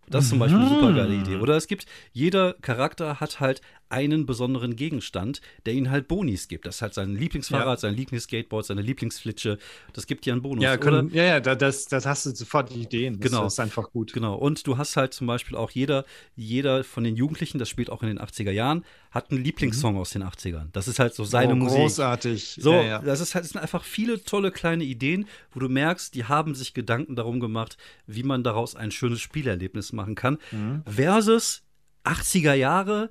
Das 0.08 0.24
ist 0.24 0.30
zum 0.30 0.38
Beispiel 0.38 0.60
eine 0.60 0.68
super 0.68 0.92
geile 0.92 1.14
Idee. 1.14 1.36
Oder 1.36 1.56
es 1.56 1.66
gibt, 1.66 1.86
jeder 2.12 2.54
Charakter 2.54 3.20
hat 3.20 3.40
halt 3.40 3.60
einen 3.94 4.26
besonderen 4.26 4.74
Gegenstand, 4.74 5.40
der 5.66 5.74
ihnen 5.74 5.90
halt 5.90 6.08
Bonis 6.08 6.48
gibt. 6.48 6.66
Das 6.66 6.76
ist 6.76 6.82
halt 6.82 6.94
sein 6.94 7.14
Lieblingsfahrrad, 7.14 7.78
ja. 7.78 7.88
sein 7.88 7.94
Lieblingsskateboard, 7.94 8.66
seine 8.66 8.82
Lieblingsflitsche. 8.82 9.58
Das 9.92 10.06
gibt 10.06 10.26
dir 10.26 10.32
einen 10.32 10.42
Bonus. 10.42 10.64
Ja, 10.64 10.76
können, 10.76 11.10
ja, 11.12 11.24
ja 11.24 11.40
das, 11.40 11.86
das 11.86 12.04
hast 12.04 12.26
du 12.26 12.34
sofort 12.34 12.74
die 12.74 12.82
Ideen. 12.82 13.20
Das 13.20 13.30
genau. 13.30 13.46
ist 13.46 13.60
einfach 13.60 13.90
gut. 13.92 14.12
Genau. 14.12 14.34
Und 14.34 14.66
du 14.66 14.76
hast 14.78 14.96
halt 14.96 15.14
zum 15.14 15.28
Beispiel 15.28 15.56
auch 15.56 15.70
jeder, 15.70 16.04
jeder 16.34 16.82
von 16.82 17.04
den 17.04 17.14
Jugendlichen, 17.14 17.58
das 17.58 17.68
spielt 17.68 17.88
auch 17.88 18.02
in 18.02 18.08
den 18.08 18.18
80er 18.18 18.50
Jahren, 18.50 18.84
hat 19.12 19.30
einen 19.30 19.44
Lieblingssong 19.44 19.94
mhm. 19.94 20.00
aus 20.00 20.10
den 20.10 20.24
80ern. 20.24 20.70
Das 20.72 20.88
ist 20.88 20.98
halt 20.98 21.14
so 21.14 21.22
seine 21.24 21.52
oh, 21.52 21.56
Musik. 21.56 21.78
Großartig. 21.78 22.58
So, 22.60 22.72
ja, 22.72 22.82
ja. 22.82 22.98
das 22.98 23.20
ist 23.20 23.36
halt, 23.36 23.44
das 23.44 23.52
sind 23.52 23.60
einfach 23.60 23.84
viele 23.84 24.22
tolle 24.24 24.50
kleine 24.50 24.82
Ideen, 24.82 25.26
wo 25.52 25.60
du 25.60 25.68
merkst, 25.68 26.14
die 26.14 26.24
haben 26.24 26.56
sich 26.56 26.74
Gedanken 26.74 27.14
darum 27.14 27.38
gemacht, 27.38 27.78
wie 28.06 28.24
man 28.24 28.42
daraus 28.42 28.74
ein 28.74 28.90
schönes 28.90 29.20
Spielerlebnis 29.20 29.92
machen 29.92 30.16
kann. 30.16 30.38
Mhm. 30.50 30.82
Versus 30.86 31.62
80er 32.04 32.54
Jahre, 32.54 33.10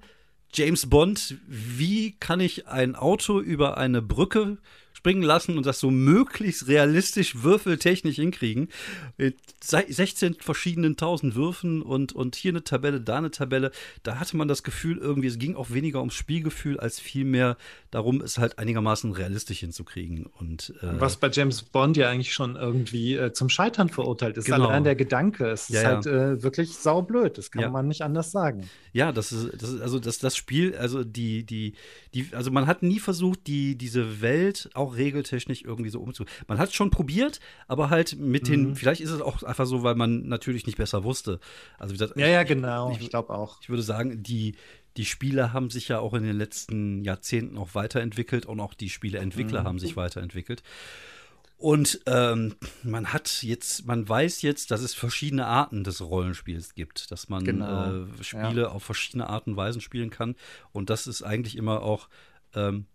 James 0.55 0.87
Bond, 0.87 1.37
wie 1.47 2.11
kann 2.19 2.39
ich 2.39 2.67
ein 2.67 2.95
Auto 2.95 3.39
über 3.39 3.77
eine 3.77 4.01
Brücke 4.01 4.57
springen 4.93 5.23
lassen 5.23 5.57
und 5.57 5.65
das 5.65 5.79
so 5.79 5.91
möglichst 5.91 6.67
realistisch 6.67 7.43
würfeltechnisch 7.43 8.15
hinkriegen. 8.15 8.69
Mit 9.17 9.37
16 9.61 10.35
verschiedenen 10.35 10.95
tausend 10.97 11.35
Würfen 11.35 11.81
und, 11.81 12.13
und 12.13 12.35
hier 12.35 12.51
eine 12.51 12.63
Tabelle, 12.63 13.01
da 13.01 13.17
eine 13.17 13.31
Tabelle. 13.31 13.71
Da 14.03 14.19
hatte 14.19 14.37
man 14.37 14.47
das 14.47 14.63
Gefühl, 14.63 14.97
irgendwie, 14.97 15.27
es 15.27 15.39
ging 15.39 15.55
auch 15.55 15.71
weniger 15.71 15.99
ums 15.99 16.13
Spielgefühl, 16.13 16.79
als 16.79 16.99
vielmehr 16.99 17.57
darum, 17.91 18.21
es 18.21 18.37
halt 18.37 18.59
einigermaßen 18.59 19.11
realistisch 19.11 19.59
hinzukriegen. 19.59 20.27
Und, 20.39 20.73
äh, 20.81 20.99
Was 20.99 21.17
bei 21.17 21.29
James 21.29 21.63
Bond 21.63 21.97
ja 21.97 22.09
eigentlich 22.09 22.33
schon 22.33 22.55
irgendwie 22.55 23.15
äh, 23.15 23.33
zum 23.33 23.49
Scheitern 23.49 23.89
verurteilt 23.89 24.37
ist. 24.37 24.45
Genau. 24.45 24.67
Allein 24.67 24.83
der 24.83 24.95
Gedanke. 24.95 25.47
Es 25.47 25.69
ist 25.69 25.81
ja, 25.81 25.89
halt 25.89 26.05
äh, 26.05 26.43
wirklich 26.43 26.75
saublöd. 26.75 27.37
Das 27.37 27.51
kann 27.51 27.63
ja. 27.63 27.69
man 27.69 27.87
nicht 27.87 28.03
anders 28.03 28.31
sagen. 28.31 28.69
Ja, 28.93 29.11
das 29.11 29.31
ist, 29.31 29.61
das 29.61 29.71
ist 29.71 29.81
also 29.81 29.99
das, 29.99 30.19
das 30.19 30.37
Spiel, 30.37 30.75
also 30.75 31.03
die, 31.03 31.43
die, 31.43 31.73
die, 32.13 32.29
also 32.33 32.51
man 32.51 32.67
hat 32.67 32.83
nie 32.83 32.99
versucht, 32.99 33.47
die, 33.47 33.75
diese 33.75 34.21
Welt 34.21 34.69
auch 34.73 34.82
regeltechnisch 34.85 35.63
irgendwie 35.63 35.89
so 35.89 35.99
umzu. 36.01 36.25
Man 36.47 36.57
hat 36.57 36.69
es 36.69 36.75
schon 36.75 36.89
probiert, 36.89 37.39
aber 37.67 37.89
halt 37.89 38.17
mit 38.17 38.47
den, 38.47 38.69
mhm. 38.69 38.75
vielleicht 38.75 39.01
ist 39.01 39.11
es 39.11 39.21
auch 39.21 39.43
einfach 39.43 39.65
so, 39.65 39.83
weil 39.83 39.95
man 39.95 40.27
natürlich 40.27 40.65
nicht 40.65 40.77
besser 40.77 41.03
wusste. 41.03 41.39
Also 41.77 41.93
wie 41.93 41.97
gesagt, 41.97 42.19
ja, 42.19 42.27
ja, 42.27 42.43
genau. 42.43 42.91
Ich, 42.91 43.01
ich 43.01 43.09
glaube 43.09 43.33
auch. 43.33 43.59
Ich 43.61 43.69
würde 43.69 43.83
sagen, 43.83 44.23
die, 44.23 44.55
die 44.97 45.05
Spiele 45.05 45.53
haben 45.53 45.69
sich 45.69 45.87
ja 45.87 45.99
auch 45.99 46.13
in 46.13 46.23
den 46.23 46.37
letzten 46.37 47.03
Jahrzehnten 47.03 47.57
auch 47.57 47.73
weiterentwickelt 47.73 48.45
und 48.45 48.59
auch 48.59 48.73
die 48.73 48.89
Spieleentwickler 48.89 49.61
mhm. 49.61 49.67
haben 49.67 49.79
sich 49.79 49.95
weiterentwickelt. 49.95 50.63
Und 51.63 52.01
ähm, 52.07 52.55
man 52.83 53.13
hat 53.13 53.41
jetzt, 53.41 53.85
man 53.85 54.07
weiß 54.07 54.41
jetzt, 54.41 54.69
dass 54.71 54.81
es 54.81 54.93
verschiedene 54.93 55.45
Arten 55.45 55.85
des 55.85 56.01
Rollenspiels 56.01 56.73
gibt, 56.73 57.09
dass 57.09 57.29
man 57.29 57.45
genau. 57.45 58.03
äh, 58.03 58.05
Spiele 58.21 58.63
ja. 58.63 58.67
auf 58.67 58.83
verschiedene 58.83 59.29
Arten 59.29 59.51
und 59.51 59.55
Weisen 59.55 59.79
spielen 59.79 60.09
kann. 60.09 60.35
Und 60.73 60.89
das 60.89 61.07
ist 61.07 61.23
eigentlich 61.23 61.55
immer 61.55 61.81
auch 61.81 62.09
ähm, 62.53 62.85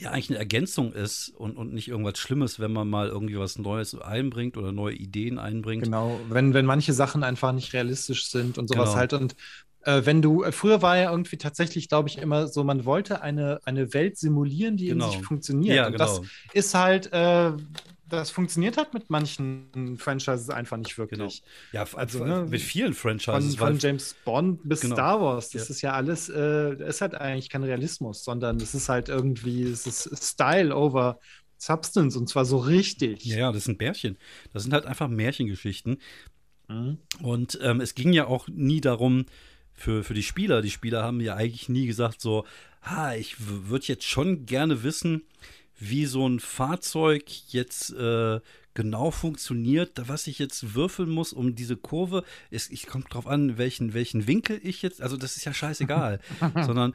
ja 0.00 0.10
eigentlich 0.10 0.30
eine 0.30 0.38
Ergänzung 0.38 0.92
ist 0.92 1.28
und, 1.28 1.56
und 1.56 1.74
nicht 1.74 1.88
irgendwas 1.88 2.18
Schlimmes, 2.18 2.58
wenn 2.60 2.72
man 2.72 2.88
mal 2.88 3.08
irgendwie 3.08 3.38
was 3.38 3.58
Neues 3.58 3.94
einbringt 4.00 4.56
oder 4.56 4.72
neue 4.72 4.94
Ideen 4.94 5.38
einbringt. 5.38 5.84
Genau, 5.84 6.18
wenn, 6.28 6.54
wenn 6.54 6.64
manche 6.64 6.92
Sachen 6.92 7.22
einfach 7.22 7.52
nicht 7.52 7.72
realistisch 7.72 8.26
sind 8.28 8.58
und 8.58 8.68
sowas 8.68 8.90
genau. 8.90 8.98
halt. 8.98 9.12
Und 9.12 9.36
äh, 9.82 10.02
wenn 10.04 10.22
du, 10.22 10.44
äh, 10.44 10.52
früher 10.52 10.82
war 10.82 10.96
ja 10.96 11.10
irgendwie 11.10 11.36
tatsächlich, 11.36 11.88
glaube 11.88 12.08
ich, 12.08 12.18
immer 12.18 12.48
so, 12.48 12.64
man 12.64 12.84
wollte 12.84 13.22
eine, 13.22 13.60
eine 13.64 13.92
Welt 13.94 14.16
simulieren, 14.16 14.76
die 14.76 14.86
genau. 14.86 15.06
in 15.06 15.12
sich 15.12 15.22
funktioniert. 15.22 15.76
Ja, 15.76 15.86
und 15.86 15.92
genau. 15.92 16.04
das 16.04 16.20
ist 16.52 16.74
halt, 16.74 17.12
äh, 17.12 17.52
das 18.12 18.30
funktioniert 18.30 18.76
halt 18.76 18.94
mit 18.94 19.10
manchen 19.10 19.96
Franchises 19.98 20.50
einfach 20.50 20.76
nicht 20.76 20.96
wirklich. 20.98 21.42
Genau. 21.72 21.84
Ja, 21.84 21.86
also 21.96 22.24
ne, 22.24 22.46
mit 22.48 22.60
vielen 22.60 22.94
Franchises. 22.94 23.56
Von, 23.56 23.68
von 23.68 23.78
James 23.78 24.14
Bond 24.24 24.60
bis 24.64 24.82
genau. 24.82 24.94
Star 24.94 25.20
Wars. 25.20 25.50
Das 25.50 25.68
ja. 25.68 25.74
ist 25.74 25.82
ja 25.82 25.92
alles, 25.92 26.28
äh, 26.28 26.74
ist 26.86 27.00
halt 27.00 27.14
eigentlich 27.14 27.48
kein 27.48 27.64
Realismus, 27.64 28.22
sondern 28.22 28.56
es 28.58 28.74
ist 28.74 28.88
halt 28.88 29.08
irgendwie, 29.08 29.62
es 29.64 29.86
ist 29.86 30.32
Style 30.32 30.76
over 30.76 31.18
Substance 31.56 32.16
und 32.18 32.28
zwar 32.28 32.44
so 32.44 32.58
richtig. 32.58 33.24
Ja, 33.24 33.38
ja, 33.38 33.52
das 33.52 33.64
sind 33.64 33.80
Märchen. 33.80 34.18
Das 34.52 34.64
sind 34.64 34.72
halt 34.72 34.86
einfach 34.86 35.08
Märchengeschichten. 35.08 35.98
Mhm. 36.68 36.98
Und 37.20 37.58
ähm, 37.62 37.80
es 37.80 37.94
ging 37.94 38.12
ja 38.12 38.26
auch 38.26 38.46
nie 38.48 38.80
darum, 38.80 39.26
für, 39.72 40.04
für 40.04 40.14
die 40.14 40.22
Spieler. 40.22 40.62
Die 40.62 40.70
Spieler 40.70 41.02
haben 41.02 41.20
ja 41.20 41.34
eigentlich 41.34 41.68
nie 41.68 41.86
gesagt, 41.86 42.20
so, 42.20 42.44
ha, 42.82 43.14
ich 43.14 43.36
würde 43.38 43.86
jetzt 43.86 44.04
schon 44.04 44.46
gerne 44.46 44.82
wissen, 44.82 45.22
wie 45.78 46.06
so 46.06 46.28
ein 46.28 46.40
Fahrzeug 46.40 47.24
jetzt 47.48 47.92
äh, 47.92 48.40
genau 48.74 49.10
funktioniert, 49.10 50.08
was 50.08 50.26
ich 50.26 50.38
jetzt 50.38 50.74
würfeln 50.74 51.10
muss, 51.10 51.32
um 51.32 51.54
diese 51.54 51.76
Kurve. 51.76 52.24
Es, 52.50 52.70
ich 52.70 52.86
kommt 52.86 53.12
drauf 53.12 53.26
an, 53.26 53.58
welchen, 53.58 53.94
welchen 53.94 54.26
Winkel 54.26 54.60
ich 54.62 54.82
jetzt, 54.82 55.02
also 55.02 55.16
das 55.16 55.36
ist 55.36 55.44
ja 55.44 55.52
scheißegal, 55.52 56.20
sondern 56.62 56.94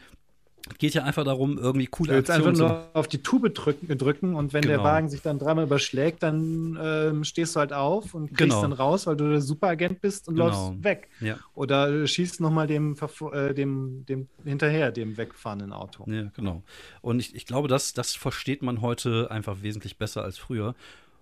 geht 0.78 0.94
ja 0.94 1.04
einfach 1.04 1.24
darum, 1.24 1.58
irgendwie 1.58 1.88
coole 1.88 2.12
du 2.12 2.18
Aktionen 2.20 2.48
einfach 2.48 2.60
nur 2.60 2.90
auf 2.94 3.08
die 3.08 3.22
Tube 3.22 3.54
drücken, 3.54 3.98
drücken 3.98 4.36
und 4.36 4.54
wenn 4.54 4.62
genau. 4.62 4.76
der 4.76 4.84
Wagen 4.84 5.10
sich 5.10 5.22
dann 5.22 5.40
dreimal 5.40 5.66
überschlägt, 5.66 6.24
dann 6.24 6.78
ähm, 6.82 7.24
stehst 7.24 7.56
du 7.56 7.60
halt 7.60 7.74
auf 7.74 8.14
und 8.14 8.28
kriegst 8.30 8.40
genau. 8.40 8.62
dann 8.62 8.74
raus, 8.74 9.08
weil 9.08 9.16
du 9.16 9.30
der 9.30 9.42
Superagent 9.42 10.02
bist 10.02 10.28
und 10.28 10.36
genau. 10.36 10.48
läufst 10.48 10.84
weg. 10.84 11.10
Ja. 11.20 11.38
Oder 11.54 12.06
schießt 12.06 12.42
nochmal 12.42 12.68
dem, 12.68 12.96
äh, 13.32 13.54
dem, 13.54 14.06
dem 14.06 14.28
hinterher, 14.44 14.92
dem 14.92 15.18
wegfahrenden 15.18 15.74
Auto. 15.74 16.10
Ja, 16.10 16.32
genau. 16.36 16.64
Und 17.02 17.20
ich, 17.20 17.36
ich 17.36 17.46
glaube, 17.46 17.68
das, 17.68 17.94
das 17.94 18.16
versteht 18.16 18.62
man 18.62 18.82
heute 18.82 19.32
einfach 19.32 19.62
wesentlich 19.62 19.98
besser 19.98 20.24
als 20.24 20.38
früher. 20.38 20.76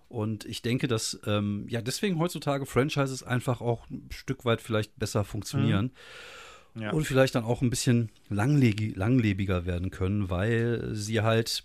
Und 0.08 0.44
ich 0.44 0.62
denke, 0.62 0.86
dass 0.86 1.18
ähm, 1.26 1.66
ja 1.68 1.82
deswegen 1.82 2.18
heutzutage 2.18 2.64
Franchises 2.64 3.22
einfach 3.22 3.60
auch 3.60 3.90
ein 3.90 4.08
Stück 4.10 4.44
weit 4.44 4.60
vielleicht 4.60 4.96
besser 4.98 5.24
funktionieren. 5.24 5.86
Mhm. 5.86 5.90
Ja. 6.78 6.90
Und 6.90 7.06
vielleicht 7.06 7.34
dann 7.34 7.44
auch 7.44 7.62
ein 7.62 7.70
bisschen 7.70 8.10
langlebiger 8.28 9.64
werden 9.64 9.90
können, 9.90 10.28
weil 10.28 10.90
sie 10.92 11.22
halt 11.22 11.64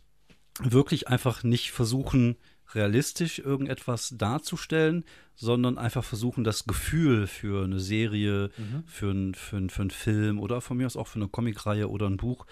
wirklich 0.61 1.07
einfach 1.07 1.43
nicht 1.43 1.71
versuchen, 1.71 2.37
realistisch 2.73 3.39
irgendetwas 3.39 4.15
darzustellen, 4.17 5.03
sondern 5.35 5.77
einfach 5.77 6.03
versuchen, 6.03 6.43
das 6.43 6.65
Gefühl 6.65 7.27
für 7.27 7.65
eine 7.65 7.79
Serie, 7.79 8.49
mhm. 8.57 8.83
für, 8.85 9.11
ein, 9.11 9.33
für, 9.33 9.57
ein, 9.57 9.69
für 9.69 9.81
einen 9.81 9.91
Film 9.91 10.39
oder 10.39 10.61
von 10.61 10.77
mir 10.77 10.85
aus 10.85 10.95
auch 10.95 11.07
für 11.07 11.19
eine 11.19 11.27
Comicreihe 11.27 11.89
oder 11.89 12.07
ein 12.07 12.17
Buch 12.17 12.45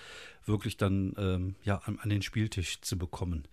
wirklich 0.46 0.78
dann 0.78 1.14
ähm, 1.18 1.56
ja, 1.64 1.78
an, 1.86 2.00
an, 2.00 2.10
den 2.10 2.22
Spieltisch 2.22 2.82
zu 2.82 2.98
bekommen. 2.98 3.48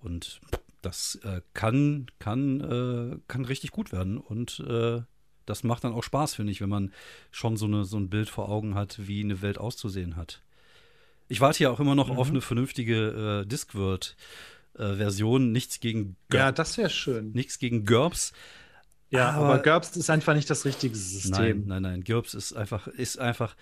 Und 0.00 0.40
das 0.82 1.16
äh, 1.22 1.42
kann, 1.54 2.06
kann, 2.18 2.60
äh, 2.60 3.18
kann 3.28 3.44
richtig 3.44 3.70
gut 3.70 3.92
werden. 3.92 4.18
Und 4.18 4.60
äh, 4.60 5.02
das 5.50 5.64
macht 5.64 5.84
dann 5.84 5.92
auch 5.92 6.04
Spaß, 6.04 6.34
finde 6.34 6.52
ich, 6.52 6.60
wenn 6.60 6.68
man 6.68 6.92
schon 7.30 7.56
so, 7.56 7.66
eine, 7.66 7.84
so 7.84 7.98
ein 7.98 8.08
Bild 8.08 8.28
vor 8.28 8.48
Augen 8.48 8.74
hat, 8.74 9.06
wie 9.06 9.22
eine 9.22 9.42
Welt 9.42 9.58
auszusehen 9.58 10.16
hat. 10.16 10.40
Ich 11.28 11.40
warte 11.40 11.62
ja 11.62 11.70
auch 11.70 11.80
immer 11.80 11.94
noch 11.94 12.10
mhm. 12.10 12.18
auf 12.18 12.30
eine 12.30 12.40
vernünftige 12.40 13.42
äh, 13.42 13.46
Discworld-Version. 13.46 15.48
Äh, 15.48 15.52
nichts 15.52 15.80
gegen 15.80 16.16
GURPS. 16.30 16.34
Ja, 16.34 16.52
das 16.52 16.78
wäre 16.78 16.90
schön. 16.90 17.32
Nichts 17.32 17.58
gegen 17.58 17.84
GURPS. 17.84 18.32
Ja, 19.10 19.30
aber, 19.30 19.54
aber 19.54 19.62
GURPS 19.62 19.96
ist 19.96 20.08
einfach 20.08 20.34
nicht 20.34 20.48
das 20.48 20.64
richtige 20.64 20.94
System. 20.94 21.66
Nein, 21.66 21.66
nein, 21.66 21.82
nein. 21.82 22.04
GURPS 22.04 22.34
ist 22.34 22.52
einfach, 22.52 22.86
ist 22.86 23.18
einfach 23.18 23.56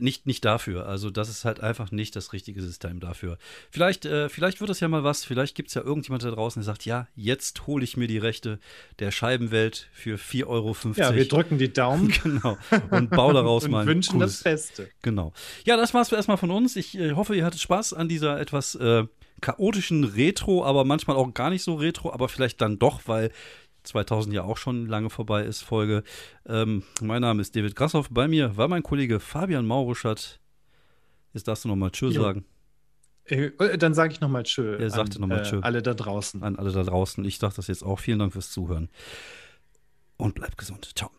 nicht, 0.00 0.26
nicht 0.26 0.44
dafür. 0.44 0.86
Also, 0.86 1.10
das 1.10 1.28
ist 1.28 1.44
halt 1.44 1.60
einfach 1.60 1.90
nicht 1.90 2.16
das 2.16 2.32
richtige 2.32 2.62
System 2.62 3.00
dafür. 3.00 3.38
Vielleicht, 3.70 4.04
äh, 4.04 4.28
vielleicht 4.28 4.60
wird 4.60 4.70
das 4.70 4.80
ja 4.80 4.88
mal 4.88 5.04
was. 5.04 5.24
Vielleicht 5.24 5.54
gibt 5.54 5.68
es 5.68 5.74
ja 5.74 5.82
irgendjemand 5.82 6.24
da 6.24 6.30
draußen, 6.30 6.60
der 6.60 6.64
sagt: 6.64 6.84
Ja, 6.84 7.08
jetzt 7.14 7.66
hole 7.66 7.84
ich 7.84 7.96
mir 7.96 8.08
die 8.08 8.18
Rechte 8.18 8.58
der 8.98 9.10
Scheibenwelt 9.10 9.88
für 9.92 10.16
4,50 10.16 10.46
Euro. 10.46 10.76
Ja, 10.96 11.14
wir 11.14 11.28
drücken 11.28 11.58
die 11.58 11.72
Daumen. 11.72 12.12
genau. 12.22 12.56
Und 12.90 13.10
baue 13.10 13.34
daraus 13.34 13.68
mal 13.68 13.82
ein 13.82 13.86
wünschen 13.86 14.14
cooles, 14.14 14.38
das 14.38 14.42
Beste. 14.44 14.88
Genau. 15.02 15.32
Ja, 15.64 15.76
das 15.76 15.94
war's 15.94 16.10
erstmal 16.12 16.36
von 16.36 16.50
uns. 16.50 16.76
Ich 16.76 16.98
äh, 16.98 17.12
hoffe, 17.12 17.36
ihr 17.36 17.44
hattet 17.44 17.60
Spaß 17.60 17.92
an 17.92 18.08
dieser 18.08 18.40
etwas. 18.40 18.74
Äh, 18.74 19.04
chaotischen 19.42 20.04
Retro, 20.04 20.64
aber 20.64 20.84
manchmal 20.84 21.16
auch 21.16 21.34
gar 21.34 21.50
nicht 21.50 21.62
so 21.62 21.74
Retro, 21.74 22.12
aber 22.12 22.28
vielleicht 22.28 22.60
dann 22.60 22.78
doch, 22.78 23.02
weil 23.06 23.30
2000 23.84 24.34
ja 24.34 24.44
auch 24.44 24.56
schon 24.56 24.86
lange 24.86 25.10
vorbei 25.10 25.44
ist, 25.44 25.62
Folge. 25.62 26.02
Ähm, 26.46 26.82
mein 27.00 27.22
Name 27.22 27.40
ist 27.42 27.56
David 27.56 27.76
Grassoff. 27.76 28.08
Bei 28.10 28.28
mir 28.28 28.56
war 28.56 28.68
mein 28.68 28.82
Kollege 28.82 29.20
Fabian 29.20 29.66
Maurischat. 29.66 30.40
Jetzt 31.32 31.48
darfst 31.48 31.64
du 31.64 31.68
nochmal 31.68 31.90
Tschö 31.90 32.08
jo. 32.08 32.22
sagen. 32.22 32.44
Äh, 33.24 33.78
dann 33.78 33.94
sage 33.94 34.12
ich 34.12 34.20
nochmal 34.20 34.42
Tschö. 34.42 34.76
Er 34.78 34.90
sagte 34.90 35.20
nochmal 35.20 35.42
Tschö. 35.42 35.58
Äh, 35.58 35.62
alle 35.62 35.82
da 35.82 35.94
draußen. 35.94 36.42
An 36.42 36.56
alle 36.56 36.72
da 36.72 36.82
draußen. 36.82 37.24
Ich 37.24 37.38
sage 37.38 37.54
das 37.56 37.68
jetzt 37.68 37.82
auch. 37.82 37.98
Vielen 37.98 38.18
Dank 38.18 38.32
fürs 38.32 38.50
Zuhören. 38.50 38.88
Und 40.16 40.34
bleibt 40.34 40.58
gesund. 40.58 40.90
Ciao. 40.94 41.10